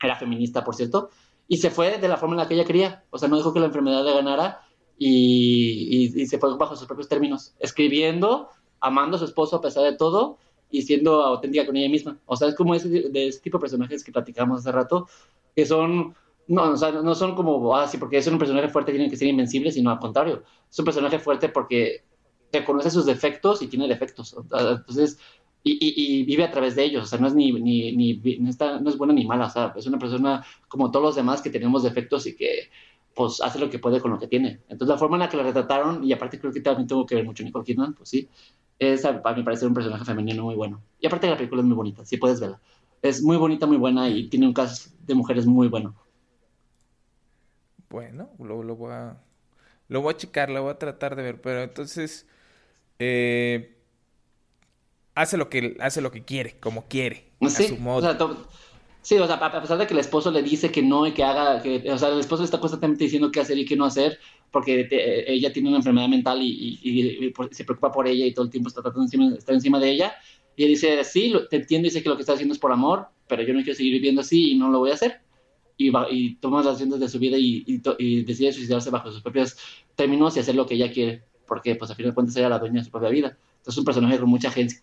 Era 0.03 0.17
feminista, 0.17 0.65
por 0.65 0.75
cierto 0.75 1.11
y 1.51 1.57
se 1.57 1.71
fue 1.71 1.99
de 1.99 2.07
la 2.07 2.17
forma 2.17 2.37
en 2.37 2.39
la 2.39 2.49
que 2.49 2.55
ella 2.55 2.65
quería. 2.65 3.03
O 3.11 3.19
sea, 3.19 3.29
no 3.29 3.37
dejó 3.37 3.53
que 3.53 3.59
la 3.59 3.67
enfermedad 3.67 4.05
le 4.05 4.15
ganara 4.15 4.61
y, 4.97 6.25
se 6.27 6.39
fue 6.39 6.57
bajo 6.57 6.77
sus 6.77 6.87
propios 6.87 7.09
términos, 7.09 7.57
escribiendo, 7.59 8.51
amando 8.79 9.17
a 9.17 9.19
su 9.19 9.25
esposo 9.25 9.57
a 9.57 9.61
pesar 9.61 9.83
de 9.83 9.97
todo 9.97 10.39
y 10.71 10.83
siendo 10.83 11.25
auténtica 11.25 11.67
con 11.67 11.77
ella 11.77 11.89
misma. 11.89 12.21
O 12.27 12.37
sea, 12.37 12.47
es 12.47 12.55
como 12.55 12.79
de 12.79 13.27
ese 13.27 13.41
tipo 13.41 13.59
de 13.59 13.63
personajes 13.63 14.05
que 14.05 14.13
platicamos 14.13 14.61
hace 14.61 14.71
rato, 14.71 15.09
que 15.57 15.67
son, 15.67 16.15
no, 16.49 16.71
o 16.73 16.77
sea, 16.77 16.91
no 16.91 17.15
son 17.15 17.35
como, 17.35 17.77
ah, 17.77 17.87
sí, 17.87 17.99
porque 17.99 18.19
es 18.19 18.27
un 18.27 18.39
personaje 18.39 18.69
fuerte, 18.69 18.93
tiene 18.93 19.11
que 19.11 19.17
ser 19.17 19.29
invencible, 19.29 19.71
sino 19.71 19.91
al 19.91 19.99
contrario, 19.99 20.43
es 20.71 20.79
un 20.79 20.85
personaje 20.85 21.19
fuerte 21.19 21.49
porque 21.49 22.05
reconoce 22.53 22.91
sus 22.91 23.07
defectos 23.07 23.63
y 23.63 23.69
tiene 23.69 23.87
defectos. 23.87 24.37
Entonces, 24.53 25.19
y, 25.63 26.25
vive 26.25 26.45
a 26.45 26.51
través 26.51 26.75
de 26.75 26.85
ellos, 26.85 27.05
o 27.05 27.07
sea, 27.07 27.19
no 27.19 27.27
es 27.27 27.35
ni, 27.35 27.53
ni, 27.53 27.95
ni 27.95 28.39
no, 28.39 28.49
está, 28.49 28.81
no, 28.81 28.89
es 28.89 28.97
buena 28.97 29.13
ni 29.13 29.27
mala, 29.27 29.47
o 29.47 29.51
sea, 29.51 29.73
es 29.77 29.87
una 29.87 29.99
persona 29.99 30.45
como 30.69 30.91
todos 30.91 31.05
los 31.05 31.17
demás 31.17 31.43
que 31.43 31.51
tenemos 31.51 31.83
defectos 31.83 32.27
y 32.27 32.35
que 32.35 32.71
pues 33.15 33.41
hace 33.43 33.59
lo 33.59 33.69
que 33.69 33.79
puede 33.79 34.01
con 34.01 34.13
lo 34.13 34.19
que 34.19 34.29
tiene. 34.29 34.61
Entonces 34.69 34.89
la 34.89 34.99
forma 34.99 35.17
en 35.17 35.21
la 35.21 35.29
que 35.29 35.37
la 35.37 35.43
retrataron, 35.43 36.03
y 36.05 36.13
aparte 36.13 36.41
creo 36.41 36.53
que 36.53 36.61
también 36.61 36.87
tengo 36.89 37.05
que 37.05 37.15
ver 37.15 37.25
mucho 37.25 37.45
Nicole 37.45 37.65
Kidman, 37.65 37.95
pues 37.95 38.09
sí, 38.09 38.29
es 38.79 39.05
a, 39.05 39.13
mí 39.13 39.43
parece 39.43 39.67
un 39.67 39.75
personaje 39.75 40.05
femenino 40.05 40.45
muy 40.45 40.55
bueno. 40.55 40.83
Y 40.99 41.07
aparte 41.07 41.29
la 41.29 41.37
película 41.37 41.61
es 41.61 41.67
muy 41.67 41.77
bonita, 41.77 42.05
sí 42.05 42.17
puedes 42.17 42.41
verla. 42.41 42.61
Es 43.03 43.23
muy 43.23 43.37
bonita, 43.37 43.67
muy 43.67 43.77
buena 43.77 44.09
y 44.09 44.29
tiene 44.29 44.47
un 44.47 44.55
caso 44.55 44.91
de 45.07 45.15
mujeres 45.15 45.47
muy 45.47 45.69
bueno. 45.69 45.95
Bueno, 47.91 48.31
lo, 48.39 48.63
lo 48.63 48.77
voy 48.77 48.93
a 48.93 49.17
lo 49.91 50.01
voy 50.01 50.15
a 50.15 50.17
checar, 50.17 50.49
lo 50.49 50.63
voy 50.63 50.71
a 50.71 50.79
tratar 50.79 51.17
de 51.17 51.23
ver, 51.23 51.41
pero 51.43 51.63
entonces 51.63 52.25
eh, 53.01 53.77
hace 55.17 55.37
lo 55.37 55.51
que 55.51 55.77
hace 55.81 56.01
lo 56.01 56.13
que 56.13 56.25
quiere, 56.25 56.57
como 56.61 56.87
quiere, 56.87 57.25
sí, 57.49 57.65
a 57.65 57.69
su 57.69 57.77
modo. 57.77 58.47
sí, 59.03 59.19
o 59.19 59.27
sea, 59.27 59.37
a 59.37 59.61
pesar 59.61 59.79
de 59.79 59.89
que 59.89 59.95
el 59.95 59.99
esposo 59.99 60.31
le 60.31 60.43
dice 60.45 60.71
que 60.71 60.81
no 60.81 61.09
y 61.09 61.13
que 61.13 61.25
haga, 61.25 61.61
que, 61.61 61.91
o 61.91 61.99
sea, 61.99 62.11
el 62.11 62.21
esposo 62.21 62.45
está 62.45 62.61
constantemente 62.61 63.03
diciendo 63.03 63.33
qué 63.33 63.41
hacer 63.41 63.59
y 63.59 63.65
qué 63.65 63.75
no 63.75 63.85
hacer, 63.85 64.21
porque 64.53 64.89
ella 65.27 65.53
tiene 65.53 65.71
una 65.71 65.79
enfermedad 65.79 66.09
mental 66.09 66.39
y, 66.41 67.33
se 67.51 67.65
preocupa 67.65 67.91
por 67.91 68.07
ella 68.07 68.25
y 68.25 68.33
todo 68.33 68.45
el 68.45 68.51
tiempo 68.53 68.69
está 68.69 68.83
tratando 68.83 69.09
de 69.11 69.39
estar 69.39 69.55
encima 69.55 69.81
de 69.81 69.91
ella. 69.91 70.15
Y 70.55 70.65
él 70.65 70.69
dice, 70.69 71.03
sí, 71.03 71.35
te 71.49 71.57
entiendo 71.57 71.89
y 71.89 71.91
sé 71.91 72.03
que 72.03 72.09
lo 72.09 72.17
que 72.17 72.23
está 72.23 72.35
haciendo 72.35 72.55
es 72.55 72.61
por 72.61 72.71
amor, 72.71 73.09
pero 73.27 73.43
yo 73.43 73.55
no 73.55 73.63
quiero 73.63 73.77
seguir 73.77 73.95
viviendo 73.95 74.21
así 74.21 74.53
y 74.53 74.57
no 74.57 74.69
lo 74.69 74.79
voy 74.79 74.93
a 74.93 74.95
hacer. 74.95 75.21
Y, 75.83 75.89
va, 75.89 76.07
y 76.11 76.35
toma 76.35 76.59
las 76.59 76.75
decisiones 76.75 77.01
de 77.01 77.09
su 77.09 77.19
vida 77.19 77.39
y, 77.39 77.65
y, 77.67 78.23
decide 78.25 78.53
suicidarse 78.53 78.91
bajo 78.91 79.11
sus 79.11 79.23
propios 79.23 79.57
términos 79.95 80.37
y 80.37 80.41
hacer 80.41 80.55
lo 80.55 80.67
que 80.67 80.75
ella 80.75 80.93
quiere, 80.93 81.25
porque 81.47 81.75
pues 81.75 81.91
a 81.91 81.95
fin 81.95 82.05
de 82.05 82.13
cuentas 82.13 82.37
ella 82.37 82.49
es 82.49 82.51
la 82.51 82.59
dueña 82.59 82.81
de 82.81 82.85
su 82.85 82.91
propia 82.91 83.09
vida. 83.09 83.29
Entonces 83.29 83.75
es 83.75 83.79
un 83.79 83.85
personaje 83.87 84.19
con 84.19 84.29
mucha 84.29 84.51
gente 84.51 84.83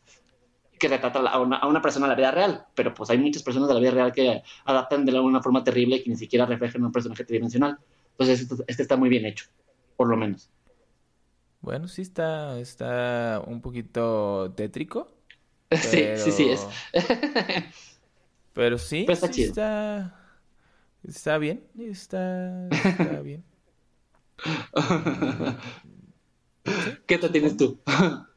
que 0.79 0.87
retrata 0.87 1.19
a 1.19 1.39
una, 1.39 1.57
a 1.57 1.67
una, 1.67 1.83
persona 1.83 2.07
a 2.07 2.09
la 2.09 2.15
vida 2.15 2.31
real, 2.31 2.65
pero 2.73 2.95
pues 2.95 3.11
hay 3.11 3.19
muchas 3.19 3.43
personas 3.43 3.67
de 3.67 3.75
la 3.75 3.79
vida 3.79 3.91
real 3.91 4.11
que 4.11 4.41
adaptan 4.65 5.05
de 5.05 5.11
alguna 5.11 5.39
forma 5.39 5.63
terrible 5.63 5.97
y 5.97 6.03
que 6.03 6.09
ni 6.09 6.15
siquiera 6.15 6.47
reflejan 6.47 6.83
un 6.83 6.91
personaje 6.91 7.23
tridimensional. 7.23 7.77
Entonces 8.13 8.41
este, 8.41 8.55
este, 8.65 8.81
está 8.81 8.97
muy 8.97 9.09
bien 9.09 9.25
hecho, 9.25 9.45
por 9.95 10.07
lo 10.07 10.17
menos. 10.17 10.49
Bueno, 11.61 11.87
sí 11.87 12.01
está, 12.01 12.59
está 12.59 13.43
un 13.45 13.61
poquito 13.61 14.51
tétrico. 14.55 15.11
Sí, 15.69 16.05
sí, 16.15 16.31
sí 16.31 16.49
es. 16.49 16.65
pero 18.53 18.77
sí, 18.77 19.05
está, 19.07 19.31
sí 19.31 19.43
está, 19.43 20.26
está, 21.07 21.37
bien, 21.37 21.63
está, 21.79 22.67
está 22.69 23.21
bien. 23.23 23.43
¿Qué 27.05 27.17
te 27.17 27.29
tienes 27.29 27.57
tú? 27.57 27.79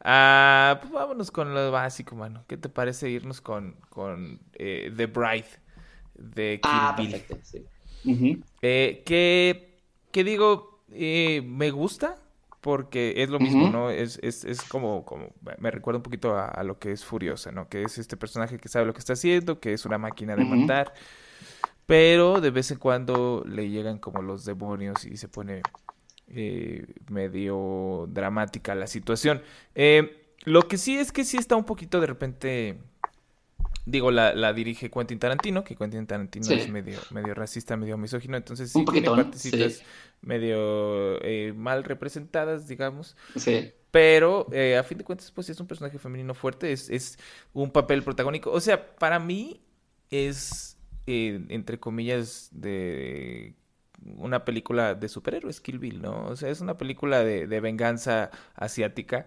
Ah, 0.00 0.78
pues 0.80 0.92
vámonos 0.92 1.32
con 1.32 1.52
lo 1.52 1.72
básico, 1.72 2.14
mano. 2.14 2.44
¿Qué 2.46 2.56
te 2.56 2.68
parece 2.68 3.10
irnos 3.10 3.40
con, 3.40 3.74
con 3.88 4.38
eh, 4.54 4.92
The 4.96 5.06
Bride 5.06 5.48
de 6.14 6.60
Kill 6.62 6.72
ah, 6.72 6.94
Bill? 6.96 7.10
Perfecto, 7.10 7.38
sí. 7.42 7.66
eh, 8.62 9.02
que, 9.04 9.80
que 10.12 10.24
digo, 10.24 10.84
eh, 10.92 11.42
me 11.44 11.72
gusta 11.72 12.16
porque 12.60 13.14
es 13.16 13.28
lo 13.28 13.38
mismo, 13.38 13.70
¿no? 13.70 13.90
Es, 13.90 14.18
es, 14.22 14.44
es 14.44 14.62
como, 14.62 15.04
como, 15.04 15.32
me 15.58 15.70
recuerda 15.70 15.98
un 15.98 16.02
poquito 16.02 16.36
a, 16.36 16.62
lo 16.64 16.78
que 16.78 16.92
es 16.92 17.04
Furiosa, 17.04 17.52
¿no? 17.52 17.68
Que 17.68 17.82
es 17.82 17.98
este 17.98 18.16
personaje 18.16 18.58
que 18.58 18.68
sabe 18.68 18.86
lo 18.86 18.92
que 18.92 18.98
está 19.00 19.12
haciendo, 19.12 19.60
que 19.60 19.72
es 19.72 19.84
una 19.84 19.98
máquina 19.98 20.36
de 20.36 20.44
matar. 20.44 20.92
Pero 21.88 22.42
de 22.42 22.50
vez 22.50 22.70
en 22.70 22.76
cuando 22.76 23.42
le 23.48 23.70
llegan 23.70 23.96
como 23.98 24.20
los 24.20 24.44
demonios 24.44 25.06
y 25.06 25.16
se 25.16 25.26
pone 25.26 25.62
eh, 26.28 26.86
medio 27.08 28.06
dramática 28.12 28.74
la 28.74 28.86
situación. 28.86 29.40
Eh, 29.74 30.34
lo 30.44 30.68
que 30.68 30.76
sí 30.76 30.98
es 30.98 31.12
que 31.12 31.24
sí 31.24 31.38
está 31.38 31.56
un 31.56 31.64
poquito 31.64 31.98
de 31.98 32.06
repente 32.06 32.78
Digo, 33.86 34.10
la, 34.10 34.34
la, 34.34 34.52
dirige 34.52 34.90
Quentin 34.90 35.18
Tarantino, 35.18 35.64
que 35.64 35.76
Quentin 35.76 36.06
Tarantino 36.06 36.46
es 36.50 36.68
medio, 36.68 36.98
medio 37.10 37.32
racista, 37.32 37.74
medio 37.78 37.96
misógino, 37.96 38.36
entonces 38.36 38.70
sí 38.70 38.84
tiene 38.84 39.08
partecitas 39.08 39.82
medio 40.20 41.18
eh, 41.24 41.54
mal 41.56 41.84
representadas, 41.84 42.68
digamos. 42.68 43.16
Sí. 43.36 43.72
Pero 43.90 44.46
a 44.78 44.82
fin 44.82 44.98
de 44.98 45.04
cuentas, 45.04 45.30
pues 45.30 45.48
es 45.48 45.58
un 45.58 45.66
personaje 45.66 45.98
femenino 45.98 46.34
fuerte, 46.34 46.70
es, 46.70 46.90
es 46.90 47.18
un 47.54 47.70
papel 47.70 48.02
protagónico. 48.02 48.50
O 48.50 48.60
sea, 48.60 48.94
para 48.96 49.18
mí 49.18 49.62
es, 50.10 50.77
eh, 51.08 51.46
entre 51.48 51.80
comillas, 51.80 52.50
de 52.52 53.54
una 54.16 54.44
película 54.44 54.94
de 54.94 55.08
superhéroes, 55.08 55.60
Kill 55.60 55.78
Bill, 55.78 56.02
¿no? 56.02 56.26
O 56.26 56.36
sea, 56.36 56.50
es 56.50 56.60
una 56.60 56.78
película 56.78 57.24
de, 57.24 57.46
de 57.46 57.60
venganza 57.60 58.30
asiática 58.54 59.26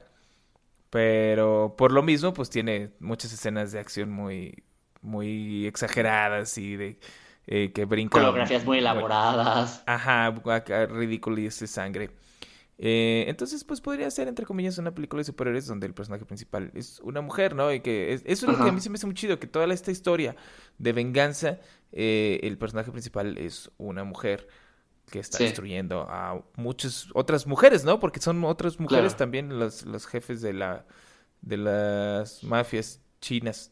pero 0.92 1.76
por 1.78 1.94
lo 1.94 2.04
mismo, 2.04 2.34
pues 2.34 2.50
tiene 2.50 2.92
muchas 3.00 3.32
escenas 3.32 3.72
de 3.72 3.80
acción 3.80 4.12
muy, 4.12 4.62
muy 5.02 5.66
exageradas 5.66 6.58
y 6.58 6.76
de 6.76 7.00
eh, 7.48 7.72
que 7.72 7.86
brincan. 7.86 8.22
Coreografías 8.22 8.66
muy 8.66 8.80
elaboradas. 8.80 9.84
Ajá, 9.88 10.36
ridículo 10.88 11.40
y 11.40 11.46
de 11.46 11.52
sangre. 11.68 12.12
Eh, 12.84 13.26
entonces, 13.28 13.64
pues 13.64 13.80
podría 13.80 14.10
ser, 14.10 14.28
entre 14.28 14.44
comillas, 14.44 14.80
una 14.80 14.96
película 14.96 15.20
de 15.20 15.26
superhéroes 15.26 15.68
donde 15.68 15.86
el 15.86 15.94
personaje 15.94 16.26
principal 16.26 16.72
es 16.74 17.00
una 17.02 17.22
mujer, 17.22 17.56
¿no? 17.56 17.72
Y 17.72 17.82
que 17.82 18.12
eso 18.12 18.24
es 18.26 18.42
lo 18.42 18.58
que 18.58 18.70
a 18.70 18.72
mí 18.72 18.82
se 18.82 18.90
me 18.90 18.96
hace 18.96 19.06
muy 19.06 19.14
chido, 19.14 19.40
que 19.40 19.46
toda 19.46 19.72
esta 19.72 19.92
historia 19.92 20.36
de 20.80 20.92
venganza, 20.92 21.60
eh, 21.92 22.40
el 22.42 22.58
personaje 22.58 22.92
principal 22.92 23.38
es 23.38 23.70
una 23.78 24.04
mujer 24.04 24.48
que 25.12 25.20
está 25.20 25.38
destruyendo 25.38 26.08
a 26.10 26.44
muchas 26.56 27.10
otras 27.14 27.46
mujeres, 27.46 27.84
¿no? 27.84 28.00
Porque 28.00 28.20
son 28.20 28.44
otras 28.46 28.80
mujeres 28.80 29.16
también 29.16 29.60
los, 29.60 29.86
los 29.86 30.08
jefes 30.08 30.42
de 30.42 30.54
la 30.54 30.88
de 31.42 31.58
las 31.58 32.44
mafias 32.44 33.00
chinas, 33.20 33.72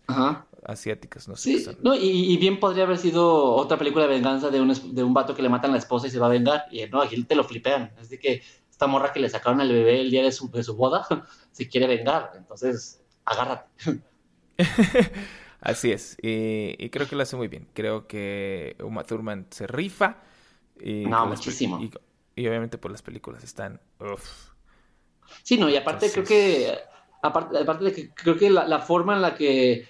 asiáticas, 0.63 1.27
no 1.27 1.35
sé. 1.35 1.57
Sí, 1.57 1.77
no, 1.81 1.95
y, 1.95 2.37
bien 2.37 2.59
podría 2.59 2.83
haber 2.83 2.99
sido 2.99 3.55
otra 3.55 3.77
película 3.77 4.05
de 4.05 4.13
venganza 4.13 4.49
de 4.51 4.61
un, 4.61 4.71
de 4.93 5.03
un 5.03 5.13
vato 5.13 5.35
que 5.35 5.41
le 5.41 5.49
matan 5.49 5.71
a 5.71 5.73
la 5.73 5.79
esposa 5.79 6.05
y 6.05 6.11
se 6.11 6.19
va 6.19 6.27
a 6.27 6.29
vengar. 6.29 6.65
Y 6.71 6.85
no, 6.85 7.01
aquí 7.01 7.23
te 7.23 7.35
lo 7.35 7.43
flipean. 7.43 7.91
De 8.07 8.19
que 8.19 8.43
esta 8.79 8.87
morra 8.87 9.11
que 9.11 9.19
le 9.19 9.27
sacaron 9.27 9.59
al 9.59 9.73
bebé 9.73 9.99
el 9.99 10.09
día 10.09 10.23
de 10.23 10.31
su, 10.31 10.49
de 10.49 10.63
su 10.63 10.73
boda 10.77 11.05
se 11.51 11.67
quiere 11.67 11.85
vengar. 11.85 12.31
Entonces, 12.37 13.03
agárrate. 13.25 13.67
Así 15.59 15.91
es. 15.91 16.15
Y, 16.21 16.89
creo 16.89 17.05
que 17.05 17.17
lo 17.17 17.23
hace 17.23 17.35
muy 17.35 17.49
bien. 17.49 17.67
Creo 17.73 18.07
que 18.07 18.77
Uma 18.81 19.03
Thurman 19.03 19.47
se 19.49 19.67
rifa. 19.67 20.19
Y 20.79 21.05
no, 21.07 21.25
muchísimo. 21.25 21.81
Y, 22.37 22.47
obviamente 22.47 22.77
por 22.77 22.89
las 22.89 23.01
películas 23.01 23.43
están... 23.43 23.81
Sí, 25.43 25.57
no, 25.57 25.69
y 25.69 25.75
aparte 25.75 26.09
creo 26.09 26.23
que... 26.23 26.77
Aparte, 27.21 27.57
aparte 27.57 27.83
de 27.83 27.91
que 27.91 28.13
creo 28.13 28.37
que 28.37 28.49
la, 28.49 28.79
forma 28.79 29.13
en 29.13 29.21
la 29.21 29.35
que... 29.35 29.89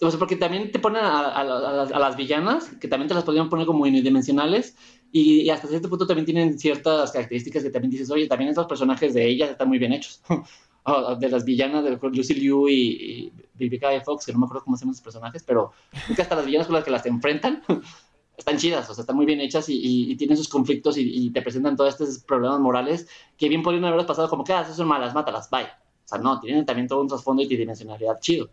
O 0.00 0.10
sea, 0.10 0.18
porque 0.18 0.34
también 0.34 0.72
te 0.72 0.80
ponen 0.80 1.04
a, 1.04 1.44
las, 1.44 2.16
villanas, 2.16 2.70
que 2.80 2.88
también 2.88 3.06
te 3.06 3.14
las 3.14 3.22
podrían 3.22 3.48
poner 3.48 3.66
como 3.66 3.84
unidimensionales, 3.84 4.76
y, 5.12 5.48
hasta 5.50 5.68
cierto 5.68 5.88
punto 5.88 6.06
también 6.06 6.26
tienen 6.26 6.58
ciertas 6.58 7.10
características 7.12 7.62
que 7.62 7.70
también 7.70 7.90
dices, 7.90 8.10
oye, 8.10 8.26
también 8.26 8.50
estos 8.50 8.66
personajes 8.66 9.14
de 9.14 9.26
ellas 9.26 9.50
están 9.50 9.68
muy 9.68 9.78
bien 9.78 9.92
hechos. 9.92 10.22
de 11.18 11.28
las 11.28 11.44
villanas 11.44 11.82
de 11.82 11.98
Lucy 12.00 12.34
Liu 12.34 12.68
y, 12.68 13.32
y 13.58 13.80
Fox, 14.04 14.24
que 14.24 14.32
no 14.32 14.38
me 14.38 14.44
acuerdo 14.44 14.64
cómo 14.64 14.76
se 14.76 14.84
llaman 14.84 14.96
personajes, 15.02 15.42
pero 15.42 15.72
que 16.14 16.22
hasta 16.22 16.36
las 16.36 16.46
villanas 16.46 16.68
con 16.68 16.76
las 16.76 16.84
que 16.84 16.92
las 16.92 17.04
enfrentan 17.06 17.62
están 18.36 18.56
chidas, 18.56 18.88
o 18.88 18.94
sea, 18.94 19.02
están 19.02 19.16
muy 19.16 19.26
bien 19.26 19.40
hechas 19.40 19.66
y, 19.68 20.14
tienen 20.16 20.36
sus 20.36 20.48
conflictos 20.48 20.96
y, 20.96 21.30
te 21.30 21.42
presentan 21.42 21.76
todos 21.76 21.94
estos 21.94 22.20
problemas 22.20 22.60
morales 22.60 23.08
que 23.36 23.48
bien 23.48 23.62
podrían 23.62 23.84
haberlos 23.84 24.06
pasado 24.06 24.28
como 24.28 24.44
que, 24.44 24.52
ah, 24.52 24.64
son 24.64 24.86
malas, 24.86 25.14
mátalas, 25.14 25.50
bye. 25.50 25.64
O 25.64 26.08
sea, 26.08 26.18
no, 26.18 26.38
tienen 26.38 26.64
también 26.64 26.86
todo 26.86 27.00
un 27.00 27.08
trasfondo 27.08 27.42
y 27.42 27.48
tridimensionalidad 27.48 28.20
chido. 28.20 28.48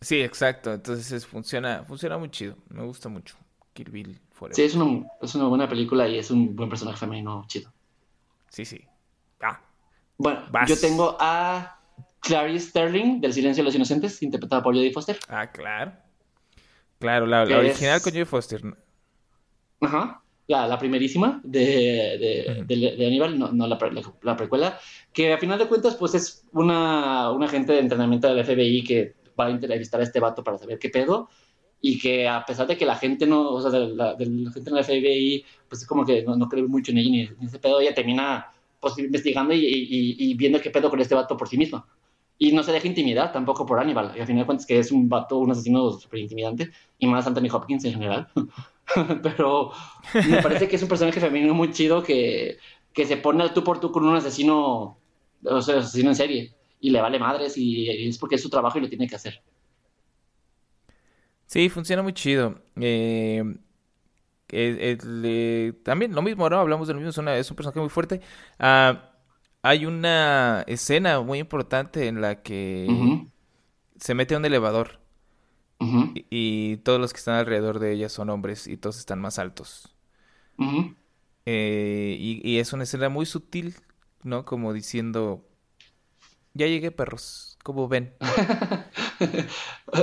Sí, 0.00 0.20
exacto, 0.20 0.72
entonces 0.72 1.26
funciona, 1.26 1.84
funciona 1.84 2.16
muy 2.16 2.30
chido, 2.30 2.56
me 2.70 2.82
gusta 2.82 3.10
mucho. 3.10 3.36
Kill 3.76 3.90
Bill 3.90 4.20
Sí, 4.50 4.62
es 4.62 4.74
una, 4.74 5.06
es 5.22 5.34
una 5.34 5.46
buena 5.46 5.68
película 5.68 6.08
y 6.08 6.18
es 6.18 6.30
un 6.30 6.54
buen 6.54 6.68
personaje 6.68 6.98
femenino 6.98 7.44
chido. 7.46 7.72
Sí, 8.50 8.64
sí. 8.64 8.84
Ah. 9.40 9.60
Bueno, 10.18 10.42
yo 10.66 10.78
tengo 10.78 11.16
a 11.18 11.78
Clarice 12.20 12.68
Sterling, 12.68 13.20
del 13.20 13.32
Silencio 13.32 13.62
de 13.62 13.66
los 13.66 13.74
Inocentes, 13.74 14.22
interpretada 14.22 14.62
por 14.62 14.74
Jodie 14.74 14.92
Foster. 14.92 15.18
Ah, 15.28 15.50
claro. 15.50 15.92
Claro, 16.98 17.26
la, 17.26 17.42
original 17.42 18.00
con 18.02 18.12
Jodie 18.12 18.26
Foster. 18.26 18.62
Ajá. 19.80 20.22
La, 20.48 20.66
la 20.68 20.78
primerísima 20.78 21.40
de, 21.42 22.64
de, 22.68 23.06
Aníbal, 23.06 23.38
no, 23.38 23.50
no 23.52 23.66
la, 23.66 23.78
la, 24.22 24.36
precuela, 24.36 24.78
que 25.12 25.32
a 25.32 25.38
final 25.38 25.58
de 25.58 25.66
cuentas, 25.66 25.96
pues 25.96 26.14
es 26.14 26.46
una, 26.52 27.32
una 27.32 27.46
agente 27.46 27.72
de 27.72 27.80
entrenamiento 27.80 28.32
del 28.32 28.44
FBI 28.44 28.84
que 28.84 29.16
va 29.38 29.46
a 29.46 29.50
entrevistar 29.50 30.00
a 30.00 30.04
este 30.04 30.20
vato 30.20 30.44
para 30.44 30.56
saber 30.56 30.78
qué 30.78 30.88
pedo, 30.88 31.28
y 31.80 31.98
que 31.98 32.28
a 32.28 32.44
pesar 32.44 32.66
de 32.66 32.76
que 32.76 32.86
la 32.86 32.96
gente 32.96 33.26
no, 33.26 33.50
o 33.50 33.60
sea, 33.60 33.70
de 33.70 33.88
la, 33.88 34.14
de 34.14 34.26
la 34.26 34.50
gente 34.50 34.70
en 34.70 34.76
el 34.76 34.84
FBI, 34.84 35.44
pues 35.68 35.82
es 35.82 35.88
como 35.88 36.04
que 36.04 36.22
no, 36.22 36.36
no 36.36 36.48
cree 36.48 36.62
mucho 36.64 36.92
en 36.92 36.98
ella 36.98 37.10
ni, 37.10 37.20
en 37.22 37.36
ese 37.42 37.58
pedo, 37.58 37.80
ella 37.80 37.94
termina 37.94 38.52
pues 38.80 38.98
investigando 38.98 39.54
y, 39.54 39.64
y, 39.64 40.16
y, 40.18 40.34
viendo 40.34 40.60
qué 40.60 40.70
pedo 40.70 40.90
con 40.90 41.00
este 41.00 41.14
vato 41.14 41.36
por 41.36 41.48
sí 41.48 41.56
misma. 41.56 41.86
Y 42.38 42.52
no 42.52 42.62
se 42.62 42.72
deja 42.72 42.86
intimidar 42.86 43.32
tampoco 43.32 43.64
por 43.64 43.78
Aníbal. 43.78 44.12
Y 44.14 44.20
al 44.20 44.26
final 44.26 44.42
de 44.42 44.46
cuentas 44.46 44.66
que 44.66 44.78
es 44.78 44.92
un 44.92 45.08
vato, 45.08 45.38
un 45.38 45.50
asesino 45.50 45.90
súper 45.92 46.20
intimidante. 46.20 46.70
Y 46.98 47.06
más 47.06 47.26
Anthony 47.26 47.48
Hopkins 47.50 47.84
en 47.86 47.94
general. 47.94 48.28
Pero 49.22 49.72
me 50.28 50.42
parece 50.42 50.68
que 50.68 50.76
es 50.76 50.82
un 50.82 50.88
personaje 50.88 51.18
femenino 51.18 51.54
muy 51.54 51.72
chido 51.72 52.02
que, 52.02 52.58
que 52.92 53.06
se 53.06 53.16
pone 53.16 53.42
al 53.42 53.54
tú 53.54 53.64
por 53.64 53.80
tú 53.80 53.90
con 53.90 54.06
un 54.06 54.16
asesino, 54.16 54.98
o 55.44 55.62
sea, 55.62 55.78
asesino 55.78 56.10
en 56.10 56.16
serie. 56.16 56.52
Y 56.80 56.90
le 56.90 57.00
vale 57.00 57.18
madres 57.18 57.56
y, 57.56 57.88
es 57.88 58.18
porque 58.18 58.34
es 58.34 58.42
su 58.42 58.50
trabajo 58.50 58.78
y 58.78 58.82
lo 58.82 58.88
tiene 58.88 59.08
que 59.08 59.16
hacer. 59.16 59.42
Sí, 61.46 61.68
funciona 61.68 62.02
muy 62.02 62.12
chido. 62.12 62.60
Eh, 62.76 63.42
eh, 64.48 65.72
también 65.82 66.14
lo 66.14 66.22
mismo, 66.22 66.48
¿no? 66.48 66.58
Hablamos 66.58 66.88
de 66.88 66.94
lo 66.94 67.00
mismo, 67.00 67.10
es, 67.10 67.40
es 67.40 67.50
un 67.50 67.56
personaje 67.56 67.80
muy 67.80 67.88
fuerte. 67.88 68.20
Ah, 68.58 69.10
hay 69.62 69.86
una 69.86 70.64
escena 70.66 71.20
muy 71.20 71.38
importante 71.38 72.06
en 72.06 72.20
la 72.20 72.42
que 72.42 73.26
se 73.98 74.14
mete 74.14 74.34
a 74.34 74.38
un 74.38 74.44
elevador 74.44 75.00
y, 76.30 76.76
todos 76.78 77.00
los 77.00 77.12
que 77.12 77.18
están 77.18 77.34
alrededor 77.34 77.78
de 77.78 77.92
ella 77.92 78.08
son 78.08 78.30
hombres 78.30 78.66
y 78.66 78.76
todos 78.76 78.98
están 78.98 79.20
más 79.20 79.38
altos. 79.38 79.94
Eh, 81.46 82.16
y, 82.18 82.58
es 82.58 82.72
una 82.72 82.84
escena 82.84 83.08
muy 83.08 83.26
sutil, 83.26 83.74
¿no? 84.22 84.44
Como 84.44 84.72
diciendo, 84.72 85.44
ya 86.54 86.66
llegué 86.66 86.90
perros, 86.90 87.58
como 87.62 87.88
ven. 87.88 88.14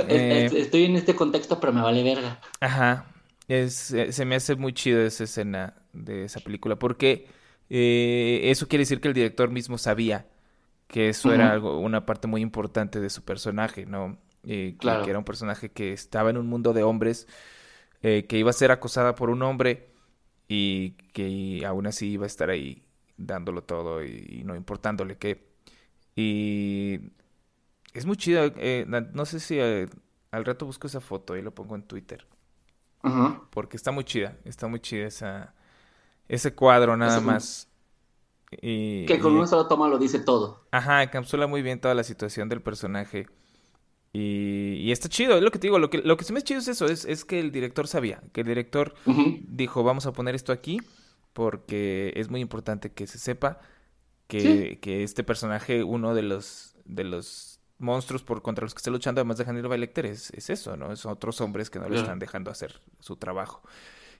Eh, 0.08 0.50
estoy 0.56 0.84
en 0.84 0.96
este 0.96 1.14
contexto, 1.14 1.60
pero 1.60 1.72
me 1.72 1.82
vale 1.82 2.02
verga. 2.02 2.40
Ajá. 2.60 3.06
Es, 3.48 3.92
eh, 3.92 4.12
se 4.12 4.24
me 4.24 4.36
hace 4.36 4.56
muy 4.56 4.72
chido 4.72 5.02
esa 5.02 5.24
escena 5.24 5.74
de 5.92 6.24
esa 6.24 6.40
película 6.40 6.76
porque 6.76 7.28
eh, 7.68 8.40
eso 8.44 8.66
quiere 8.68 8.82
decir 8.82 9.00
que 9.00 9.08
el 9.08 9.14
director 9.14 9.50
mismo 9.50 9.76
sabía 9.76 10.26
que 10.88 11.10
eso 11.10 11.32
era 11.32 11.52
algo, 11.52 11.78
una 11.80 12.06
parte 12.06 12.28
muy 12.28 12.40
importante 12.40 13.00
de 13.00 13.10
su 13.10 13.24
personaje, 13.24 13.84
¿no? 13.84 14.18
Eh, 14.44 14.76
que, 14.78 14.88
era 14.88 15.18
un 15.18 15.24
personaje 15.24 15.70
que 15.70 15.92
estaba 15.92 16.30
en 16.30 16.36
un 16.36 16.46
mundo 16.46 16.72
de 16.72 16.82
hombres, 16.82 17.26
que 18.00 18.26
iba 18.30 18.50
a 18.50 18.52
ser 18.52 18.70
acosada 18.70 19.14
por 19.14 19.30
un 19.30 19.42
hombre 19.42 19.88
y 20.46 20.90
que 21.14 21.64
aún 21.66 21.86
así 21.86 22.10
iba 22.10 22.24
a 22.24 22.26
estar 22.26 22.50
ahí 22.50 22.84
dándolo 23.16 23.62
todo 23.62 24.04
y, 24.04 24.42
no 24.44 24.54
importándole 24.54 25.16
qué. 25.16 25.46
Y 26.14 27.00
es 27.94 28.04
muy 28.04 28.16
chido, 28.16 28.52
no 29.12 29.24
sé 29.24 29.40
si 29.40 29.58
al 29.60 30.44
rato 30.44 30.66
busco 30.66 30.88
esa 30.88 31.00
foto 31.00 31.36
y 31.36 31.42
lo 31.42 31.54
pongo 31.54 31.76
en 31.76 31.84
Twitter. 31.84 32.26
Porque 33.50 33.76
está 33.76 33.92
muy 33.92 34.04
chida, 34.04 34.36
está 34.44 34.66
muy 34.66 34.80
chida 34.80 35.06
esa, 35.06 35.54
ese 36.28 36.54
cuadro 36.54 36.96
nada 36.96 37.20
más. 37.20 37.68
Y, 38.62 39.04
que 39.06 39.18
con 39.18 39.34
una 39.34 39.46
sola 39.46 39.68
toma 39.68 39.88
lo 39.88 39.98
dice 39.98 40.20
todo. 40.20 40.66
Ajá, 40.70 41.02
encapsula 41.02 41.46
muy 41.46 41.62
bien 41.62 41.80
toda 41.80 41.94
la 41.94 42.04
situación 42.04 42.48
del 42.48 42.62
personaje. 42.62 43.26
Y, 44.12 44.76
y 44.78 44.92
está 44.92 45.08
chido, 45.08 45.36
es 45.36 45.42
lo 45.42 45.50
que 45.50 45.58
te 45.58 45.66
digo, 45.66 45.78
lo 45.78 45.90
que, 45.90 45.98
lo 45.98 46.16
que 46.16 46.24
se 46.24 46.32
me 46.32 46.38
es 46.38 46.44
chido 46.44 46.60
es 46.60 46.68
eso, 46.68 46.86
es, 46.86 47.04
es 47.04 47.24
que 47.24 47.40
el 47.40 47.50
director 47.50 47.88
sabía, 47.88 48.22
que 48.32 48.42
el 48.42 48.46
director 48.46 48.94
dijo, 49.06 49.82
vamos 49.82 50.06
a 50.06 50.12
poner 50.12 50.36
esto 50.36 50.52
aquí 50.52 50.80
porque 51.32 52.12
es 52.14 52.30
muy 52.30 52.40
importante 52.40 52.92
que 52.92 53.08
se 53.08 53.18
sepa 53.18 53.58
que, 54.28 54.78
que 54.80 55.02
este 55.02 55.24
personaje, 55.24 55.82
uno 55.82 56.14
de 56.14 56.22
los, 56.22 56.76
de 56.84 57.02
los 57.02 57.60
monstruos 57.84 58.22
por 58.22 58.42
contra 58.42 58.64
los 58.64 58.74
que 58.74 58.78
está 58.78 58.90
luchando, 58.90 59.20
además 59.20 59.38
de 59.38 59.44
Hannibal 59.44 59.80
Lecter, 59.80 60.06
es, 60.06 60.30
es 60.30 60.50
eso, 60.50 60.76
¿no? 60.76 60.92
Es 60.92 61.06
otros 61.06 61.40
hombres 61.40 61.70
que 61.70 61.78
no 61.78 61.88
le 61.88 62.00
están 62.00 62.18
dejando 62.18 62.50
hacer 62.50 62.80
su 62.98 63.16
trabajo 63.16 63.62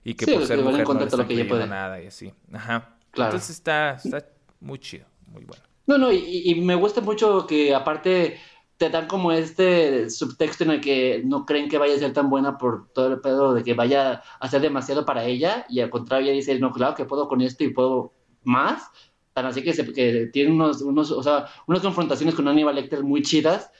y 0.05 0.15
que 0.15 0.27
por 0.27 0.47
ser 0.47 0.59
mujer 0.59 0.87
no 0.87 0.95
le 0.95 1.05
están 1.07 1.69
nada 1.69 2.01
y 2.01 2.07
así. 2.07 2.33
Ajá. 2.53 2.97
Entonces 3.13 3.51
está, 3.51 3.93
está 3.93 4.27
muy 4.61 4.79
chido, 4.79 5.07
muy 5.27 5.45
bueno. 5.45 5.63
No, 5.87 5.99
no, 5.99 6.13
y, 6.13 6.55
me 6.63 6.75
gusta 6.75 7.01
mucho 7.01 7.47
que 7.47 7.75
aparte, 7.75 8.39
te 8.77 8.91
dan 8.91 9.07
como 9.07 9.33
este 9.33 10.11
subtexto 10.11 10.65
en 10.65 10.71
el 10.71 10.81
que 10.81 11.23
no 11.25 11.47
creen 11.47 11.69
que 11.69 11.79
vaya 11.79 11.95
a 11.95 11.99
ser 11.99 12.13
tan 12.13 12.29
buena 12.29 12.59
por 12.59 12.89
todo 12.93 13.13
el 13.13 13.21
pedo 13.21 13.55
de 13.55 13.63
que 13.63 13.75
vaya 13.75 14.23
a 14.41 14.49
ser 14.49 14.63
demasiado 14.63 15.05
para 15.05 15.25
ella 15.25 15.65
y 15.69 15.81
al 15.81 15.91
contrario 15.91 16.27
ella 16.27 16.37
dice, 16.37 16.59
no, 16.59 16.73
claro 16.73 16.95
que 16.95 17.05
puedo 17.05 17.29
con 17.29 17.41
esto 17.41 17.65
y 17.65 17.73
puedo 17.73 18.13
más. 18.43 18.91
Tan 19.35 19.47
así 19.47 19.63
que, 19.63 19.73
se, 19.73 19.93
que 19.93 20.27
tiene 20.33 20.53
unos, 20.53 20.81
unos, 20.81 21.11
o 21.11 21.23
sea, 21.23 21.47
unas 21.67 21.83
confrontaciones 21.83 22.35
con 22.37 22.49
Aníbal 22.49 22.77
Lecter 22.77 23.03
muy 23.03 23.23
chidas 23.23 23.71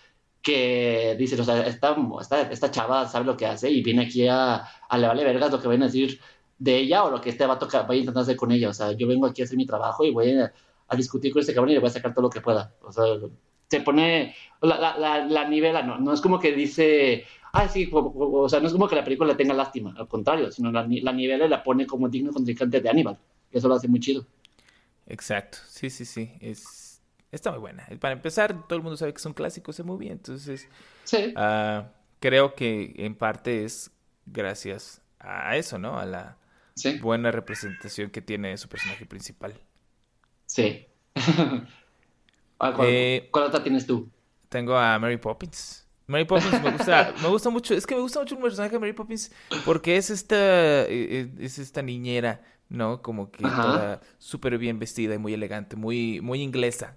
que 0.43 1.17
dice, 1.19 1.41
o 1.41 1.45
sea, 1.45 1.67
esta, 1.67 1.97
esta, 2.21 2.43
esta, 2.51 2.71
chava 2.71 3.09
sabe 3.09 3.25
lo 3.25 3.37
que 3.37 3.47
hace 3.47 3.71
y 3.71 3.83
viene 3.83 4.03
aquí 4.03 4.27
a, 4.29 4.57
a 4.57 4.99
le 4.99 5.07
vale 5.07 5.25
vergas 5.25 5.51
lo 5.51 5.61
que 5.61 5.69
vayan 5.69 5.85
a 5.85 5.87
decir 5.87 6.21
de 6.59 6.77
ella 6.77 7.05
o 7.05 7.11
lo 7.11 7.21
que 7.21 7.31
este 7.31 7.47
vato 7.47 7.67
vaya 7.67 7.87
a 7.89 7.95
intentar 7.95 8.23
hacer 8.25 8.37
con 8.37 8.53
ella. 8.53 8.69
O 8.69 8.75
sea, 8.75 8.93
yo 8.93 9.07
vengo 9.09 9.27
aquí 9.27 9.43
a 9.43 9.45
hacer 9.45 9.57
mi 9.57 9.65
trabajo 9.65 10.05
y 10.05 10.11
voy 10.11 10.33
a, 10.33 10.53
a 10.89 10.97
discutir 10.97 11.33
con 11.33 11.41
este 11.41 11.55
cabrón 11.55 11.71
y 11.71 11.75
le 11.75 11.81
voy 11.81 11.89
a 11.89 11.93
sacar 11.93 12.13
todo 12.13 12.25
lo 12.25 12.31
que 12.31 12.41
pueda. 12.41 12.75
O 12.83 12.93
sea, 12.93 13.05
se 13.69 13.81
pone, 13.81 14.35
la, 14.61 14.97
la, 14.99 15.25
la, 15.25 15.49
nivela, 15.49 15.83
no, 15.83 15.99
no 15.99 16.13
es 16.13 16.21
como 16.21 16.39
que 16.39 16.53
dice, 16.53 17.25
ah, 17.53 17.69
sí, 17.69 17.89
o, 17.93 18.43
o, 18.43 18.49
sea, 18.49 18.61
no 18.61 18.67
es 18.67 18.73
como 18.73 18.89
que 18.89 18.97
la 18.97 19.05
película 19.05 19.37
tenga 19.37 19.55
lástima, 19.55 19.95
al 19.97 20.09
contrario, 20.09 20.51
sino 20.51 20.71
la, 20.71 20.87
la 20.89 21.13
nivela 21.13 21.47
y 21.47 21.49
la 21.49 21.63
pone 21.63 21.87
como 21.87 22.09
digno 22.09 22.33
contrincante 22.33 22.81
de 22.81 22.89
Aníbal. 22.89 23.19
Eso 23.51 23.69
lo 23.69 23.75
hace 23.75 23.89
muy 23.89 24.01
chido. 24.01 24.27
Exacto, 25.07 25.59
sí, 25.69 25.91
sí, 25.91 26.05
sí, 26.05 26.33
es, 26.41 27.03
está 27.31 27.51
muy 27.51 27.61
buena. 27.61 27.87
Para 28.01 28.15
empezar, 28.15 28.67
todo 28.67 28.77
el 28.77 28.83
mundo 28.83 28.97
sabe 28.97 29.13
que 29.13 29.19
es 29.19 29.27
un 29.27 29.35
clásico 29.35 29.71
ese 29.71 29.83
movie, 29.83 30.11
entonces 30.11 30.69
sí. 31.05 31.35
uh, 31.37 31.85
creo 32.21 32.55
que 32.55 32.95
en 32.97 33.15
parte 33.15 33.65
es 33.65 33.91
gracias 34.27 35.03
a 35.19 35.57
eso, 35.57 35.79
¿no? 35.79 35.99
A 35.99 36.07
la 36.07 36.39
sí. 36.75 36.99
buena 36.99 37.31
representación 37.31 38.11
que 38.11 38.23
tiene 38.23 38.57
su 38.57 38.69
personaje 38.69 39.07
principal. 39.07 39.55
Sí. 40.47 40.87
¿Cuál, 42.59 42.75
Eh, 42.83 43.29
¿Cuál, 43.31 43.45
otra 43.45 43.63
tienes 43.63 43.87
tú? 43.87 44.09
Tengo 44.49 44.77
a 44.77 44.99
Mary 44.99 45.17
Poppins. 45.17 45.87
Mary 46.07 46.25
Poppins 46.25 46.63
me 46.63 46.71
gusta, 46.71 47.15
me 47.23 47.29
gusta 47.29 47.51
mucho, 47.51 47.75
es 47.75 47.87
que 47.87 47.95
me 47.95 48.03
gusta 48.03 48.21
mucho 48.21 48.35
el 48.37 48.43
personaje 48.43 48.73
de 48.73 48.79
Mary 48.79 48.93
Poppins 48.93 49.33
porque 49.65 49.97
es 49.97 50.11
esta, 50.11 50.83
es 50.85 51.59
esta 51.59 51.83
niñera, 51.83 52.43
¿no? 52.69 53.03
Como 53.03 53.31
que 53.31 53.43
súper 54.19 54.59
bien 54.59 54.79
vestida 54.79 55.15
y 55.15 55.19
muy 55.19 55.35
elegante, 55.35 55.77
muy, 55.77 56.21
muy 56.21 56.43
inglesa. 56.43 56.97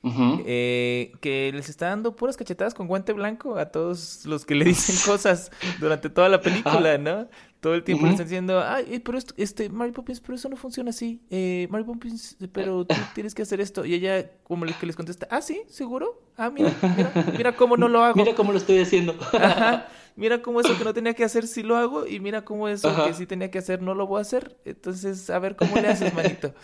Uh 0.00 0.10
-huh. 0.10 0.42
eh, 0.46 1.10
que 1.20 1.50
les 1.52 1.68
está 1.68 1.86
dando 1.88 2.14
puras 2.14 2.36
cachetadas 2.36 2.72
con 2.72 2.86
guante 2.86 3.12
blanco 3.12 3.56
a 3.58 3.72
todos 3.72 4.24
los 4.26 4.46
que 4.46 4.54
le 4.54 4.64
dicen 4.64 4.94
cosas 5.04 5.50
durante 5.80 6.08
toda 6.08 6.28
la 6.28 6.40
película, 6.40 6.98
¿no? 6.98 7.28
Todo 7.58 7.74
el 7.74 7.82
tiempo 7.82 8.02
Ujú. 8.02 8.06
le 8.06 8.12
están 8.12 8.26
diciendo, 8.28 8.62
ay, 8.64 9.00
pero 9.04 9.18
esto, 9.18 9.34
este, 9.36 9.68
Mary 9.68 9.90
Poppins, 9.90 10.20
pero 10.20 10.36
eso 10.36 10.48
no 10.48 10.54
funciona 10.56 10.90
así. 10.90 11.20
Eh, 11.30 11.66
Mary 11.70 11.82
Poppins, 11.82 12.36
pero 12.52 12.86
tú 12.86 12.94
tienes 13.16 13.34
que 13.34 13.42
hacer 13.42 13.60
esto. 13.60 13.84
Y 13.84 13.94
ella, 13.94 14.30
como 14.44 14.64
le- 14.66 14.72
que 14.74 14.86
les 14.86 14.94
contesta, 14.94 15.26
ah, 15.32 15.42
sí, 15.42 15.62
seguro. 15.66 16.22
Ah, 16.36 16.48
mira, 16.50 16.72
mira, 16.96 17.12
mira 17.36 17.52
cómo 17.56 17.76
no 17.76 17.88
lo 17.88 18.04
hago. 18.04 18.14
Mira 18.14 18.36
cómo 18.36 18.52
lo 18.52 18.58
estoy 18.58 18.78
haciendo. 18.78 19.16
Ajá. 19.32 19.88
Mira 20.18 20.42
cómo 20.42 20.60
eso 20.60 20.76
que 20.76 20.84
no 20.84 20.92
tenía 20.94 21.14
que 21.14 21.24
hacer 21.24 21.46
sí 21.46 21.62
lo 21.62 21.76
hago 21.76 22.06
y 22.06 22.20
mira 22.20 22.44
cómo 22.44 22.68
eso 22.68 22.88
Ajá. 22.88 23.06
que 23.06 23.14
sí 23.14 23.26
tenía 23.26 23.50
que 23.50 23.58
hacer 23.58 23.82
no 23.82 23.94
lo 23.94 24.06
voy 24.06 24.18
a 24.18 24.22
hacer. 24.22 24.56
Entonces, 24.64 25.30
a 25.30 25.38
ver 25.38 25.56
cómo 25.56 25.76
le 25.78 25.88
haces, 25.88 26.12
manito. 26.14 26.54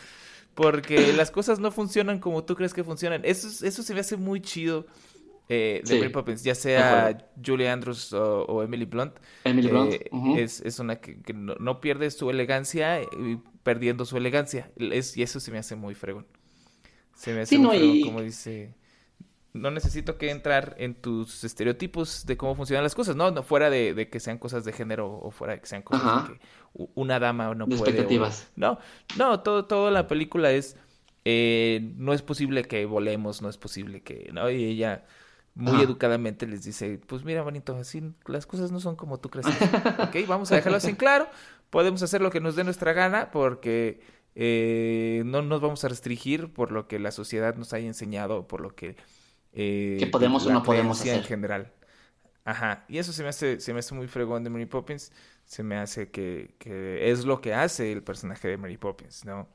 Porque 0.55 1.12
las 1.12 1.30
cosas 1.30 1.59
no 1.61 1.70
funcionan 1.72 2.20
como 2.20 2.44
tú 2.44 2.55
crees 2.57 2.74
que 2.74 2.84
funcionan. 2.84 3.22
Eso, 3.24 3.48
es- 3.48 3.62
eso 3.62 3.82
se 3.82 3.94
me 3.94 4.00
hace 4.00 4.16
muy 4.16 4.40
chido 4.40 4.86
eh, 5.48 5.82
de 5.86 5.94
Sí, 5.94 5.98
Mary 5.98 6.11
Poppins, 6.11 6.42
ya 6.44 6.55
sea. 6.55 7.18
Julie 7.44 7.68
Andrews 7.68 8.12
o, 8.12 8.44
o 8.46 8.62
Emily 8.62 8.86
Blunt. 8.86 9.14
Emily 9.44 9.68
Blunt. 9.68 9.92
eh, 9.94 10.11
es, 10.36 10.61
es 10.62 10.78
una 10.78 10.96
que, 11.00 11.20
que 11.22 11.32
no, 11.34 11.55
no 11.57 11.80
pierde 11.80 12.11
su 12.11 12.30
elegancia 12.30 13.02
y 13.02 13.38
perdiendo 13.62 14.05
su 14.07 14.16
elegancia. 14.16 14.70
Es, 14.76 15.16
y 15.16 15.22
eso 15.22 15.40
se 15.40 15.50
me 15.52 15.59
hace 15.59 15.76
muy 15.76 15.94
fregón. 15.94 16.26
Se 17.14 17.32
me 17.34 17.42
hace 17.42 17.50
Sí, 17.50 17.59
muy 17.59 17.66
no, 17.66 17.70
fregón, 17.70 17.96
y- 17.96 18.02
como 18.02 18.22
dice 18.22 18.74
no 19.55 19.70
necesito 19.70 20.18
que 20.18 20.30
entrar 20.30 20.74
en 20.78 20.94
tus 20.94 21.42
estereotipos 21.44 22.26
de 22.26 22.36
cómo 22.36 22.55
funcionan 22.55 22.82
las 22.84 22.94
cosas, 22.94 23.16
¿no? 23.16 23.30
no 23.30 23.42
fuera 23.42 23.70
de, 23.70 23.94
de 23.94 24.09
que 24.11 24.20
sean 24.20 24.36
cosas 24.38 24.64
de 24.64 24.72
género 24.72 25.09
o 25.11 25.30
fuera 25.30 25.55
de 25.55 25.61
que 25.61 25.66
sean 25.66 25.82
cosas 25.82 26.05
Ajá. 26.05 26.28
de 26.28 26.34
que 26.38 26.40
una 26.94 27.18
dama 27.20 27.55
no 27.55 27.66
De 27.66 27.76
puede. 27.76 27.82
o- 27.82 27.84
expectativas. 27.94 28.50
no, 28.57 28.78
no, 29.16 29.40
todo, 29.40 29.64
toda 29.64 29.90
la 29.90 30.07
película 30.09 30.50
es 30.52 30.76
eh, 31.24 31.92
no 31.96 32.12
es 32.12 32.20
posible 32.20 32.64
que 32.64 32.84
volemos, 32.84 33.40
no 33.40 33.48
es 33.48 33.57
posible 33.57 34.02
que, 34.02 34.28
¿no? 34.34 34.50
Y 34.50 34.62
ella 34.64 35.05
muy 35.55 35.74
Ajá. 35.76 35.82
educadamente 35.84 36.46
les 36.48 36.64
dice, 36.64 37.00
pues 37.07 37.24
mira, 37.24 37.40
bonito, 37.42 37.76
así 37.76 38.02
las 38.26 38.44
cosas 38.46 38.72
no 38.72 38.80
son 38.80 38.96
como 38.96 39.18
tú 39.20 39.30
crees. 39.30 39.46
¿Ok? 40.00 40.16
Vamos 40.26 40.50
a 40.52 40.57
dejarlo 40.57 40.76
así 40.78 40.90
en 40.90 40.96
claro. 40.96 41.28
Podemos 41.70 42.02
hacer 42.02 42.20
lo 42.20 42.30
que 42.30 42.40
nos 42.40 42.57
dé 42.57 42.64
nuestra 42.64 42.92
gana 42.92 43.30
porque 43.30 44.00
eh, 44.34 45.22
no 45.24 45.42
nos 45.42 45.61
vamos 45.61 45.84
a 45.84 45.88
restringir 45.88 46.52
por 46.52 46.72
lo 46.72 46.88
que 46.88 46.98
la 46.98 47.12
sociedad 47.12 47.55
nos 47.55 47.72
haya 47.72 47.86
enseñado, 47.86 48.46
por 48.48 48.61
lo 48.61 48.74
que 48.74 48.96
eh, 49.55 49.96
Que 49.98 50.07
podemos 50.07 50.46
o 50.46 50.50
no 50.52 50.62
podemos 50.62 50.98
creencia 51.00 51.14
en 51.14 51.18
hacer. 51.20 51.28
general. 51.28 51.72
Ajá, 52.44 52.84
y 52.88 52.98
eso 52.98 53.12
se 53.12 53.22
me 53.22 53.30
hace, 53.30 53.59
se 53.59 53.72
me 53.72 53.78
hace 53.78 53.94
muy 53.94 54.07
fregón 54.07 54.44
de 54.44 54.50
Mary 54.50 54.66
Poppins, 54.66 55.12
se 55.46 55.62
me 55.62 55.76
hace 55.76 56.11
que, 56.11 56.55
que 56.59 57.11
es 57.11 57.24
lo 57.24 57.40
que 57.40 57.55
hace 57.55 57.90
el 57.90 58.02
personaje 58.02 58.48
de 58.48 58.57
Mary 58.59 58.76
Poppins, 58.76 59.24
¿no? 59.24 59.48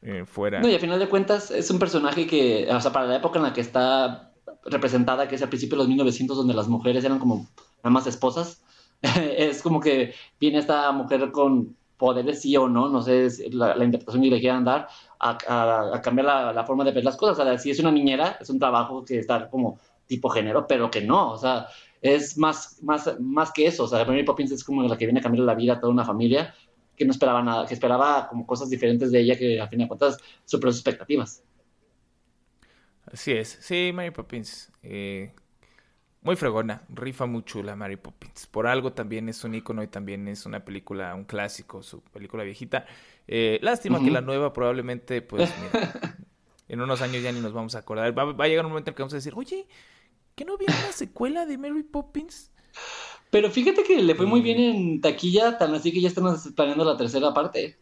Eh, 0.00 0.24
fuera. 0.24 0.60
No, 0.60 0.68
y 0.68 0.74
a 0.74 0.78
final 0.78 0.98
de 0.98 1.08
cuentas 1.08 1.50
es 1.50 1.70
un 1.70 1.78
personaje 1.78 2.26
que, 2.26 2.66
o 2.70 2.80
sea, 2.80 2.92
para 2.92 3.06
la 3.06 3.16
época 3.16 3.38
en 3.38 3.42
la 3.42 3.52
que 3.52 3.60
está 3.60 4.32
representada, 4.64 5.28
que 5.28 5.34
es 5.34 5.42
al 5.42 5.50
principio 5.50 5.76
de 5.76 5.82
los 5.84 5.88
1900, 5.88 6.36
donde 6.36 6.54
las 6.54 6.68
mujeres 6.68 7.04
eran 7.04 7.18
como 7.18 7.46
nada 7.78 7.90
más 7.90 8.06
esposas, 8.06 8.62
es 9.02 9.60
como 9.60 9.80
que 9.80 10.14
viene 10.38 10.58
esta 10.58 10.90
mujer 10.92 11.30
con 11.32 11.76
poderes, 12.00 12.40
sí 12.42 12.56
o 12.56 12.68
no, 12.68 12.88
no 12.88 13.02
sé 13.02 13.28
la, 13.52 13.84
interpretación 13.84 14.24
que 14.24 14.30
le 14.30 14.40
quieran 14.40 14.64
dar, 14.64 14.88
a, 15.20 16.00
cambiar 16.02 16.26
la, 16.26 16.52
la 16.52 16.64
forma 16.64 16.82
de 16.82 16.92
ver 16.92 17.04
las 17.04 17.16
cosas. 17.16 17.38
O 17.38 17.44
sea, 17.44 17.58
si 17.58 17.70
es 17.70 17.78
una 17.78 17.92
niñera, 17.92 18.38
es 18.40 18.50
un 18.50 18.58
trabajo 18.58 19.04
que 19.04 19.18
está 19.18 19.48
como 19.50 19.78
tipo 20.06 20.28
género, 20.30 20.66
pero 20.66 20.90
que 20.90 21.02
no, 21.02 21.32
o 21.32 21.36
sea, 21.36 21.68
es 22.00 22.36
más, 22.38 22.82
más, 22.82 23.20
más 23.20 23.52
que 23.52 23.66
eso. 23.66 23.84
O 23.84 23.86
sea, 23.86 24.04
Mary 24.04 24.24
Poppins 24.24 24.50
es 24.50 24.64
como 24.64 24.82
la 24.82 24.96
que 24.96 25.06
viene 25.06 25.20
a 25.20 25.22
cambiar 25.22 25.44
la 25.44 25.54
vida 25.54 25.74
a 25.74 25.80
toda 25.80 25.92
una 25.92 26.04
familia 26.04 26.54
que 26.96 27.04
no 27.04 27.12
esperaba 27.12 27.42
nada, 27.42 27.66
que 27.66 27.74
esperaba 27.74 28.28
como 28.28 28.46
cosas 28.46 28.68
diferentes 28.68 29.12
de 29.12 29.20
ella 29.20 29.38
que 29.38 29.60
a 29.60 29.68
fin 29.68 29.78
de 29.78 29.88
cuentas 29.88 30.18
superó 30.44 30.72
sus 30.72 30.80
expectativas. 30.80 31.42
Así 33.06 33.32
es. 33.32 33.58
Sí, 33.60 33.90
Mary 33.94 34.10
Poppins. 34.10 34.70
eh, 34.82 35.32
muy 36.22 36.36
fregona. 36.36 36.82
Rifa 36.88 37.26
mucho 37.26 37.62
la 37.62 37.76
Mary 37.76 37.96
Poppins. 37.96 38.46
Por 38.46 38.66
algo 38.66 38.92
también 38.92 39.28
es 39.28 39.42
un 39.44 39.54
icono 39.54 39.82
y 39.82 39.88
también 39.88 40.28
es 40.28 40.46
una 40.46 40.64
película, 40.64 41.14
un 41.14 41.24
clásico, 41.24 41.82
su 41.82 42.02
película 42.02 42.44
viejita. 42.44 42.86
Eh, 43.26 43.58
lástima 43.62 44.00
que 44.02 44.10
la 44.10 44.20
nueva 44.20 44.52
probablemente, 44.52 45.22
pues, 45.22 45.50
mira, 45.60 46.16
en 46.68 46.80
unos 46.80 47.00
años 47.02 47.22
ya 47.22 47.32
ni 47.32 47.40
nos 47.40 47.52
vamos 47.52 47.74
a 47.74 47.78
acordar. 47.80 48.16
Va, 48.16 48.24
va 48.24 48.44
a 48.44 48.48
llegar 48.48 48.64
un 48.66 48.72
momento 48.72 48.90
en 48.90 48.94
que 48.96 49.02
vamos 49.02 49.14
a 49.14 49.16
decir, 49.16 49.32
oye, 49.36 49.66
¿que 50.36 50.44
no 50.44 50.54
había 50.54 50.68
una 50.68 50.92
secuela 50.92 51.46
de 51.46 51.58
Mary 51.58 51.82
Poppins? 51.82 52.52
Pero 53.30 53.50
fíjate 53.50 53.82
que 53.84 54.02
le 54.02 54.14
fue 54.14 54.26
muy 54.26 54.40
Mm. 54.40 54.44
bien 54.44 54.60
en 54.60 55.00
taquilla, 55.00 55.58
tan 55.58 55.74
así 55.74 55.92
que 55.92 56.00
ya 56.00 56.08
están 56.08 56.36
planeando 56.54 56.84
la 56.84 56.96
tercera 56.96 57.34
parte. 57.34 57.79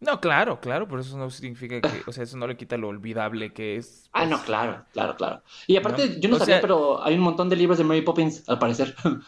No, 0.00 0.18
claro, 0.20 0.60
claro, 0.60 0.88
pero 0.88 1.02
eso 1.02 1.18
no 1.18 1.28
significa 1.28 1.80
que, 1.80 2.02
o 2.06 2.12
sea, 2.12 2.24
eso 2.24 2.36
no 2.38 2.46
le 2.46 2.56
quita 2.56 2.76
lo 2.78 2.88
olvidable 2.88 3.52
que 3.52 3.76
es. 3.76 4.08
Ah, 4.12 4.20
pues, 4.20 4.30
no, 4.30 4.42
claro, 4.42 4.84
claro, 4.92 5.14
claro. 5.16 5.42
Y 5.66 5.76
aparte, 5.76 6.08
¿No? 6.08 6.14
yo 6.20 6.28
no 6.30 6.36
O 6.36 6.38
sabía, 6.38 6.54
sea- 6.54 6.62
pero 6.62 7.02
hay 7.04 7.14
un 7.14 7.20
montón 7.20 7.48
de 7.50 7.56
libros 7.56 7.76
de 7.78 7.84
Mary 7.84 8.00
Poppins, 8.02 8.48
al 8.48 8.58
parecer. 8.58 8.94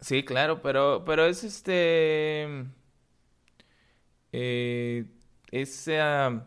Sí, 0.00 0.24
claro, 0.24 0.60
pero, 0.62 1.04
pero 1.06 1.24
es 1.26 1.44
este. 1.44 2.66
Eh, 4.32 5.04
es. 5.52 5.88
ah, 5.88 6.42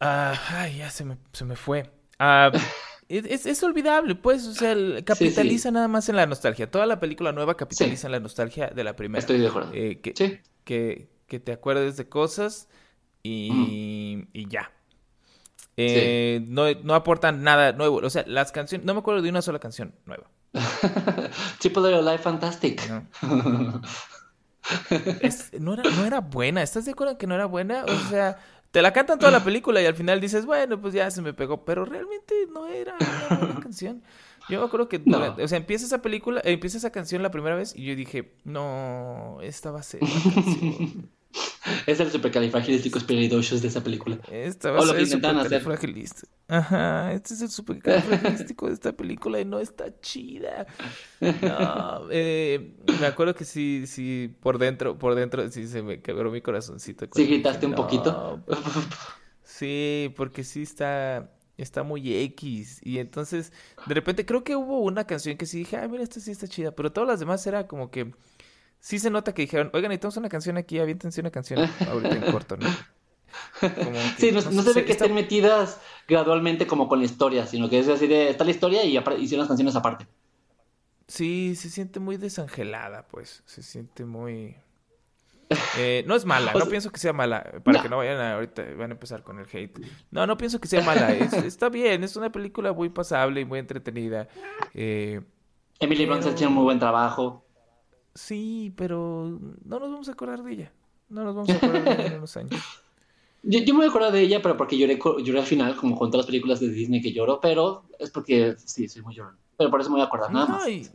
ay, 0.00 0.78
ya 0.78 0.90
se 0.90 1.04
me, 1.04 1.16
se 1.32 1.44
me 1.44 1.56
fue. 1.56 1.90
Ah, 2.18 2.50
es, 3.08 3.46
es- 3.46 3.62
olvidable, 3.62 4.14
pues, 4.14 4.46
o 4.46 4.52
sea, 4.54 4.74
capitaliza 5.04 5.70
nada 5.70 5.88
más 5.88 6.08
en 6.08 6.16
la 6.16 6.26
nostalgia. 6.26 6.70
Toda 6.70 6.86
la 6.86 6.98
película 7.00 7.32
nueva 7.32 7.56
capitaliza 7.56 8.08
en 8.08 8.12
la 8.12 8.20
nostalgia 8.20 8.68
de 8.68 8.84
la 8.84 8.96
primera. 8.96 9.20
Estoy 9.20 9.38
de 9.38 9.46
acuerdo. 9.48 9.70
Eh, 9.72 10.00
que, 10.64 11.08
que 11.26 11.40
te 11.40 11.52
acuerdes 11.52 11.96
de 11.96 12.08
cosas 12.08 12.68
y, 13.22 14.26
y 14.32 14.48
ya. 14.48 14.70
Eh, 15.76 16.42
no, 16.48 16.64
no 16.84 16.94
aportan 16.94 17.42
nada 17.42 17.72
nuevo. 17.72 17.96
O 17.98 18.10
sea, 18.10 18.24
las 18.26 18.52
canciones, 18.52 18.86
no 18.86 18.94
me 18.94 19.00
acuerdo 19.00 19.20
de 19.22 19.28
una 19.30 19.42
sola 19.42 19.58
canción 19.58 19.94
nueva. 20.06 20.30
Triple 21.58 21.94
A 21.94 22.00
Life 22.00 22.22
Fantastic. 22.22 22.88
¿no? 22.88 23.06
Es- 25.20 25.52
no, 25.60 25.74
era, 25.74 25.82
no 25.84 26.04
era 26.04 26.20
buena. 26.20 26.62
¿Estás 26.62 26.84
de 26.86 26.92
acuerdo 26.92 27.12
en 27.12 27.18
que 27.18 27.26
no 27.26 27.34
era 27.34 27.46
buena? 27.46 27.84
O 27.84 28.08
sea, 28.10 28.38
te 28.72 28.82
la 28.82 28.92
cantan 28.92 29.18
toda 29.18 29.30
la 29.30 29.44
película 29.44 29.80
y 29.80 29.86
al 29.86 29.94
final 29.94 30.20
dices, 30.20 30.44
bueno, 30.44 30.80
pues 30.80 30.92
ya 30.94 31.10
se 31.10 31.22
me 31.22 31.32
pegó. 31.32 31.64
Pero 31.64 31.84
realmente 31.84 32.34
no 32.52 32.66
era 32.66 32.96
una 33.28 33.38
buena 33.38 33.60
canción. 33.62 34.02
Yo 34.48 34.60
me 34.60 34.66
acuerdo 34.66 34.88
que, 34.88 35.00
No. 35.04 35.36
o 35.40 35.48
sea, 35.48 35.58
empieza 35.58 35.86
esa 35.86 36.02
película, 36.02 36.40
eh, 36.40 36.52
empieza 36.52 36.78
esa 36.78 36.90
canción 36.90 37.22
la 37.22 37.30
primera 37.30 37.54
vez 37.56 37.74
y 37.76 37.84
yo 37.84 37.94
dije, 37.96 38.34
no, 38.44 39.38
esta 39.42 39.70
va 39.72 39.80
a 39.80 39.82
ser 39.82 40.00
la 40.02 40.08
canción. 40.34 41.10
Es 41.86 42.00
el 42.00 42.10
supercalifragilístico 42.10 42.98
de 43.62 43.68
esa 43.68 43.82
película. 43.82 44.18
Esta 44.30 44.70
va 44.70 44.78
O 44.78 44.82
a 44.82 44.86
lo 44.86 44.92
ser 44.92 44.96
que 44.96 45.02
el 45.02 45.10
supercalifragilístico. 45.10 46.32
Ajá, 46.48 47.12
este 47.12 47.34
es 47.34 47.42
el 47.42 47.50
supercalifragilístico 47.50 48.68
de 48.68 48.74
esta 48.74 48.92
película 48.92 49.40
y 49.40 49.44
no 49.44 49.58
está 49.58 50.00
chida. 50.00 50.66
No, 51.20 52.08
eh, 52.10 52.74
me 53.00 53.06
acuerdo 53.06 53.34
que 53.34 53.44
sí, 53.44 53.84
sí, 53.86 54.32
por 54.40 54.58
dentro, 54.58 54.98
por 54.98 55.14
dentro, 55.14 55.50
sí 55.50 55.66
se 55.66 55.82
me 55.82 56.00
quebró 56.00 56.30
mi 56.30 56.40
corazoncito. 56.40 57.06
¿Sí 57.12 57.26
gritaste 57.26 57.66
dije, 57.66 57.66
un 57.66 57.74
poquito? 57.74 58.42
"No". 58.46 58.56
Sí, 59.42 60.12
porque 60.16 60.44
sí 60.44 60.62
está, 60.62 61.30
está 61.56 61.82
muy 61.82 62.14
X. 62.14 62.80
Y 62.84 62.98
entonces, 62.98 63.52
de 63.86 63.94
repente 63.94 64.26
creo 64.26 64.44
que 64.44 64.56
hubo 64.56 64.80
una 64.80 65.04
canción 65.06 65.36
que 65.36 65.46
sí 65.46 65.58
dije, 65.58 65.76
ay, 65.76 65.88
mira, 65.88 66.02
esta 66.02 66.20
sí 66.20 66.30
está 66.30 66.46
chida. 66.46 66.72
Pero 66.72 66.92
todas 66.92 67.08
las 67.08 67.20
demás 67.20 67.46
era 67.46 67.66
como 67.66 67.90
que 67.90 68.12
sí 68.86 69.00
se 69.00 69.10
nota 69.10 69.34
que 69.34 69.42
dijeron, 69.42 69.68
oigan, 69.72 69.88
necesitamos 69.88 70.16
una 70.18 70.28
canción 70.28 70.56
aquí, 70.58 70.78
aviéntense 70.78 71.20
una 71.20 71.32
canción 71.32 71.68
ahorita 71.90 72.14
en 72.14 72.32
corto, 72.32 72.56
¿no? 72.56 72.68
sí, 74.16 74.30
no, 74.30 74.40
se 74.40 74.72
ve 74.74 74.84
que 74.84 74.92
estén 74.92 75.12
metidas 75.12 75.80
gradualmente 76.06 76.68
como 76.68 76.88
con 76.88 77.00
la 77.00 77.04
historia, 77.04 77.48
sino 77.48 77.68
que 77.68 77.80
es 77.80 77.88
así 77.88 78.06
de, 78.06 78.30
está 78.30 78.44
la 78.44 78.52
historia 78.52 78.84
y 78.84 78.96
hicieron 78.96 79.40
las 79.40 79.48
canciones 79.48 79.74
aparte. 79.74 80.06
Sí, 81.08 81.56
se 81.56 81.68
siente 81.68 81.98
muy 81.98 82.16
desangelada, 82.16 83.08
pues, 83.08 83.42
se 83.44 83.64
siente 83.64 84.04
muy... 84.04 84.54
Eh, 85.78 86.04
no 86.06 86.14
es 86.14 86.24
mala, 86.24 86.52
no 86.56 86.66
pienso 86.66 86.92
que 86.92 87.00
sea 87.00 87.12
mala, 87.12 87.60
para 87.64 87.82
que 87.82 87.88
no 87.88 87.96
vayan 87.96 88.20
a, 88.20 88.34
ahorita 88.34 88.62
van 88.78 88.92
a 88.92 88.94
empezar 88.94 89.24
con 89.24 89.40
el 89.40 89.46
hate. 89.52 89.80
No, 90.12 90.28
no 90.28 90.36
pienso 90.36 90.60
que 90.60 90.68
sea 90.68 90.82
mala, 90.82 91.10
está 91.44 91.70
bien, 91.70 92.04
es 92.04 92.14
una 92.14 92.30
película 92.30 92.72
muy 92.72 92.90
pasable 92.90 93.40
y 93.40 93.44
muy 93.44 93.58
entretenida. 93.58 94.28
Eh, 94.74 95.22
Emily 95.80 96.06
Blunt 96.06 96.24
ha 96.26 96.30
hecho 96.30 96.46
un 96.46 96.54
muy 96.54 96.62
buen 96.62 96.78
trabajo. 96.78 97.45
Sí, 98.16 98.72
pero 98.76 99.38
no 99.64 99.78
nos 99.78 99.90
vamos 99.90 100.08
a 100.08 100.12
acordar 100.12 100.42
de 100.42 100.52
ella. 100.52 100.72
No 101.08 101.22
nos 101.22 101.34
vamos 101.34 101.50
a 101.50 101.56
acordar 101.56 101.84
de 101.84 101.92
ella 101.92 102.06
en 102.06 102.18
unos 102.18 102.36
años. 102.36 102.60
Yo, 103.42 103.60
me 103.60 103.72
voy 103.72 103.86
a 103.86 103.90
acordar 103.90 104.10
de 104.10 104.22
ella, 104.22 104.42
pero 104.42 104.56
porque 104.56 104.76
lloré, 104.76 104.98
lloré 105.22 105.38
al 105.38 105.46
final, 105.46 105.76
como 105.76 105.96
con 105.96 106.10
todas 106.10 106.24
las 106.24 106.26
películas 106.26 106.58
de 106.58 106.68
Disney 106.68 107.00
que 107.00 107.12
lloro, 107.12 107.38
pero 107.40 107.84
es 108.00 108.10
porque 108.10 108.56
sí, 108.58 108.88
soy 108.88 109.02
muy 109.02 109.14
llorón. 109.14 109.36
Pero 109.56 109.70
por 109.70 109.80
eso 109.80 109.88
me 109.88 109.94
voy 109.94 110.02
a 110.02 110.06
acordar 110.06 110.32
nada 110.32 110.46
más. 110.46 110.68
Y, 110.68 110.90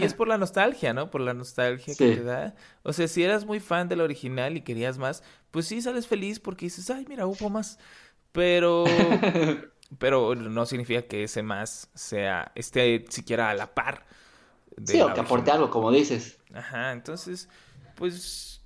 es 0.00 0.12
por 0.12 0.26
la 0.26 0.36
nostalgia, 0.36 0.92
¿no? 0.92 1.10
Por 1.10 1.20
la 1.20 1.32
nostalgia 1.32 1.94
que 1.94 2.16
te 2.16 2.22
da. 2.24 2.54
O 2.82 2.92
sea, 2.92 3.06
si 3.06 3.22
eras 3.22 3.46
muy 3.46 3.60
fan 3.60 3.88
del 3.88 4.00
original 4.00 4.56
y 4.56 4.62
querías 4.62 4.98
más, 4.98 5.22
pues 5.50 5.66
sí 5.66 5.80
sales 5.80 6.08
feliz 6.08 6.40
porque 6.40 6.66
dices, 6.66 6.90
ay, 6.90 7.06
mira, 7.08 7.26
hubo 7.26 7.50
más. 7.50 7.78
Pero. 8.32 8.84
pero 9.98 10.34
no 10.34 10.66
significa 10.66 11.02
que 11.02 11.24
ese 11.24 11.42
más 11.42 11.90
sea, 11.94 12.50
esté 12.54 13.04
siquiera 13.08 13.50
a 13.50 13.54
la 13.54 13.74
par. 13.74 14.06
Sí, 14.84 15.00
o 15.00 15.12
que 15.12 15.20
aporte 15.20 15.50
algo, 15.50 15.70
como 15.70 15.90
dices. 15.90 16.38
Ajá, 16.54 16.92
entonces, 16.92 17.48
pues. 17.96 18.62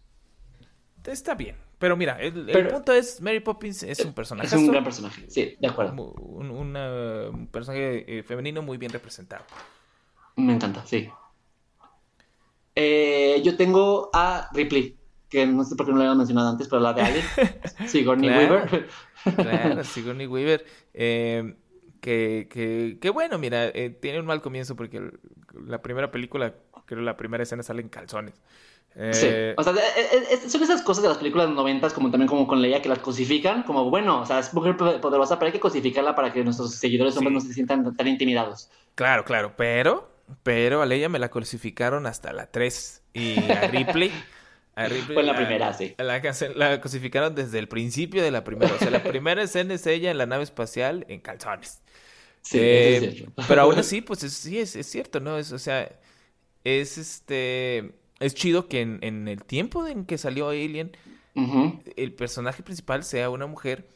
Está 1.04 1.34
bien. 1.34 1.56
Pero 1.78 1.96
mira, 1.96 2.18
el, 2.20 2.32
punto 2.68 2.92
es, 2.92 3.20
Mary 3.20 3.40
Poppins 3.40 3.82
es 3.82 4.00
un 4.00 4.14
personaje. 4.14 4.46
Es 4.46 4.52
un 4.54 4.68
gran 4.68 4.82
personaje, 4.82 5.26
sí, 5.28 5.56
de 5.60 5.68
acuerdo. 5.68 5.92
Un, 5.92 7.48
personaje 7.52 8.18
eh, 8.18 8.22
femenino 8.22 8.62
muy 8.62 8.78
bien 8.78 8.90
representado. 8.92 9.44
Me 10.36 10.54
encanta, 10.54 10.84
sí. 10.86 11.10
Eh, 12.74 13.42
yo 13.44 13.56
tengo 13.56 14.10
a 14.14 14.48
Ripley, 14.54 14.96
que 15.28 15.46
no 15.46 15.64
sé 15.64 15.76
por 15.76 15.84
qué 15.84 15.92
no 15.92 15.98
lo 15.98 16.04
había 16.04 16.14
mencionado 16.14 16.48
antes, 16.48 16.66
pero 16.66 16.80
la 16.80 16.94
de 16.94 17.02
Alien. 17.02 17.24
Sigourney 17.88 18.30
Weaver. 18.30 18.88
claro, 19.36 19.84
Sigourney 19.84 20.26
Weaver. 20.26 20.64
Eh, 20.94 21.56
que, 22.00 22.48
que, 22.50 22.98
que, 23.00 23.10
bueno, 23.10 23.36
mira, 23.36 23.70
tiene 24.00 24.20
un 24.20 24.26
mal 24.26 24.40
comienzo 24.40 24.76
porque 24.76 25.10
la 25.66 25.82
primera 25.82 26.10
película, 26.10 26.54
creo 26.86 27.02
la 27.02 27.16
primera 27.16 27.42
escena 27.42 27.62
sale 27.62 27.82
en 27.82 27.88
calzones. 27.88 28.34
Sí, 29.12 29.26
eh, 29.28 29.54
o 29.58 29.62
sea, 29.62 29.74
son 30.48 30.62
esas 30.62 30.80
cosas 30.80 31.02
de 31.02 31.10
las 31.10 31.18
películas 31.18 31.50
noventas, 31.50 31.92
como 31.92 32.10
también 32.10 32.28
como 32.28 32.46
con 32.46 32.62
Leia, 32.62 32.80
que 32.80 32.88
las 32.88 33.00
cosifican, 33.00 33.62
como, 33.62 33.90
bueno, 33.90 34.22
o 34.22 34.26
sea, 34.26 34.38
es 34.38 34.54
mujer 34.54 34.74
poderosa, 34.78 35.38
pero 35.38 35.48
hay 35.48 35.52
que 35.52 35.60
cosificarla 35.60 36.14
para 36.14 36.32
que 36.32 36.42
nuestros 36.42 36.74
seguidores 36.76 37.14
hombres 37.18 37.34
no 37.34 37.40
se 37.42 37.52
sientan 37.52 37.94
tan 37.94 38.08
intimidados. 38.08 38.70
Claro, 38.94 39.26
claro, 39.26 39.52
pero, 39.54 40.08
pero 40.42 40.80
a 40.80 40.86
Leia 40.86 41.10
me 41.10 41.18
la 41.18 41.28
cosificaron 41.28 42.06
hasta 42.06 42.32
la 42.32 42.46
3 42.46 43.02
y 43.12 43.50
a 43.50 43.68
Ripley... 43.68 44.10
A 44.76 44.84
Ripley 44.88 45.14
Fue 45.14 45.22
la, 45.22 45.36
primera, 45.36 45.74
sí. 45.74 45.94
La, 45.98 46.22
la, 46.54 46.80
cosificaron 46.80 47.34
desde 47.34 47.58
el 47.58 47.68
principio 47.68 48.22
de 48.22 48.30
la 48.30 48.44
primera. 48.44 48.74
O 48.74 48.78
sea, 48.78 48.90
la 48.90 49.02
primera 49.02 49.42
escena 49.42 49.74
es 49.74 49.86
ella 49.86 50.10
en 50.10 50.16
la 50.16 50.26
nave 50.26 50.42
espacial 50.42 51.04
en 51.08 51.20
calzones. 51.20 51.82
Sí, 52.46 52.58
eh, 52.60 53.28
Pero 53.48 53.62
aún 53.62 53.74
así, 53.78 54.02
pues 54.02 54.20
sí, 54.20 54.58
es, 54.58 54.76
es, 54.76 54.86
cierto, 54.86 55.18
¿no? 55.18 55.36
Es, 55.36 55.50
o 55.50 55.58
sea, 55.58 55.90
es 56.62 56.96
este 56.96 57.92
es 58.20 58.34
chido 58.34 58.68
que 58.68 58.80
en, 58.82 59.28
el 59.28 59.42
tiempo 59.42 59.86
en 59.86 60.06
que 60.06 60.16
salió 60.16 60.50
Alien, 60.50 60.96
el 61.96 62.14
personaje 62.14 62.62
principal 62.62 63.02
sea 63.04 63.28
una 63.30 63.46
mujer 63.46 63.88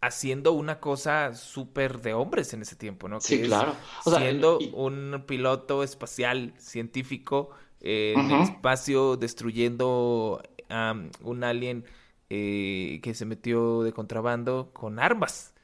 haciendo 0.00 0.52
una 0.52 0.80
cosa 0.80 1.34
súper 1.34 2.00
de 2.00 2.14
hombres 2.14 2.52
en 2.54 2.62
ese 2.62 2.76
tiempo, 2.76 3.08
¿no? 3.08 3.20
sí, 3.20 3.42
claro. 3.42 3.76
siendo 4.04 4.58
un 4.72 5.22
piloto 5.26 5.84
espacial 5.84 6.54
científico 6.58 7.50
en 7.80 8.30
el 8.30 8.42
espacio 8.42 9.16
destruyendo 9.16 10.42
a 10.70 10.94
un 11.22 11.44
alien 11.44 11.84
eh, 12.30 13.00
que 13.02 13.14
se 13.14 13.26
metió 13.26 13.82
de 13.82 13.92
contrabando 13.92 14.70
con 14.72 14.98
armas. 14.98 15.54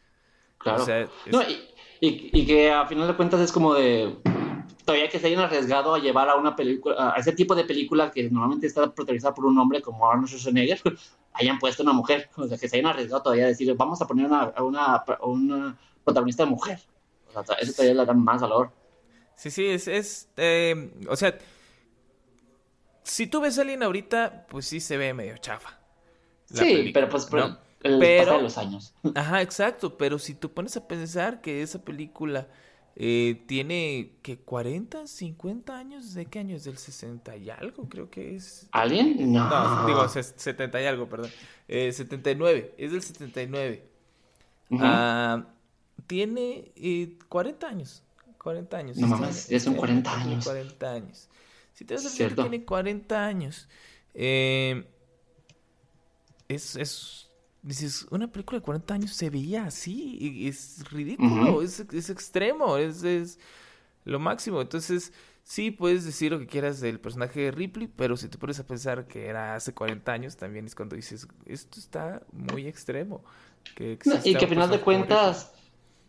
Claro. 0.59 1.11
y, 1.27 1.74
que 2.13 2.71
a 2.71 2.87
final 2.87 3.07
de 3.07 3.17
cuentas 3.17 3.41
es 3.41 3.53
como 3.53 3.75
de 3.75 4.17
todavía 4.85 5.09
que 5.09 5.19
se 5.19 5.27
hayan 5.27 5.41
arriesgado 5.41 5.95
a 5.95 5.99
llevar 5.99 6.29
a 6.29 6.37
una 6.37 6.55
película, 6.55 7.15
a 7.15 7.19
ese 7.19 7.33
tipo 7.33 7.55
de 7.55 7.65
película 7.65 8.11
que 8.11 8.29
normalmente 8.31 8.67
está 8.67 8.93
protagonizada 8.93 9.35
por 9.35 9.47
un 9.47 9.59
hombre 9.59 9.81
como 9.81 10.09
Arnold 10.09 10.29
Schwarzenegger, 10.29 10.81
hayan 11.33 11.59
puesto 11.59 11.83
una 11.83 11.93
mujer, 11.93 12.29
o 12.37 12.47
sea, 12.47 12.59
que 12.59 12.69
se 12.69 12.77
hayan 12.77 12.91
arriesgado 12.91 13.23
todavía 13.23 13.45
a 13.45 13.49
decir, 13.49 13.73
vamos 13.75 14.01
a 14.03 14.07
poner 14.07 14.27
una, 14.27 14.53
una, 14.61 15.05
una 15.23 15.79
protagonista 16.05 16.45
mujer. 16.47 16.81
O 17.35 17.45
sea, 17.45 17.57
eso 17.57 17.73
todavía 17.73 17.95
le 17.95 18.07
da 18.07 18.15
más 18.15 18.41
valor. 18.41 18.71
Sí, 19.35 19.51
sí, 19.51 19.67
es, 19.67 19.89
es 19.89 20.29
eh, 20.37 20.93
o 21.09 21.17
sea, 21.17 21.37
si 23.03 23.27
tú 23.27 23.41
ves 23.41 23.59
a 23.59 23.63
alguien 23.63 23.83
ahorita, 23.83 24.47
pues 24.49 24.67
sí 24.67 24.81
se 24.81 24.97
ve 24.97 25.13
medio 25.13 25.37
chafa. 25.39 25.79
Sí, 26.47 26.91
pero 26.95 27.09
pues 27.09 27.27
pero, 27.27 27.59
de 27.91 28.43
los 28.43 28.59
años. 28.59 28.95
Ajá, 29.15 29.43
exacto, 29.43 29.97
pero 29.97 30.19
si 30.19 30.35
tú 30.35 30.53
pones 30.53 30.77
a 30.77 30.87
pensar 30.87 31.41
que 31.41 31.63
esa 31.63 31.85
película 31.85 32.49
eh, 32.97 33.45
tiene 33.47 34.13
que 34.23 34.39
40, 34.39 35.07
50 35.07 35.77
años, 35.77 36.15
¿de 36.15 36.27
qué 36.27 36.41
año 36.41 36.57
es? 36.57 36.65
Del 36.65 36.79
60 36.79 37.37
y 37.37 37.51
algo, 37.51 37.89
creo 37.89 38.11
que 38.11 38.37
es. 38.37 38.69
¿Alguien? 38.73 39.33
No. 39.33 39.49
No, 39.49 39.87
digo 39.87 40.09
70 40.09 40.81
y 40.81 40.87
algo, 40.87 41.09
perdón. 41.09 41.31
Eh, 41.69 41.93
79, 41.93 42.75
es 42.79 42.93
del 42.93 43.03
79. 43.03 43.89
Ah, 44.81 45.47
tiene 46.07 46.73
eh, 46.77 47.19
40 47.29 47.67
años. 47.67 48.03
40 48.39 48.77
años. 48.77 48.97
No 48.99 49.07
mames, 49.07 49.49
ya 49.49 49.59
son 49.59 49.75
40 49.75 50.21
años. 50.21 50.45
40 50.45 50.93
años. 50.93 51.29
Si 51.73 51.85
te 51.85 51.95
vas 51.95 52.07
a 52.07 52.11
fijar, 52.11 52.35
tiene 52.35 52.65
40 52.65 53.25
años. 53.25 53.69
Eh, 54.15 54.87
es, 56.49 56.77
es 56.77 57.31
dices, 57.65 58.07
una 58.11 58.31
película 58.31 58.59
de 58.59 58.65
40 58.65 58.95
años 58.95 59.11
se 59.13 59.31
veía 59.31 59.65
así, 59.65 60.19
y 60.21 60.49
es 60.49 60.85
ridículo, 60.91 61.63
es, 61.63 61.81
es, 61.81 62.11
extremo, 62.11 62.77
es, 62.77 63.03
es, 63.03 63.39
lo 64.05 64.21
máximo. 64.21 64.61
Entonces, 64.61 65.13
sí, 65.43 65.71
puedes 65.71 66.05
decir 66.05 66.31
lo 66.31 66.39
que 66.39 66.47
quieras 66.47 66.81
del 66.81 67.01
personaje 67.01 67.41
de 67.41 67.51
Ripley, 67.51 67.89
pero 67.89 68.17
si 68.17 68.29
te 68.29 68.39
pones 68.39 68.61
a 68.61 68.67
pensar 68.67 69.07
que 69.07 69.27
era 69.27 69.55
hace 69.55 69.73
40 69.73 70.13
años, 70.13 70.37
también 70.37 70.67
es 70.67 70.75
cuando 70.75 70.95
dices, 70.95 71.27
esto 71.47 71.81
está 71.81 72.23
muy 72.33 72.67
extremo. 72.67 73.25
Que 73.75 73.99
y 74.25 74.35
que 74.35 74.45
al 74.45 74.49
final 74.49 74.71
de 74.71 74.81
cuentas 74.81 75.53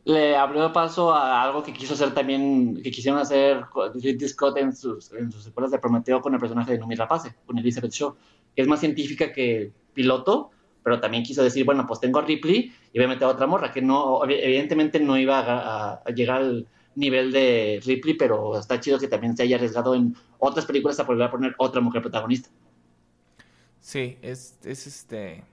le 0.03 0.36
abrió 0.36 0.72
paso 0.74 1.14
a 1.14 1.41
algo 1.41 1.64
que 1.64 1.72
quiso 1.72 1.93
hacer 1.93 2.14
también, 2.14 2.82
que 2.84 2.91
quisieron 2.91 3.20
hacer 3.20 3.64
Ridley 3.95 4.28
Scott 4.28 4.58
en 4.58 4.76
sus, 4.76 5.12
en 5.14 5.32
sus 5.32 5.43
secuelas 5.43 5.72
de 5.72 5.80
Prometeo 5.80 6.22
con 6.22 6.34
el 6.34 6.39
personaje 6.39 6.74
de 6.74 6.78
Numi 6.80 6.95
Rapace, 6.95 7.34
con 7.45 7.58
Elizabeth 7.58 7.91
Shaw, 7.91 8.16
que 8.56 8.62
es 8.62 8.68
más 8.68 8.82
científica 8.82 9.32
que 9.32 9.72
piloto, 9.93 10.51
pero 10.86 11.00
también 11.00 11.24
quiso 11.24 11.44
decir, 11.44 11.66
bueno, 11.66 11.88
pues 11.88 12.00
tengo 12.00 12.20
a 12.20 12.22
Ripley 12.22 12.72
y 12.94 13.00
voy 13.00 13.06
a 13.06 13.08
meter 13.08 13.24
a 13.24 13.30
otra 13.30 13.48
morra, 13.48 13.72
que 13.72 13.82
no, 13.82 14.24
evidentemente 14.24 15.00
no 15.00 15.18
iba 15.18 15.96
a, 15.96 16.04
llegar 16.14 16.44
al 16.44 16.68
nivel 16.94 17.32
de 17.32 17.82
Ripley, 17.84 18.14
pero 18.14 18.60
está 18.60 18.80
chido 18.80 19.00
que 19.00 19.08
también 19.08 19.36
se 19.36 19.42
haya 19.42 19.56
arriesgado 19.56 19.96
en 19.96 20.16
otras 20.38 20.68
películas 20.68 21.00
a 21.00 21.04
volver 21.04 21.26
a 21.26 21.32
poner 21.32 21.56
otra 21.58 21.82
mujer 21.82 22.04
protagonista. 22.04 22.52
Sí, 23.80 24.20
es, 24.22 24.60
es 24.64 24.86
este... 24.86 25.44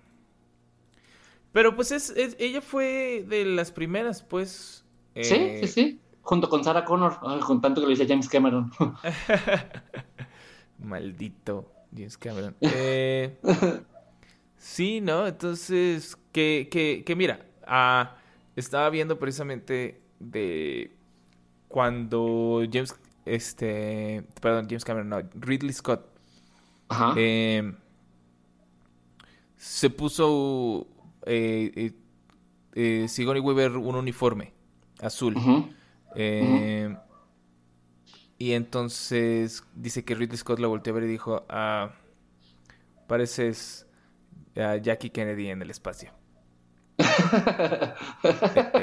Pero 1.50 1.74
pues 1.76 1.92
es, 1.92 2.14
ella 2.38 2.60
fue 2.60 3.24
de 3.26 3.46
las 3.46 3.72
primeras, 3.72 4.22
pues. 4.22 4.84
Sí, 5.14 5.24
sí, 5.24 5.34
eh, 5.34 5.66
sí. 5.66 6.00
Junto 6.20 6.50
con 6.50 6.62
Sarah 6.62 6.84
Connor, 6.84 7.20
con 7.40 7.62
tanto 7.62 7.80
que 7.80 7.86
lo 7.86 7.90
dice 7.90 8.06
James 8.06 8.28
Cameron. 8.28 8.70
Maldito 10.78 11.72
James 11.90 12.18
Cameron. 12.18 12.54
Eh, 12.60 13.38
Sí, 14.62 15.00
¿no? 15.00 15.26
Entonces, 15.26 16.16
que, 16.30 16.68
que, 16.70 17.02
que 17.04 17.16
mira, 17.16 17.44
ah, 17.66 18.14
estaba 18.54 18.88
viendo 18.90 19.18
precisamente 19.18 20.00
de 20.20 20.92
cuando 21.66 22.62
James, 22.72 22.94
este, 23.26 24.22
perdón, 24.40 24.66
James 24.68 24.84
Cameron, 24.84 25.08
no, 25.08 25.18
Ridley 25.34 25.72
Scott, 25.72 26.06
Ajá. 26.88 27.12
Em, 27.16 27.74
se 29.56 29.90
puso 29.90 30.86
eh, 31.26 31.72
eh, 31.74 31.92
eh, 32.74 33.08
Sigourney 33.08 33.42
Weaver 33.42 33.76
un 33.78 33.96
uniforme 33.96 34.52
azul. 35.00 35.34
Em, 36.14 36.96
y 38.38 38.52
entonces 38.52 39.64
dice 39.74 40.04
que 40.04 40.14
Ridley 40.14 40.38
Scott 40.38 40.60
la 40.60 40.68
volteó 40.68 40.92
a 40.92 40.94
ver 41.00 41.04
y 41.08 41.08
dijo, 41.08 41.44
ah, 41.48 41.90
pareces 43.08 43.88
a 44.56 44.76
Jackie 44.76 45.10
Kennedy 45.10 45.48
en 45.48 45.62
el 45.62 45.70
espacio. 45.70 46.12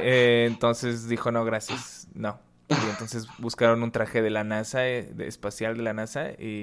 Eh, 0.01 0.45
entonces 0.47 1.07
dijo, 1.07 1.31
no, 1.31 1.43
gracias, 1.45 2.07
no. 2.13 2.39
Y 2.69 2.89
entonces 2.89 3.27
buscaron 3.37 3.83
un 3.83 3.91
traje 3.91 4.21
de 4.21 4.29
la 4.29 4.43
NASA, 4.43 4.87
eh, 4.87 5.09
de, 5.13 5.27
espacial 5.27 5.75
de 5.77 5.83
la 5.83 5.93
NASA, 5.93 6.31
y, 6.31 6.61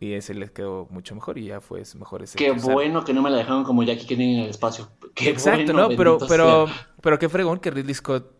y 0.00 0.12
ese 0.12 0.34
les 0.34 0.50
quedó 0.50 0.86
mucho 0.90 1.14
mejor 1.14 1.38
y 1.38 1.46
ya 1.46 1.60
fue 1.60 1.82
mejor 1.98 2.22
ese. 2.22 2.36
Qué 2.36 2.50
bueno 2.50 3.04
que 3.04 3.14
no 3.14 3.22
me 3.22 3.30
la 3.30 3.38
dejaron 3.38 3.64
como 3.64 3.82
Jackie 3.82 4.06
Kennedy 4.06 4.34
en 4.34 4.40
el 4.44 4.50
espacio. 4.50 4.90
Qué 5.14 5.30
Exacto, 5.30 5.72
¿no? 5.72 5.88
Pero, 5.90 6.18
pero, 6.28 6.66
pero 7.00 7.18
qué 7.18 7.28
fregón 7.28 7.58
que 7.58 7.70
Ridley 7.70 7.94
Scott 7.94 8.30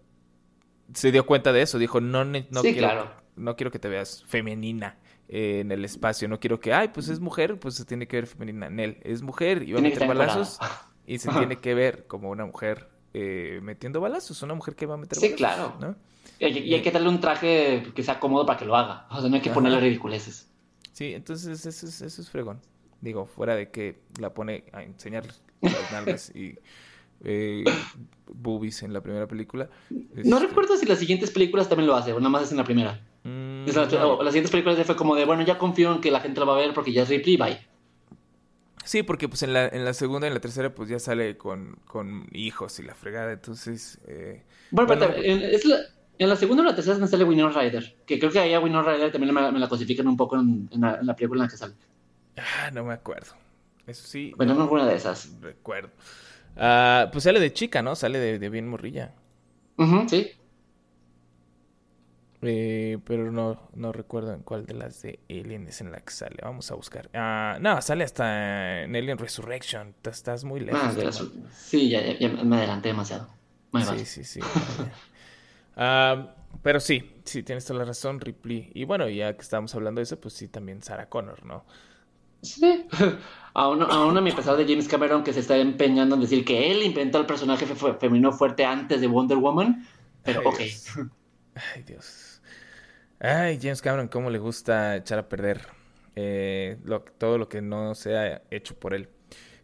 se 0.93 1.11
dio 1.11 1.25
cuenta 1.27 1.53
de 1.53 1.63
eso. 1.63 1.79
Dijo, 1.79 2.01
no, 2.01 2.25
no, 2.25 2.43
quiero, 2.61 3.11
no 3.37 3.57
quiero 3.57 3.71
que 3.71 3.79
te 3.79 3.89
veas 3.89 4.25
femenina 4.27 4.99
en 5.29 5.73
el 5.73 5.85
espacio. 5.85 6.29
No 6.29 6.39
quiero 6.39 6.61
que, 6.61 6.73
ay, 6.73 6.89
pues 6.89 7.09
es 7.09 7.21
mujer, 7.21 7.59
pues 7.59 7.75
se 7.75 7.85
tiene 7.85 8.07
que 8.07 8.17
ver 8.17 8.27
femenina 8.27 8.67
en 8.67 8.81
él. 8.81 8.99
Es 9.03 9.23
mujer 9.23 9.63
y 9.63 9.73
va 9.73 9.79
a 9.79 9.83
meter 9.83 10.07
balazos 10.07 10.59
y 11.07 11.19
se 11.19 11.31
tiene 11.31 11.57
que 11.57 11.75
ver 11.75 12.07
como 12.07 12.31
una 12.31 12.47
mujer 12.47 12.89
eh, 13.13 13.61
metiendo 13.63 14.01
balazos. 14.01 14.43
Una 14.43 14.55
mujer 14.55 14.75
que 14.75 14.87
va 14.87 14.95
a 14.95 14.99
meter 14.99 15.19
balazos. 15.19 15.31
Sí, 15.31 15.37
claro. 15.37 15.97
Y, 16.39 16.75
hay 16.75 16.83
que 16.83 16.91
darle 16.91 17.09
un 17.09 17.21
traje 17.21 17.85
que 17.95 18.03
sea 18.03 18.19
cómodo 18.19 18.45
para 18.45 18.59
que 18.59 18.65
lo 18.65 18.77
haga. 18.77 19.07
O 19.11 19.21
sea, 19.21 19.29
no 19.29 19.37
hay 19.37 19.43
que 19.43 19.51
ponerle 19.51 19.81
ridiculeces. 19.81 20.51
Sí, 20.93 21.13
entonces 21.15 21.67
eso 21.67 21.87
es, 21.87 22.01
eso 22.01 22.23
es 22.23 22.31
fregón. 22.31 22.61
Digo, 23.01 23.27
fuera 23.27 23.55
de 23.57 23.71
que 23.71 24.01
la 24.21 24.33
pone 24.33 24.65
a 24.73 24.83
enseñar 24.83 25.25
las 25.61 25.93
nalgas 25.93 26.35
y 26.35 26.57
eh, 27.25 27.65
boobies 28.27 28.83
en 28.83 28.93
la 28.93 29.03
primera 29.03 29.27
película. 29.27 29.69
No 29.91 30.37
este 30.37 30.49
recuerdo 30.49 30.77
si 30.77 30.87
las 30.87 30.99
siguientes 30.99 31.31
películas 31.31 31.69
también 31.69 31.87
lo 31.87 31.97
hace 31.97 32.13
o 32.13 32.19
nada 32.19 32.31
más 32.31 32.45
es 32.45 32.53
en 32.53 32.59
la 32.59 32.65
primera. 32.65 33.01
Mm, 33.25 33.67
las 33.67 33.89
siguientes 34.33 34.51
películas 34.51 34.87
fue 34.87 34.97
como 34.97 35.17
de, 35.17 35.25
bueno, 35.25 35.43
ya 35.43 35.59
confío 35.59 35.93
en 35.93 36.01
que 36.01 36.11
la 36.11 36.21
gente 36.21 36.41
lo 36.41 36.47
va 36.47 36.55
a 36.55 36.59
ver 36.59 36.75
porque 36.75 36.93
ya 36.93 37.03
es 37.03 37.09
Ripley, 37.09 37.37
bye. 37.37 37.59
Sí, 38.85 39.03
porque 39.03 39.29
pues 39.29 39.43
en 39.43 39.55
la, 39.55 39.67
en 39.67 39.85
la 39.85 39.95
segunda 39.95 40.27
y 40.27 40.29
en 40.29 40.35
la 40.35 40.41
tercera 40.41 40.75
pues 40.75 40.91
ya 40.91 40.99
sale 40.99 41.39
con, 41.39 41.79
con 41.87 42.29
hijos 42.33 42.79
y 42.81 42.83
la 42.83 42.95
fregada, 42.95 43.33
entonces... 43.33 43.99
Eh, 44.07 44.43
bueno, 44.71 44.89
pero 44.89 45.15
es 45.15 45.65
la, 45.65 45.79
en 46.19 46.29
la 46.29 46.37
segunda 46.37 46.63
o 46.63 46.67
la 46.67 46.75
tercera 46.75 46.99
me 46.99 47.09
sale 47.09 47.25
Winona 47.25 47.59
Ryder, 47.59 47.97
que 48.07 48.19
creo 48.19 48.31
que 48.31 48.39
ahí 48.39 48.53
a 48.53 48.61
Winona 48.61 48.83
Ryder 48.83 49.11
también 49.11 49.35
me, 49.35 49.59
la 49.59 49.69
cosifican 49.69 50.07
un 50.07 50.17
poco 50.17 50.37
en, 50.39 50.69
la, 50.73 51.17
película 51.17 51.41
en 51.41 51.47
la 51.47 51.51
que 51.51 51.57
sale. 51.57 51.75
Ah, 52.37 52.71
no 52.73 52.85
me 52.85 52.93
acuerdo. 52.93 53.33
Eso 53.87 54.07
sí. 54.07 54.33
Bueno, 54.37 54.55
no 54.55 54.65
es 54.65 54.71
una 54.71 54.87
de 54.87 54.97
esas. 54.97 55.31
Recuerdo. 55.41 55.91
Ah, 56.57 57.09
pues 57.11 57.25
sale 57.25 57.41
de 57.41 57.53
chica, 57.53 57.83
¿no? 57.83 57.97
Sale 57.97 58.19
de, 58.19 58.49
bien 58.49 58.69
morrilla. 58.69 59.13
sí. 60.09 60.31
Eh, 62.47 62.99
pero 63.05 63.33
no, 63.33 63.71
no 63.75 63.93
recuerdo 63.93 64.35
en 64.35 64.41
cuál 64.43 64.67
de 64.67 64.75
las 64.75 65.01
de 65.01 65.19
Alien 65.31 65.67
es 65.67 65.81
en 65.81 65.91
la 65.91 66.01
que 66.01 66.13
sale. 66.13 66.37
Vamos 66.43 66.71
a 66.71 66.75
buscar. 66.75 67.09
Ah, 67.15 67.57
no, 67.61 67.81
sale 67.81 68.05
hasta 68.05 68.83
en 68.83 68.95
Alien 68.95 69.17
Resurrection. 69.17 69.95
Estás 70.05 70.45
muy 70.45 70.61
lejos. 70.61 70.81
Ah, 70.83 71.25
sí, 71.53 71.89
ya, 71.89 72.19
ya, 72.19 72.29
me 72.29 72.57
adelanté 72.57 72.89
demasiado. 72.89 73.29
sí, 73.97 74.05
sí, 74.05 74.25
sí, 74.25 74.41
Ah, 75.77 76.35
pero 76.63 76.79
sí, 76.79 77.15
sí, 77.25 77.43
tienes 77.43 77.65
toda 77.65 77.81
la 77.81 77.85
razón, 77.87 78.21
Ripley. 78.21 78.71
Y 78.75 78.85
bueno, 78.85 79.09
ya 79.09 79.35
que 79.35 79.43
estamos 79.43 79.75
hablando 79.75 80.01
de 80.01 80.05
eso, 80.05 80.21
pues 80.21 80.35
sí, 80.35 80.47
también 80.49 80.83
Sarah 80.83 81.09
Connor, 81.09 81.45
¿no? 81.45 81.65
Sí. 82.43 82.87
Aún, 83.55 83.83
aún 83.83 84.17
a 84.17 84.21
mi 84.21 84.33
pesar 84.33 84.57
de 84.57 84.67
James 84.67 84.89
Cameron 84.89 85.23
que 85.23 85.33
se 85.33 85.39
está 85.39 85.57
empeñando 85.57 86.17
en 86.17 86.21
decir 86.21 86.45
que 86.45 86.73
él 86.73 86.83
inventó 86.83 87.19
el 87.19 87.27
personaje 87.27 87.67
femenino 87.67 88.33
fuerte 88.33 88.65
antes 88.65 89.01
de 89.01 89.07
Wonder 89.07 89.39
Woman, 89.39 89.87
pero 90.25 90.41
ok. 90.45 90.59
Ay, 91.55 91.83
Dios. 91.87 92.24
Ay, 93.21 93.59
James 93.61 93.81
Cameron, 93.81 94.09
cómo 94.09 94.31
le 94.31 94.39
gusta 94.39 94.97
echar 94.97 95.19
a 95.19 95.29
perder 95.29 95.67
eh, 96.17 96.79
todo 97.19 97.39
lo 97.39 97.49
que 97.49 97.61
no 97.61 97.95
se 97.95 98.17
ha 98.17 98.43
hecho 98.51 98.75
por 98.75 98.95
él. 98.95 99.09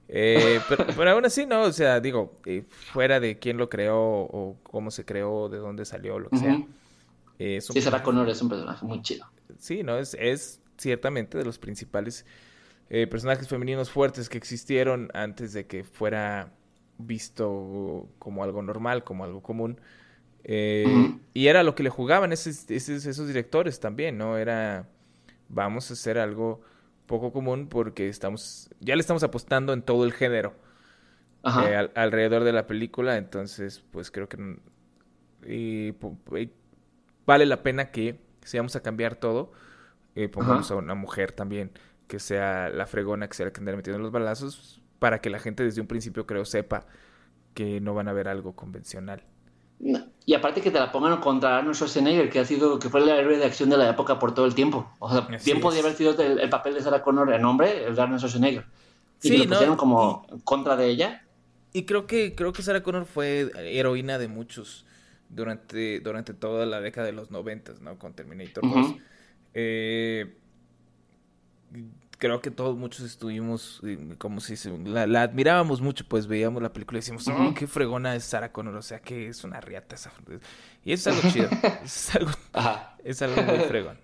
Eh, 0.08 0.60
pero, 0.96 1.10
aún 1.10 1.24
así, 1.24 1.46
no, 1.46 1.62
o 1.62 1.72
sea, 1.72 2.00
digo, 2.00 2.36
eh, 2.44 2.64
fuera 2.68 3.20
de 3.20 3.38
quién 3.38 3.56
lo 3.56 3.68
creó 3.68 3.98
o 3.98 4.56
cómo 4.62 4.90
se 4.90 5.04
creó, 5.04 5.48
de 5.48 5.58
dónde 5.58 5.84
salió, 5.84 6.18
lo 6.18 6.30
que 6.30 6.38
sea. 6.38 6.60
Eh, 7.38 7.60
sí, 7.60 7.80
Sarah 7.80 8.02
Connor 8.02 8.28
es 8.28 8.42
un 8.42 8.48
personaje 8.48 8.84
muy 8.84 9.02
chido. 9.02 9.26
Sí, 9.58 9.82
no, 9.82 9.98
es, 9.98 10.16
es 10.18 10.60
ciertamente 10.76 11.38
de 11.38 11.44
los 11.44 11.58
principales 11.58 12.26
personajes 13.08 13.46
femeninos 13.46 13.88
fuertes 13.88 14.28
que 14.28 14.36
existieron 14.36 15.10
antes 15.14 15.52
de 15.52 15.64
que 15.64 15.84
fuera 15.84 16.52
visto 16.98 18.08
como 18.18 18.42
algo 18.42 18.62
normal, 18.62 19.04
como 19.04 19.22
algo 19.22 19.42
común. 19.42 19.80
Y 20.44 21.46
era 21.46 21.62
lo 21.62 21.74
que 21.74 21.82
le 21.82 21.90
jugaban 21.90 22.32
esos, 22.32 22.70
esos, 22.70 23.06
esos 23.06 23.26
directores 23.26 23.80
también, 23.80 24.18
¿no? 24.18 24.36
Era, 24.36 24.88
vamos 25.48 25.90
a 25.90 25.94
hacer 25.94 26.18
algo 26.18 26.62
poco 27.06 27.32
común 27.32 27.68
porque 27.68 28.08
estamos, 28.08 28.70
ya 28.80 28.94
le 28.94 29.00
estamos 29.00 29.22
apostando 29.22 29.72
en 29.72 29.82
todo 29.82 30.04
el 30.04 30.12
género 30.12 30.54
eh, 31.44 31.90
alrededor 31.94 32.44
de 32.44 32.52
la 32.52 32.66
película, 32.66 33.16
entonces 33.16 33.84
pues 33.90 34.10
creo 34.10 34.28
que 34.28 34.60
vale 37.26 37.46
la 37.46 37.62
pena 37.62 37.90
que 37.90 38.20
si 38.44 38.58
vamos 38.58 38.76
a 38.76 38.82
cambiar 38.82 39.16
todo, 39.16 39.52
eh, 40.14 40.28
pongamos 40.28 40.70
a 40.70 40.76
una 40.76 40.94
mujer 40.94 41.32
también 41.32 41.72
que 42.06 42.18
sea 42.18 42.68
la 42.68 42.86
fregona, 42.86 43.28
que 43.28 43.34
sea 43.34 43.46
la 43.46 43.52
que 43.52 43.60
ande 43.60 43.76
metiendo 43.76 44.00
los 44.00 44.12
balazos, 44.12 44.80
para 44.98 45.20
que 45.20 45.30
la 45.30 45.38
gente 45.38 45.64
desde 45.64 45.80
un 45.80 45.86
principio 45.86 46.26
creo 46.26 46.44
sepa 46.44 46.86
que 47.54 47.80
no 47.80 47.94
van 47.94 48.08
a 48.08 48.12
ver 48.12 48.28
algo 48.28 48.54
convencional. 48.54 49.24
Y 50.26 50.34
aparte 50.34 50.60
que 50.60 50.70
te 50.70 50.78
la 50.78 50.92
pongan 50.92 51.20
contra 51.20 51.58
Arnold 51.58 51.74
Schwarzenegger, 51.74 52.28
que 52.28 52.38
ha 52.38 52.44
sido, 52.44 52.78
que 52.78 52.88
fue 52.88 53.00
el 53.00 53.08
héroe 53.08 53.38
de 53.38 53.44
acción 53.44 53.70
de 53.70 53.78
la 53.78 53.88
época 53.88 54.18
por 54.18 54.34
todo 54.34 54.46
el 54.46 54.54
tiempo. 54.54 54.90
O 54.98 55.10
sea, 55.10 55.26
bien 55.42 55.60
podía 55.60 55.80
haber 55.80 55.94
sido 55.94 56.14
el, 56.20 56.48
papel 56.50 56.74
de 56.74 56.82
Sarah 56.82 57.02
Connor 57.02 57.32
en 57.32 57.44
hombre, 57.44 57.84
el 57.86 57.94
de 57.94 58.02
Arnold 58.02 58.20
Schwarzenegger. 58.20 58.64
Y 59.22 59.28
sí, 59.28 59.36
lo 59.38 59.48
pusieron 59.48 59.76
como 59.76 60.26
contra 60.44 60.76
de 60.76 60.88
ella. 60.88 61.24
Y 61.72 61.84
creo 61.84 62.06
que, 62.06 62.34
creo 62.34 62.52
que 62.52 62.62
Sarah 62.62 62.82
Connor 62.82 63.06
fue 63.06 63.50
heroína 63.56 64.18
de 64.18 64.28
muchos 64.28 64.84
durante, 65.28 66.00
durante 66.00 66.34
toda 66.34 66.66
la 66.66 66.80
década 66.80 67.06
de 67.06 67.12
los 67.12 67.30
noventas, 67.30 67.80
¿no? 67.80 67.98
Con 67.98 68.12
Terminator 68.12 68.62
2. 68.62 68.94
eh, 69.54 70.36
creo 72.20 72.40
que 72.40 72.50
todos 72.50 72.76
muchos 72.76 73.04
estuvimos, 73.04 73.80
eh, 73.82 74.14
como 74.18 74.40
si 74.40 74.54
la, 74.84 75.22
admirábamos 75.22 75.80
mucho, 75.80 76.04
pues 76.06 76.26
veíamos 76.26 76.62
la 76.62 76.72
película 76.72 76.98
y 76.98 77.00
decíamos, 77.00 77.26
oh, 77.26 77.54
qué 77.54 77.66
fregona 77.66 78.14
es 78.14 78.24
Sarah 78.24 78.52
Connor, 78.52 78.76
o 78.76 78.82
sea, 78.82 79.00
que 79.00 79.26
es 79.26 79.42
una 79.42 79.60
riata 79.60 79.96
esa. 79.96 80.12
Y 80.84 80.92
eso 80.92 81.10
es 81.10 81.16
algo 81.16 81.32
chido, 81.32 81.48
es 81.84 82.14
algo, 82.14 82.30
es 83.02 83.22
algo 83.22 83.42
muy 83.42 83.58
fregón. 83.60 83.98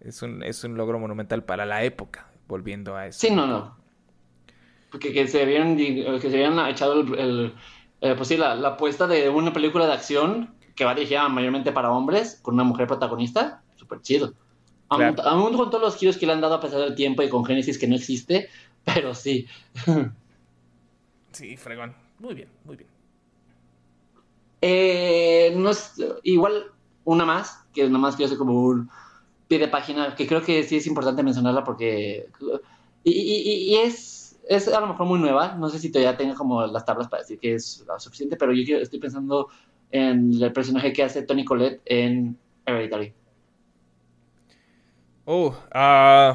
Es 0.00 0.22
un, 0.22 0.42
es 0.42 0.64
un 0.64 0.76
logro 0.76 0.98
monumental 0.98 1.44
para 1.44 1.64
la 1.66 1.84
época, 1.84 2.26
volviendo 2.48 2.96
a 2.96 3.06
eso. 3.06 3.20
Sí, 3.20 3.30
no, 3.30 3.46
no. 3.46 3.76
Porque 4.90 5.12
que 5.12 5.28
se 5.28 5.42
habían, 5.42 5.76
que 5.76 6.20
se 6.20 6.28
habían 6.28 6.58
echado 6.66 7.00
el, 7.00 7.54
eh, 8.00 8.14
pues 8.16 8.28
sí, 8.28 8.36
la, 8.36 8.54
la 8.54 8.68
apuesta 8.70 9.06
de 9.06 9.28
una 9.28 9.52
película 9.52 9.86
de 9.86 9.92
acción 9.92 10.54
que 10.74 10.84
va 10.84 10.94
dirigida 10.94 11.28
mayormente 11.28 11.72
para 11.72 11.90
hombres, 11.90 12.40
con 12.42 12.54
una 12.54 12.64
mujer 12.64 12.86
protagonista, 12.86 13.62
súper 13.76 14.00
chido. 14.00 14.34
Aún, 14.94 15.56
con 15.56 15.70
todos 15.70 15.82
los 15.82 15.96
giros 15.96 16.16
que 16.16 16.26
le 16.26 16.32
han 16.32 16.40
dado 16.40 16.54
a 16.54 16.60
pesar 16.60 16.80
del 16.80 16.94
tiempo 16.94 17.22
y 17.22 17.28
con 17.28 17.44
Génesis 17.44 17.78
que 17.78 17.86
no 17.86 17.96
existe, 17.96 18.48
pero 18.84 19.14
sí. 19.14 19.46
sí, 21.32 21.56
fregón. 21.56 21.94
Muy 22.18 22.34
bien, 22.34 22.48
muy 22.64 22.76
bien. 22.76 22.88
Eh, 24.60 25.52
no 25.56 25.70
es, 25.70 25.94
igual 26.22 26.72
una 27.04 27.24
más, 27.26 27.64
que 27.74 27.84
nada 27.84 27.98
más 27.98 28.16
quiero 28.16 28.28
hacer 28.28 28.38
como 28.38 28.62
un 28.62 28.88
pie 29.46 29.58
de 29.58 29.68
página, 29.68 30.14
que 30.14 30.26
creo 30.26 30.42
que 30.42 30.62
sí 30.62 30.76
es 30.76 30.86
importante 30.86 31.22
mencionarla 31.22 31.64
porque... 31.64 32.28
Y, 33.06 33.76
es, 33.76 34.38
es 34.48 34.68
a 34.68 34.80
lo 34.80 34.86
mejor 34.86 35.06
muy 35.06 35.18
nueva, 35.18 35.54
no 35.56 35.68
sé 35.68 35.78
si 35.78 35.92
todavía 35.92 36.16
tenga 36.16 36.34
como 36.34 36.66
las 36.66 36.86
tablas 36.86 37.08
para 37.08 37.22
decir 37.22 37.38
que 37.38 37.54
es 37.54 37.84
lo 37.86 38.00
suficiente, 38.00 38.36
pero 38.36 38.54
yo 38.54 38.78
estoy 38.78 38.98
pensando 38.98 39.48
en 39.90 40.42
el 40.42 40.52
personaje 40.52 40.94
que 40.94 41.02
hace 41.02 41.22
Tony 41.22 41.44
Collette 41.44 41.82
en 41.84 42.38
Hereditary. 42.64 43.12
Oh, 45.26 45.54
uh, 45.74 46.34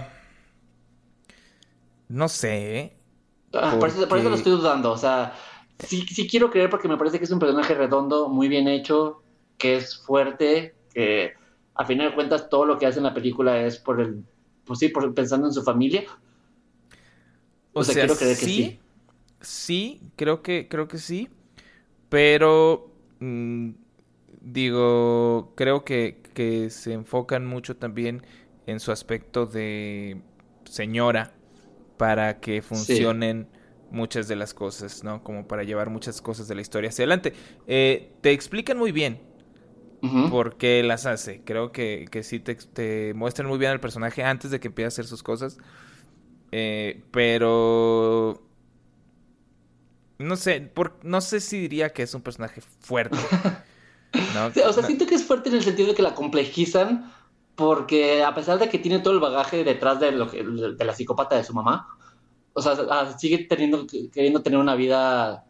no 2.08 2.28
sé. 2.28 2.94
Ah, 3.54 3.78
por, 3.80 3.90
eso, 3.90 4.06
lo 4.06 4.36
estoy 4.36 4.52
dudando. 4.52 4.92
O 4.92 4.98
sea, 4.98 5.34
sí, 5.80 6.06
sí 6.08 6.28
quiero 6.28 6.50
creer 6.50 6.70
porque 6.70 6.88
me 6.88 6.98
parece 6.98 7.20
que 7.20 7.26
es 7.26 7.32
un 7.32 7.40
personaje 7.40 7.76
redondo, 7.76 8.30
muy 8.30 8.48
bien 8.48 8.68
hecho, 8.68 9.22
que 9.58 9.76
es 9.76 9.98
fuerte, 9.98 10.76
que 10.94 11.34
a 11.76 11.86
final 11.86 12.10
de 12.10 12.16
cuentas 12.16 12.50
todo 12.50 12.66
lo 12.66 12.78
que 12.78 12.86
hace 12.86 13.00
en 13.00 13.06
la 13.06 13.14
película 13.14 13.62
es 13.62 13.78
por 13.78 14.02
el, 14.02 14.24
pues 14.66 14.80
sí, 14.80 14.90
por 14.90 15.14
pensando 15.14 15.48
en 15.48 15.54
su 15.54 15.64
familia. 15.64 16.04
O, 17.74 17.84
sea, 17.84 17.94
quiero 17.94 18.16
creer 18.16 18.38
que 18.38 18.46
sí. 18.46 18.80
Sí, 19.42 20.02
creo 20.16 20.42
que, 20.42 20.68
creo 20.68 20.88
que 20.88 20.98
sí. 20.98 21.30
Pero 22.10 22.92
mm, 23.20 23.70
digo, 24.42 25.54
creo 25.56 25.86
que, 25.86 26.22
que 26.34 26.72
se 26.72 26.94
enfocan 26.94 27.46
mucho 27.46 27.78
también 27.78 28.24
en 28.70 28.80
su 28.80 28.92
aspecto 28.92 29.46
de 29.46 30.22
señora 30.66 31.34
para 31.98 32.40
que 32.40 32.62
funcionen 32.62 33.48
muchas 33.92 34.28
de 34.28 34.36
las 34.36 34.54
cosas, 34.54 35.04
¿no? 35.04 35.24
Como 35.24 35.48
para 35.48 35.64
llevar 35.64 35.90
muchas 35.90 36.22
cosas 36.22 36.48
de 36.48 36.56
la 36.56 36.62
historia 36.62 36.90
hacia 36.90 37.04
adelante. 37.04 37.34
Eh, 37.68 38.14
te 38.22 38.32
explican 38.32 38.78
muy 38.78 38.92
bien 38.92 39.22
por 40.30 40.58
qué 40.58 40.82
las 40.84 41.06
hace. 41.06 41.42
Creo 41.44 41.72
que, 41.72 42.08
que 42.10 42.24
sí 42.24 42.40
te, 42.40 43.14
muestran 43.14 43.48
muy 43.48 43.58
bien 43.58 43.72
al 43.72 43.80
personaje 43.80 44.24
antes 44.24 44.52
de 44.52 44.60
que 44.60 44.70
empiece 44.70 44.86
a 44.86 44.90
hacer 44.90 45.06
sus 45.06 45.24
cosas. 45.24 45.58
Eh, 46.52 47.04
pero 47.12 48.42
No 50.18 50.36
sé, 50.36 50.62
por, 50.62 51.00
no 51.04 51.22
sé 51.22 51.40
si 51.40 51.60
diría 51.60 51.90
que 51.90 52.04
es 52.04 52.14
un 52.14 52.22
personaje 52.22 52.62
fuerte. 52.80 53.18
o 54.66 54.74
sea, 54.74 54.84
siento 54.84 55.06
que 55.06 55.16
es 55.16 55.24
fuerte 55.24 55.50
en 55.50 55.56
el 55.56 55.64
sentido 55.64 55.90
de 55.90 55.96
que 55.96 56.02
la 56.02 56.16
complejizan, 56.16 57.12
porque 57.60 58.24
a 58.24 58.34
pesar 58.34 58.58
de 58.58 58.70
que 58.70 58.80
tiene 58.80 59.00
todo 59.00 59.14
el 59.14 59.20
bagaje 59.20 59.66
detrás 59.66 60.00
de, 60.00 60.14
lo 60.14 60.28
de 60.28 60.86
la 60.86 60.94
psicópata 60.94 61.36
de 61.36 61.44
su 61.44 61.54
mamá, 61.54 61.90
o 62.54 62.62
sea, 62.62 62.78
ah, 62.90 63.14
sigue 63.18 63.40
teniendo, 63.40 63.86
queriendo 63.86 64.42
tener 64.42 64.58
una 64.58 64.76
vida 64.76 65.44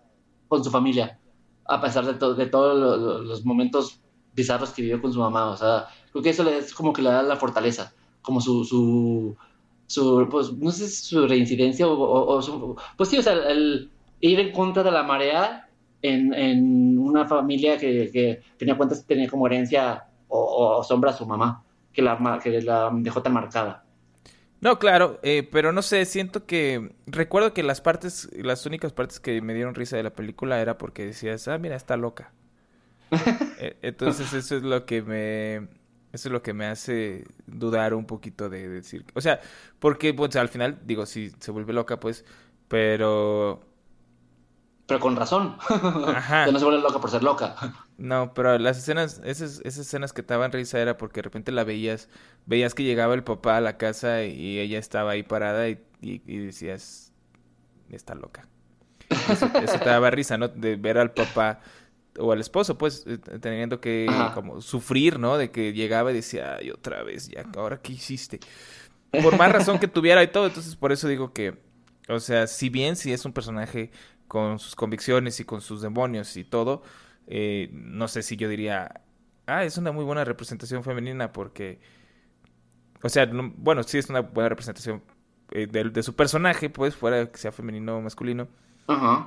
con 0.48 0.64
su 0.64 0.72
familia, 0.72 1.20
a 1.66 1.80
pesar 1.80 2.06
de, 2.08 2.34
de 2.34 2.46
todos 2.48 3.24
los 3.24 3.46
momentos 3.46 4.02
bizarros 4.34 4.72
que 4.72 4.82
vivió 4.82 5.00
con 5.00 5.14
su 5.14 5.20
mamá. 5.20 5.52
O 5.52 5.58
sea, 5.58 5.86
creo 6.12 6.24
que 6.24 6.32
eso 6.32 6.50
es 6.50 6.74
como 6.74 6.94
que 6.94 7.04
le 7.04 7.12
da 7.12 7.22
la 7.22 7.36
fortaleza, 7.36 7.94
como 8.24 8.42
su, 8.42 8.66
su, 8.66 9.38
su 9.86 10.28
pues, 10.32 10.52
no 10.52 10.72
sé, 10.72 10.90
su 10.90 11.28
reincidencia 11.28 11.88
o, 11.88 12.42
su, 12.42 12.76
pues 12.98 13.10
sí, 13.10 13.20
o 13.20 13.22
sea, 13.22 13.34
el 13.34 13.92
ir 14.20 14.40
en 14.40 14.52
contra 14.52 14.82
de 14.82 14.90
la 14.90 15.04
marea 15.04 15.70
en, 16.02 16.34
en 16.34 16.98
una 16.98 17.28
familia 17.28 17.78
que, 17.78 18.10
que 18.12 18.42
tenía 18.58 18.76
cuentas, 18.76 19.06
tenía 19.06 19.30
como 19.30 19.46
herencia 19.46 20.06
o, 20.28 20.84
sombra 20.84 21.12
a 21.12 21.14
su 21.14 21.28
mamá, 21.28 21.64
que 21.94 22.02
la, 22.02 22.40
que 22.42 22.62
la 22.62 22.90
dejó 22.94 23.22
tan 23.22 23.34
marcada. 23.34 23.84
No, 24.62 24.78
claro, 24.78 25.20
eh, 25.24 25.48
pero 25.50 25.72
no 25.72 25.82
sé, 25.82 26.06
siento 26.06 26.46
que 26.46 26.94
recuerdo 27.06 27.54
que 27.54 27.64
las 27.64 27.80
partes, 27.80 28.30
las 28.34 28.66
únicas 28.66 28.92
partes 28.92 29.20
que 29.20 29.42
me 29.42 29.54
dieron 29.54 29.74
risa 29.74 29.96
de 29.96 30.04
la 30.04 30.10
película 30.10 30.60
era 30.60 30.78
porque 30.78 31.06
decías, 31.06 31.48
ah, 31.48 31.58
mira, 31.58 31.76
está 31.76 31.98
loca. 31.98 32.32
E, 33.62 33.78
entonces 33.82 34.32
eso 34.34 34.56
es 34.56 34.64
lo 34.64 34.86
que 34.86 35.02
me, 35.02 35.56
eso 36.14 36.30
es 36.30 36.32
lo 36.32 36.42
que 36.42 36.54
me 36.54 36.66
hace 36.66 37.26
dudar 37.46 37.94
un 37.94 38.06
poquito 38.06 38.50
de, 38.50 38.70
decir, 38.70 39.06
o 39.16 39.22
sea, 39.22 39.42
porque 39.80 40.14
pues 40.14 40.36
al 40.38 40.48
final 40.48 40.80
digo, 40.86 41.06
si 41.06 41.30
se 41.40 41.52
vuelve 41.52 41.74
loca, 41.74 42.00
pues, 42.00 42.24
pero 42.70 43.62
pero 44.90 45.00
con 45.00 45.16
razón. 45.16 45.56
Ajá. 46.08 46.46
que 46.46 46.52
no 46.52 46.60
se 46.60 46.66
vuelve 46.66 46.82
loca 46.82 47.00
por 47.00 47.12
ser 47.12 47.24
loca. 47.24 47.56
No, 48.00 48.34
pero 48.34 48.58
las 48.58 48.78
escenas, 48.78 49.22
esas, 49.26 49.60
esas 49.66 49.86
escenas 49.86 50.14
que 50.14 50.22
estaban 50.22 50.54
risa 50.54 50.80
era 50.80 50.98
porque 50.98 51.18
de 51.18 51.24
repente 51.24 51.52
la 51.52 51.66
veías, 51.66 52.08
veías 52.46 52.74
que 52.74 52.84
llegaba 52.84 53.14
el 53.14 53.26
papá 53.26 53.58
a 53.58 53.62
la 53.62 53.78
casa 53.78 54.24
y 54.24 54.58
ella 54.58 54.80
estaba 54.80 55.12
ahí 55.12 55.24
parada 55.24 55.68
y, 55.68 55.80
decías, 56.02 57.12
está 57.90 58.16
loca. 58.16 58.48
Eso, 59.30 59.50
te 59.50 59.90
daba 59.90 60.12
risa, 60.12 60.38
¿no? 60.38 60.48
De 60.48 60.78
ver 60.78 60.98
al 60.98 61.12
papá 61.12 61.60
o 62.18 62.32
al 62.32 62.40
esposo, 62.40 62.78
pues, 62.78 63.04
eh, 63.06 63.18
teniendo 63.18 63.82
que 63.82 64.08
como 64.34 64.62
sufrir, 64.62 65.20
¿no? 65.20 65.38
De 65.38 65.52
que 65.52 65.74
llegaba 65.74 66.12
y 66.12 66.16
decía, 66.16 66.56
ay, 66.56 66.72
otra 66.72 67.04
vez, 67.04 67.28
ya, 67.28 67.46
¿ahora 67.58 67.82
qué 67.82 67.94
hiciste? 67.94 68.40
Por 69.12 69.38
más 69.38 69.52
razón 69.52 69.78
que 69.78 69.90
tuviera 69.90 70.24
y 70.24 70.28
todo, 70.28 70.48
entonces 70.48 70.78
por 70.78 70.94
eso 70.94 71.10
digo 71.10 71.34
que, 71.34 71.58
o 72.08 72.22
sea, 72.22 72.48
si 72.48 72.70
bien 72.70 72.96
si 72.96 73.12
es 73.12 73.26
un 73.26 73.34
personaje 73.34 73.92
con 74.30 74.58
sus 74.58 74.76
convicciones 74.76 75.42
y 75.42 75.44
con 75.44 75.60
sus 75.60 75.82
demonios 75.82 76.38
y 76.38 76.46
todo, 76.46 76.84
eh, 77.32 77.70
no 77.72 78.08
sé 78.08 78.24
si 78.24 78.36
yo 78.38 78.50
diría, 78.50 79.02
ah, 79.46 79.64
es 79.64 79.78
una 79.78 79.92
muy 79.92 80.04
buena 80.04 80.26
representación 80.26 80.84
femenina 80.84 81.32
porque, 81.32 81.80
o 83.04 83.10
sea, 83.10 83.30
bueno, 83.32 83.84
sí 83.84 84.00
es 84.00 84.10
una 84.10 84.22
buena 84.22 84.50
representación 84.50 85.04
eh, 85.52 85.68
de, 85.68 86.04
su 86.04 86.16
personaje, 86.16 86.72
pues, 86.72 86.96
fuera 86.96 87.32
que 87.32 87.38
sea 87.38 87.52
femenino 87.52 87.98
o 87.98 88.02
masculino, 88.02 88.48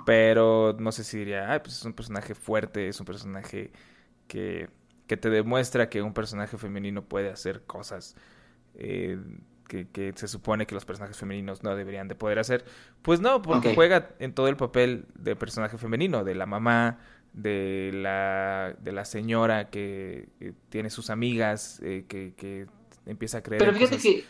pero 0.04 0.76
no 0.80 0.90
sé 0.90 1.04
si 1.04 1.18
diría, 1.18 1.54
ah, 1.54 1.62
pues 1.62 1.76
es 1.76 1.84
un 1.84 1.92
personaje 1.92 2.34
fuerte, 2.34 2.88
es 2.88 2.98
un 2.98 3.06
personaje 3.06 3.70
que, 4.26 4.68
que 5.06 5.16
te 5.16 5.30
demuestra 5.30 5.88
que 5.88 6.02
un 6.02 6.12
personaje 6.12 6.58
femenino 6.58 7.04
puede 7.04 7.30
hacer 7.30 7.64
cosas. 7.64 8.16
Eh, 8.74 9.18
que, 9.92 10.12
se 10.16 10.28
supone 10.28 10.66
que 10.66 10.74
los 10.74 10.84
personajes 10.84 11.16
femeninos 11.16 11.62
no 11.62 11.74
deberían 11.74 12.08
de 12.08 12.14
poder 12.14 12.38
hacer. 12.38 12.64
Pues 13.02 13.20
no, 13.20 13.42
porque 13.42 13.74
juega 13.74 14.10
en 14.18 14.34
todo 14.34 14.48
el 14.48 14.56
papel 14.56 15.06
de 15.14 15.36
personaje 15.36 15.78
femenino, 15.78 16.24
de 16.24 16.34
la 16.34 16.46
mamá, 16.46 16.98
de 17.32 17.90
la, 17.94 18.74
de 18.80 18.92
la 18.92 19.04
señora 19.04 19.70
que, 19.70 20.28
tiene 20.68 20.90
sus 20.90 21.10
amigas, 21.10 21.80
eh, 21.82 22.04
que, 22.08 22.66
empieza 23.06 23.38
a 23.38 23.42
creer 23.42 23.60
Pero 23.60 23.74
fíjate 23.74 23.98
que, 23.98 24.24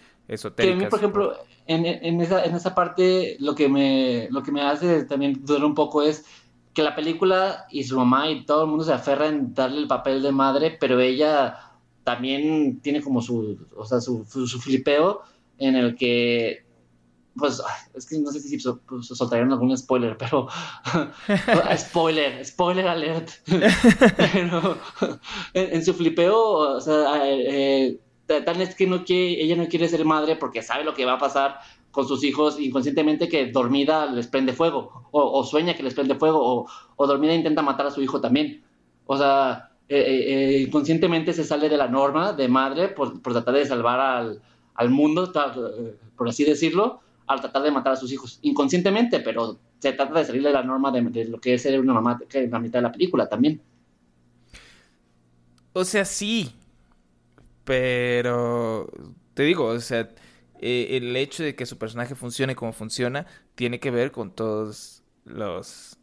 que 0.56 0.72
a 0.72 0.76
mí, 0.76 0.86
por 0.86 0.98
ejemplo, 0.98 1.36
en, 1.66 1.84
en, 1.84 2.20
esa, 2.20 2.44
en 2.44 2.54
esa 2.54 2.74
parte 2.74 3.36
lo 3.40 3.54
que, 3.54 3.68
me, 3.68 4.28
lo 4.30 4.42
que 4.42 4.52
me 4.52 4.62
hace 4.62 5.04
también 5.04 5.44
dudar 5.44 5.64
un 5.64 5.74
poco 5.74 6.02
es 6.02 6.24
que 6.72 6.82
la 6.82 6.94
película 6.94 7.66
y 7.70 7.84
su 7.84 7.98
mamá 7.98 8.30
y 8.30 8.46
todo 8.46 8.64
el 8.64 8.70
mundo 8.70 8.84
se 8.84 8.92
aferra 8.92 9.26
en 9.26 9.52
darle 9.52 9.78
el 9.78 9.88
papel 9.88 10.22
de 10.22 10.32
madre, 10.32 10.76
pero 10.80 11.00
ella 11.00 11.72
también 12.04 12.80
tiene 12.80 13.02
como 13.02 13.20
su, 13.20 13.66
o 13.76 13.84
sea, 13.84 14.00
su, 14.00 14.24
su 14.24 14.60
flipeo 14.60 15.22
en 15.58 15.76
el 15.76 15.96
que 15.96 16.64
pues 17.36 17.62
es 17.94 18.06
que 18.06 18.18
no 18.18 18.30
sé 18.30 18.40
si 18.40 18.58
pues, 18.58 19.06
soltarían 19.06 19.52
algún 19.52 19.76
spoiler, 19.76 20.16
pero 20.16 20.48
spoiler, 21.76 22.44
spoiler 22.44 22.86
alert. 22.86 23.30
pero 24.32 24.78
en, 25.54 25.84
su 25.84 25.94
flipeo, 25.94 26.38
o 26.38 26.80
sea, 26.80 27.22
eh, 27.24 27.98
tal 28.26 28.60
es 28.60 28.74
que 28.74 28.86
no 28.86 29.04
quiere, 29.04 29.42
ella 29.42 29.56
no 29.56 29.68
quiere 29.68 29.88
ser 29.88 30.04
madre 30.04 30.36
porque 30.36 30.62
sabe 30.62 30.84
lo 30.84 30.94
que 30.94 31.04
va 31.04 31.14
a 31.14 31.18
pasar 31.18 31.58
con 31.90 32.08
sus 32.08 32.24
hijos 32.24 32.58
inconscientemente 32.58 33.28
que 33.28 33.50
dormida 33.50 34.06
les 34.06 34.26
prende 34.26 34.52
fuego, 34.52 35.08
o, 35.10 35.44
sueña 35.44 35.74
que 35.74 35.82
les 35.82 35.94
prende 35.94 36.14
fuego, 36.14 36.66
o, 36.96 37.06
dormida 37.06 37.34
intenta 37.34 37.62
matar 37.62 37.86
a 37.86 37.90
su 37.90 38.02
hijo 38.02 38.20
también. 38.20 38.62
O 39.06 39.18
sea, 39.18 39.72
eh, 39.88 40.00
eh, 40.00 40.62
inconscientemente 40.66 41.32
se 41.34 41.44
sale 41.44 41.68
de 41.68 41.76
la 41.76 41.88
norma 41.88 42.32
de 42.32 42.48
madre 42.48 42.88
por 42.88 43.20
tratar 43.20 43.54
de 43.54 43.66
salvar 43.66 44.00
al, 44.00 44.42
al 44.74 44.90
mundo, 44.90 45.32
eh, 45.34 45.96
por 46.16 46.28
así 46.28 46.44
decirlo, 46.44 47.00
al 47.26 47.40
tratar 47.40 47.62
de 47.62 47.70
matar 47.70 47.92
a 47.92 47.96
sus 47.96 48.12
hijos 48.12 48.38
inconscientemente, 48.42 49.20
pero 49.20 49.58
se 49.78 49.92
trata 49.92 50.18
de 50.18 50.24
salir 50.24 50.42
de 50.42 50.52
la 50.52 50.62
norma 50.62 50.90
de, 50.90 51.24
lo 51.24 51.40
que 51.40 51.54
es 51.54 51.62
ser 51.62 51.78
una 51.80 51.92
mamá 51.92 52.20
que 52.28 52.44
en 52.44 52.50
la 52.50 52.58
mitad 52.58 52.78
de 52.78 52.82
la 52.82 52.92
película 52.92 53.28
también. 53.28 53.60
O 55.72 55.84
sea, 55.84 56.04
sí, 56.04 56.52
pero 57.64 58.88
te 59.34 59.42
digo, 59.44 59.66
o 59.66 59.80
sea, 59.80 60.08
eh, 60.60 60.96
el 60.96 61.16
hecho 61.16 61.42
de 61.42 61.54
que 61.54 61.66
su 61.66 61.78
personaje 61.78 62.14
funcione 62.14 62.54
como 62.54 62.72
funciona 62.72 63.26
tiene 63.54 63.80
que 63.80 63.90
ver 63.90 64.12
con 64.12 64.34
todos 64.34 65.02
los 65.24 65.98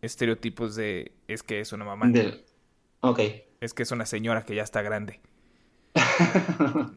estereotipos 0.00 0.76
de 0.76 1.12
es 1.28 1.42
que 1.42 1.60
es 1.60 1.72
una 1.72 1.84
mamá. 1.84 2.10
Ok. 3.00 3.20
Es 3.60 3.74
que 3.74 3.82
es 3.82 3.90
una 3.90 4.06
señora 4.06 4.44
que 4.44 4.54
ya 4.54 4.62
está 4.62 4.82
grande. 4.82 5.20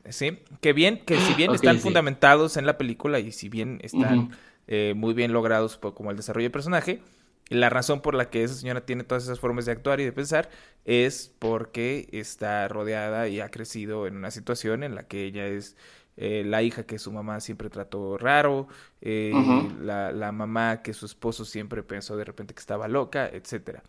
Sí, 0.09 0.39
que 0.61 0.73
bien, 0.73 0.99
que 1.05 1.17
si 1.19 1.33
bien 1.33 1.53
están 1.53 1.79
fundamentados 1.79 2.57
en 2.57 2.65
la 2.65 2.77
película 2.77 3.19
y 3.19 3.31
si 3.31 3.49
bien 3.49 3.79
están 3.83 4.31
eh, 4.67 4.93
muy 4.95 5.13
bien 5.13 5.33
logrados 5.33 5.77
como 5.77 6.11
el 6.11 6.17
desarrollo 6.17 6.47
de 6.47 6.51
personaje, 6.51 7.01
la 7.49 7.69
razón 7.69 8.01
por 8.01 8.13
la 8.13 8.29
que 8.29 8.43
esa 8.43 8.55
señora 8.55 8.85
tiene 8.85 9.03
todas 9.03 9.23
esas 9.23 9.39
formas 9.39 9.65
de 9.65 9.71
actuar 9.71 9.99
y 9.99 10.05
de 10.05 10.11
pensar 10.11 10.49
es 10.85 11.33
porque 11.39 12.09
está 12.11 12.67
rodeada 12.67 13.27
y 13.29 13.39
ha 13.39 13.49
crecido 13.49 14.07
en 14.07 14.17
una 14.17 14.31
situación 14.31 14.83
en 14.83 14.95
la 14.95 15.03
que 15.03 15.23
ella 15.23 15.47
es 15.47 15.77
eh, 16.17 16.43
la 16.45 16.63
hija 16.63 16.83
que 16.83 16.97
su 16.97 17.11
mamá 17.11 17.39
siempre 17.39 17.69
trató 17.69 18.17
raro, 18.17 18.67
eh, 19.01 19.31
la, 19.81 20.11
la, 20.11 20.31
mamá 20.31 20.81
que 20.81 20.93
su 20.93 21.05
esposo 21.05 21.45
siempre 21.45 21.83
pensó 21.83 22.17
de 22.17 22.25
repente 22.25 22.55
que 22.55 22.59
estaba 22.59 22.87
loca, 22.87 23.29
etcétera. 23.31 23.83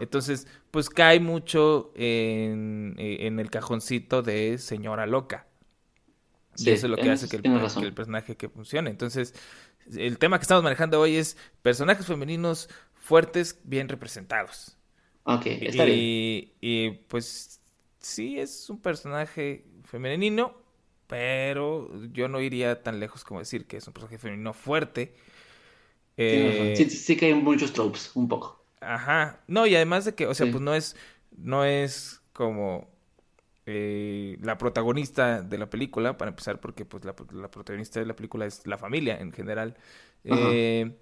Entonces, 0.00 0.46
pues 0.70 0.88
cae 0.90 1.20
mucho 1.20 1.92
en, 1.94 2.94
eh, 2.98 3.26
en, 3.26 3.40
el 3.40 3.50
cajoncito 3.50 4.22
de 4.22 4.58
señora 4.58 5.06
loca. 5.06 5.46
y 6.56 6.70
eso 6.70 6.86
es 6.86 6.90
lo 6.90 6.96
que 6.96 7.10
hace 7.10 7.28
que 7.28 7.36
el, 7.36 7.94
personaje 7.94 8.36
que 8.36 8.48
funcione. 8.48 8.90
Entonces, 8.90 9.34
el 9.94 10.18
tema 10.18 10.38
que 10.38 10.42
estamos 10.42 10.64
manejando 10.64 11.00
hoy 11.00 11.16
es 11.16 11.36
personajes 11.62 12.06
femeninos 12.06 12.68
fuertes, 12.94 13.60
bien 13.64 13.88
representados. 13.88 14.76
Ok, 15.24 15.46
está 15.46 15.86
y, 15.86 16.54
Y 16.60 16.90
pues 17.08 17.60
sí, 17.98 18.38
es 18.38 18.70
un 18.70 18.80
personaje 18.80 19.64
femenino, 19.84 20.54
pero 21.06 21.90
yo 22.12 22.28
no 22.28 22.40
iría 22.40 22.82
tan 22.82 23.00
lejos 23.00 23.24
como 23.24 23.40
decir 23.40 23.66
que 23.66 23.76
es 23.76 23.86
un 23.86 23.92
personaje 23.92 24.18
femenino 24.18 24.52
fuerte. 24.52 25.14
Eh, 26.16 26.74
sí, 26.76 26.88
sí, 26.90 27.16
que 27.16 27.26
hay 27.26 27.34
muchos 27.34 27.72
tropes, 27.72 28.10
un 28.14 28.28
poco. 28.28 28.64
Ajá. 28.94 29.40
No, 29.46 29.66
y 29.66 29.74
además 29.74 30.04
de 30.04 30.14
que, 30.14 30.26
o 30.26 30.34
sea, 30.34 30.50
pues 30.50 30.62
no 30.62 30.74
es, 30.74 30.96
no 31.36 31.64
es 31.64 32.20
como 32.32 32.88
eh, 33.66 34.38
la 34.42 34.58
protagonista 34.58 35.42
de 35.42 35.58
la 35.58 35.68
película, 35.68 36.16
para 36.16 36.30
empezar, 36.30 36.60
porque 36.60 36.84
pues 36.84 37.04
la, 37.04 37.14
protagonista 37.14 37.98
de 37.98 38.06
la 38.06 38.14
película 38.14 38.46
es 38.46 38.66
la 38.66 38.78
familia 38.78 39.18
en 39.18 39.32
general. 39.32 39.76
Eh, 40.24 40.96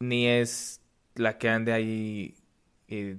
ni 0.00 0.26
es 0.26 0.80
la 1.14 1.38
que 1.38 1.48
ande 1.48 1.72
ahí 1.72 2.34
eh, 2.88 3.18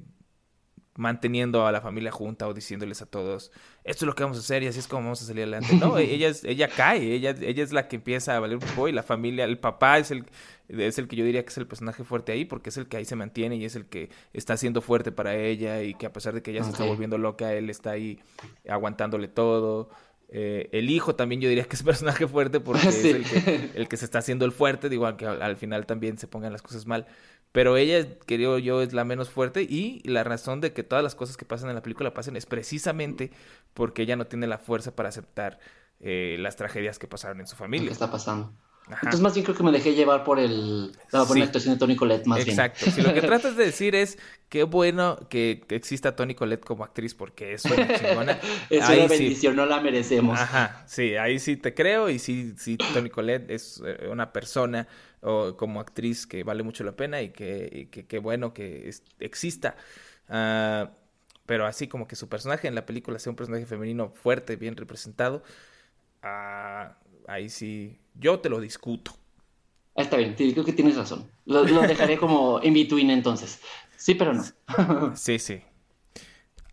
manteniendo 0.95 1.65
a 1.65 1.71
la 1.71 1.81
familia 1.81 2.11
junta 2.11 2.47
o 2.47 2.53
diciéndoles 2.53 3.01
a 3.01 3.05
todos, 3.05 3.51
esto 3.83 4.05
es 4.05 4.07
lo 4.07 4.13
que 4.13 4.23
vamos 4.23 4.37
a 4.37 4.41
hacer 4.41 4.61
y 4.63 4.67
así 4.67 4.79
es 4.79 4.87
como 4.87 5.03
vamos 5.03 5.21
a 5.21 5.25
salir 5.25 5.43
adelante. 5.43 5.75
No, 5.75 5.97
ella, 5.97 6.31
ella 6.43 6.67
cae, 6.67 7.13
ella, 7.13 7.31
ella 7.39 7.63
es 7.63 7.71
la 7.71 7.87
que 7.87 7.95
empieza 7.95 8.35
a 8.35 8.39
valer 8.39 8.57
un 8.57 8.63
poco 8.63 8.87
y 8.87 8.91
la 8.91 9.03
familia, 9.03 9.45
el 9.45 9.57
papá 9.57 9.97
es 9.99 10.11
el, 10.11 10.25
es 10.67 10.97
el 10.97 11.07
que 11.07 11.15
yo 11.15 11.25
diría 11.25 11.43
que 11.43 11.49
es 11.49 11.57
el 11.57 11.67
personaje 11.67 12.03
fuerte 12.03 12.33
ahí 12.33 12.45
porque 12.45 12.69
es 12.69 12.77
el 12.77 12.87
que 12.87 12.97
ahí 12.97 13.05
se 13.05 13.15
mantiene 13.15 13.55
y 13.55 13.65
es 13.65 13.75
el 13.75 13.85
que 13.85 14.09
está 14.33 14.57
siendo 14.57 14.81
fuerte 14.81 15.11
para 15.11 15.35
ella 15.35 15.81
y 15.81 15.93
que 15.93 16.05
a 16.05 16.13
pesar 16.13 16.33
de 16.33 16.41
que 16.41 16.51
ella 16.51 16.63
se 16.63 16.71
está 16.71 16.83
volviendo 16.83 17.17
loca, 17.17 17.53
él 17.53 17.69
está 17.69 17.91
ahí 17.91 18.19
aguantándole 18.67 19.27
todo. 19.27 19.89
Eh, 20.33 20.69
el 20.71 20.89
hijo 20.89 21.15
también 21.15 21.41
yo 21.41 21.49
diría 21.49 21.65
que 21.65 21.75
es 21.75 21.83
personaje 21.83 22.27
fuerte 22.27 22.59
porque 22.59 22.87
es 22.87 23.03
el 23.03 23.23
que, 23.23 23.71
el 23.75 23.87
que, 23.87 23.97
se 23.97 24.05
está 24.05 24.19
haciendo 24.19 24.45
el 24.45 24.53
fuerte, 24.53 24.87
digo, 24.87 25.05
aunque 25.05 25.25
al, 25.25 25.41
al 25.41 25.57
final 25.57 25.85
también 25.85 26.17
se 26.17 26.27
pongan 26.27 26.53
las 26.53 26.61
cosas 26.61 26.85
mal. 26.85 27.05
Pero 27.52 27.78
ella, 27.78 28.08
creo 28.26 28.58
yo, 28.58 28.82
es 28.82 28.93
la 28.93 29.04
menos 29.04 29.30
fuerte 29.30 29.64
y 29.64 30.02
la 30.06 30.24
razón 30.24 30.62
de 30.62 30.74
que 30.74 30.84
todas 30.84 31.04
las 31.04 31.16
cosas 31.16 31.38
que 31.38 31.45
pasan 31.45 31.70
en 31.70 31.76
la 31.76 31.82
película 31.82 32.14
pasen 32.14 32.36
es 32.36 32.45
precisamente 32.45 33.32
porque 33.74 34.04
ella 34.04 34.16
no 34.16 34.26
tiene 34.26 34.47
la 34.47 34.58
fuerza 34.58 34.95
para 34.95 35.10
aceptar 35.10 35.60
eh, 35.99 36.38
las 36.39 36.56
tragedias 36.56 36.97
que 36.97 37.08
pasaron 37.08 37.39
en 37.41 37.47
su 37.47 37.56
familia. 37.56 37.88
¿Qué 37.88 37.93
está 37.93 38.10
pasando? 38.10 38.54
Entonces 38.88 39.22
más 39.22 39.34
bien 39.34 39.45
creo 39.45 39.56
que 39.56 39.64
me 39.64 39.72
dejé 39.72 39.93
llevar 39.93 40.24
por 40.24 40.39
el 40.39 40.91
la 41.12 41.22
actuación 41.22 41.76
de 41.76 41.80
Tony 41.80 41.95
Collette 41.95 42.26
más 42.26 42.41
Exacto. 42.41 42.89
Si 42.89 43.02
lo 43.02 43.14
que 43.14 43.22
tratas 43.22 43.56
de 43.56 43.66
decir 43.66 43.95
es 43.95 44.18
qué 44.49 44.64
bueno 44.64 45.18
que 45.30 45.64
exista 45.70 46.16
Tony 46.16 46.36
Collette 46.36 46.66
como 46.66 46.84
actriz 46.84 47.14
porque 47.14 47.54
es 47.54 47.64
una 47.66 47.88
chingona. 47.97 48.39
es 48.70 48.89
una 48.89 49.08
bendición, 49.08 49.56
no 49.56 49.66
la 49.66 49.80
merecemos. 49.82 50.39
Ajá, 50.39 50.84
sí, 50.88 51.16
ahí 51.16 51.39
sí 51.39 51.56
te 51.58 51.74
creo 51.74 52.10
y 52.10 52.20
sí, 52.20 52.54
sí 52.58 52.78
Tony 52.93 53.10
Collette 53.10 53.52
es 53.52 53.82
eh, 53.86 54.08
una 54.12 54.34
persona 54.34 54.88
o 55.22 55.55
como 55.55 55.80
actriz 55.80 56.26
que 56.26 56.43
vale 56.43 56.63
mucho 56.63 56.84
la 56.84 56.93
pena 56.93 57.22
y 57.22 57.30
que, 57.30 57.89
qué 58.07 58.19
bueno 58.19 58.53
que 58.53 58.91
exista. 59.19 59.76
Ah, 60.30 60.91
pero 61.45 61.65
así 61.65 61.88
como 61.88 62.07
que 62.07 62.15
su 62.15 62.30
personaje 62.30 62.67
en 62.67 62.76
la 62.76 62.86
película 62.86 63.19
sea 63.19 63.32
un 63.32 63.36
personaje 63.36 63.65
femenino 63.65 64.09
fuerte, 64.09 64.55
bien 64.55 64.76
representado, 64.78 65.43
ah, 66.22 66.97
ahí 67.28 67.49
sí, 67.49 67.99
yo 68.15 68.39
te 68.39 68.49
lo 68.49 68.59
discuto. 68.59 69.11
Está 69.95 70.17
bien, 70.17 70.36
creo 70.36 70.63
que 70.63 70.74
tienes 70.74 70.95
razón. 70.95 71.30
Lo, 71.45 71.63
dejaré 71.63 72.17
como 72.17 72.59
in 72.63 72.74
between 72.74 73.09
entonces. 73.09 73.59
Sí, 73.97 74.15
pero 74.15 74.34
no. 74.34 75.15
sí, 75.15 75.38
sí. 75.38 75.61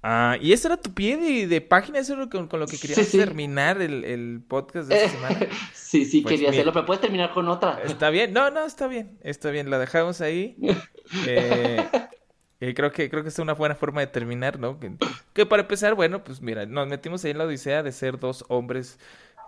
Ah, 0.03 0.37
y 0.41 0.53
ese 0.53 0.69
era 0.69 0.77
tu 0.77 0.95
pie 0.95 1.47
de, 1.47 1.61
página, 1.61 1.99
eso 1.99 2.21
es 2.21 2.29
con, 2.29 2.49
lo 2.53 2.67
que 2.67 2.79
querías 2.79 3.11
terminar 3.11 3.83
el, 3.83 4.41
podcast 4.47 4.89
de 4.89 5.05
esta 5.05 5.11
semana. 5.11 5.47
sí, 5.75 6.05
sí, 6.05 6.21
pues 6.21 6.35
quería 6.35 6.51
hacerlo, 6.51 6.73
pero 6.73 6.87
puedes 6.87 7.01
terminar 7.01 7.33
con 7.33 7.49
otra. 7.49 7.83
Está 7.85 8.11
bien, 8.11 8.33
no, 8.33 8.51
no, 8.51 8.65
está 8.65 8.87
bien, 8.87 9.19
está 9.23 9.51
bien, 9.51 9.71
la 9.71 9.79
dejamos 9.79 10.21
ahí. 10.21 10.57
Eh, 11.27 11.89
eh, 12.61 12.75
creo 12.75 12.93
que 12.93 13.09
creo 13.09 13.23
que 13.23 13.31
es 13.31 13.39
una 13.39 13.55
buena 13.55 13.75
forma 13.75 14.03
de 14.03 14.09
terminar, 14.09 14.59
¿no? 14.59 14.79
Que, 15.33 15.47
para 15.47 15.63
empezar, 15.63 15.95
bueno, 15.95 16.23
pues 16.23 16.43
mira, 16.43 16.67
nos 16.67 16.87
metimos 16.87 17.25
ahí 17.25 17.31
en 17.31 17.39
la 17.39 17.45
odisea 17.45 17.83
de 17.83 17.93
ser 17.93 18.19
dos 18.21 18.45
hombres 18.49 18.99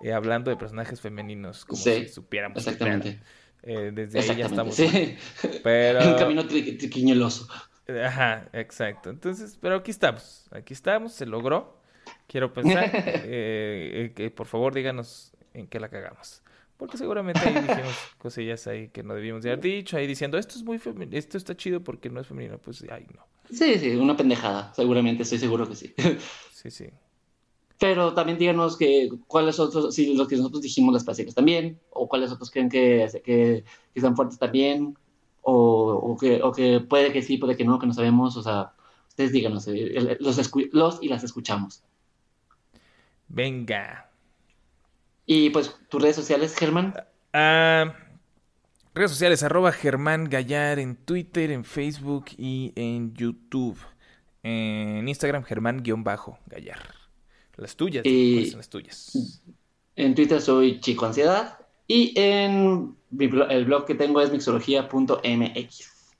eh, 0.00 0.14
hablando 0.14 0.50
de 0.50 0.56
personajes 0.56 1.02
femeninos, 1.02 1.66
como 1.66 1.82
si 1.82 2.08
supiéramos. 2.08 2.66
Exactamente. 2.66 3.20
desde 3.62 4.20
ahí 4.20 4.36
ya 4.38 4.46
estamos. 4.46 4.74
Sí. 4.74 5.18
Pero... 5.62 5.98
un 6.12 6.14
camino 6.16 6.46
triquiñueloso. 6.46 7.46
Ajá, 8.06 8.48
exacto. 8.52 9.10
Entonces, 9.10 9.58
pero 9.60 9.76
aquí 9.76 9.90
estamos, 9.90 10.46
aquí 10.50 10.72
estamos, 10.72 11.12
se 11.12 11.26
logró. 11.26 11.78
Quiero 12.26 12.52
pensar 12.52 12.90
eh, 12.94 14.12
que 14.14 14.30
por 14.30 14.46
favor 14.46 14.74
díganos 14.74 15.32
en 15.54 15.66
qué 15.66 15.80
la 15.80 15.88
cagamos. 15.88 16.42
Porque 16.76 16.96
seguramente 16.96 17.40
ahí 17.40 17.54
dijimos 17.54 17.94
cosillas 18.18 18.66
ahí 18.66 18.88
que 18.88 19.02
no 19.02 19.14
debíamos 19.14 19.44
haber 19.44 19.60
dicho, 19.60 19.96
ahí 19.96 20.06
diciendo 20.06 20.38
esto 20.38 20.54
es 20.56 20.62
muy 20.62 20.78
femenino, 20.78 21.18
esto 21.18 21.36
está 21.36 21.54
chido 21.54 21.84
porque 21.84 22.08
no 22.08 22.20
es 22.20 22.26
femenino, 22.26 22.58
pues 22.58 22.84
ay 22.90 23.06
no. 23.14 23.26
Sí, 23.50 23.78
sí, 23.78 23.90
una 23.96 24.16
pendejada, 24.16 24.72
seguramente, 24.74 25.24
estoy 25.24 25.38
seguro 25.38 25.68
que 25.68 25.76
sí. 25.76 25.92
Sí, 26.52 26.70
sí. 26.70 26.86
Pero 27.78 28.14
también 28.14 28.38
díganos 28.38 28.76
que 28.76 29.10
cuáles 29.26 29.58
otros, 29.58 29.94
si 29.94 30.14
los 30.14 30.28
que 30.28 30.36
nosotros 30.36 30.62
dijimos 30.62 30.94
las 30.94 31.04
clásicas 31.04 31.34
también, 31.34 31.80
o 31.90 32.08
cuáles 32.08 32.30
otros 32.30 32.50
creen 32.50 32.68
que, 32.68 33.08
que, 33.24 33.64
que 33.64 33.64
están 33.94 34.14
fuertes 34.14 34.38
también, 34.38 34.96
o, 35.50 36.16
que, 36.18 36.42
o 36.42 36.52
que 36.52 36.80
puede 36.80 37.12
que 37.12 37.22
sí, 37.22 37.38
puede 37.38 37.56
que 37.56 37.64
no, 37.64 37.78
que 37.78 37.86
no 37.86 37.92
sabemos, 37.92 38.36
o 38.36 38.42
sea, 38.42 38.72
ustedes 39.08 39.32
díganos, 39.32 39.66
eh, 39.68 40.16
los, 40.20 40.50
los 40.72 41.02
y 41.02 41.08
las 41.08 41.24
escuchamos. 41.24 41.82
Venga. 43.28 44.10
Y 45.26 45.50
pues, 45.50 45.76
tus 45.88 46.02
redes 46.02 46.16
sociales, 46.16 46.54
Germán. 46.56 46.94
Ah, 47.32 47.94
redes 48.94 49.12
sociales, 49.12 49.42
arroba 49.42 49.72
Germán 49.72 50.24
Gallar 50.24 50.78
en 50.78 50.96
Twitter, 50.96 51.50
en 51.50 51.64
Facebook 51.64 52.26
y 52.36 52.72
en 52.74 53.14
YouTube. 53.14 53.78
En 54.42 55.06
Instagram, 55.06 55.44
Germán-Gallar. 55.44 56.94
Las 57.56 57.76
tuyas, 57.76 58.06
y... 58.06 58.50
las 58.52 58.68
tuyas? 58.68 59.42
En 59.94 60.14
Twitter 60.14 60.40
soy 60.40 60.80
Chico 60.80 61.04
Ansiedad. 61.04 61.58
Y 61.92 62.12
en 62.14 62.94
el 63.18 63.64
blog 63.64 63.84
que 63.84 63.96
tengo 63.96 64.20
es 64.20 64.30
mixología.mx. 64.30 66.14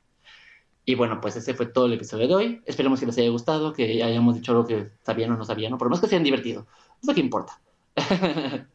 Y 0.84 0.94
bueno, 0.96 1.20
pues 1.20 1.36
ese 1.36 1.54
fue 1.54 1.66
todo 1.66 1.86
el 1.86 1.92
episodio 1.92 2.26
de 2.26 2.34
hoy. 2.34 2.60
Esperemos 2.66 2.98
que 2.98 3.06
les 3.06 3.16
haya 3.18 3.30
gustado, 3.30 3.72
que 3.72 4.02
hayamos 4.02 4.34
dicho 4.34 4.50
algo 4.50 4.66
que 4.66 4.88
sabían 5.04 5.30
o 5.30 5.36
no 5.36 5.44
sabían, 5.44 5.70
¿no? 5.70 5.78
por 5.78 5.86
lo 5.86 5.90
menos 5.90 6.00
que 6.00 6.08
sean 6.08 6.24
divertido. 6.24 6.66
Eso 7.00 7.14
que 7.14 7.20
importa. 7.20 7.60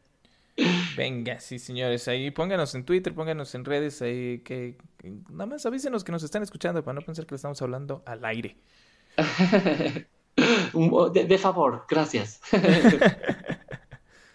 Venga, 0.96 1.38
sí, 1.38 1.58
señores, 1.58 2.08
ahí 2.08 2.30
pónganos 2.30 2.74
en 2.74 2.86
Twitter, 2.86 3.14
pónganos 3.14 3.54
en 3.54 3.66
redes, 3.66 4.00
ahí 4.00 4.38
que, 4.38 4.78
nada 5.28 5.44
más 5.44 5.66
avísenos 5.66 6.02
que 6.02 6.12
nos 6.12 6.22
están 6.22 6.42
escuchando 6.42 6.82
para 6.82 6.94
no 6.94 7.02
pensar 7.02 7.26
que 7.26 7.34
le 7.34 7.36
estamos 7.36 7.60
hablando 7.60 8.02
al 8.06 8.24
aire. 8.24 8.56
de, 11.12 11.24
de 11.26 11.38
favor, 11.38 11.84
gracias. 11.90 12.40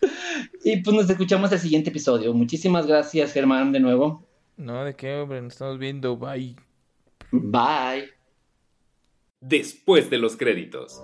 Y 0.63 0.77
pues 0.81 0.95
nos 0.95 1.09
escuchamos 1.09 1.51
el 1.51 1.59
siguiente 1.59 1.89
episodio. 1.89 2.33
Muchísimas 2.33 2.85
gracias, 2.85 3.33
Germán, 3.33 3.71
de 3.71 3.79
nuevo. 3.79 4.23
No, 4.57 4.83
de 4.85 4.95
qué, 4.95 5.15
hombre, 5.15 5.41
nos 5.41 5.53
estamos 5.53 5.79
viendo. 5.79 6.17
Bye. 6.17 6.55
Bye. 7.31 8.09
Después 9.39 10.09
de 10.09 10.19
los 10.19 10.37
créditos. 10.37 11.01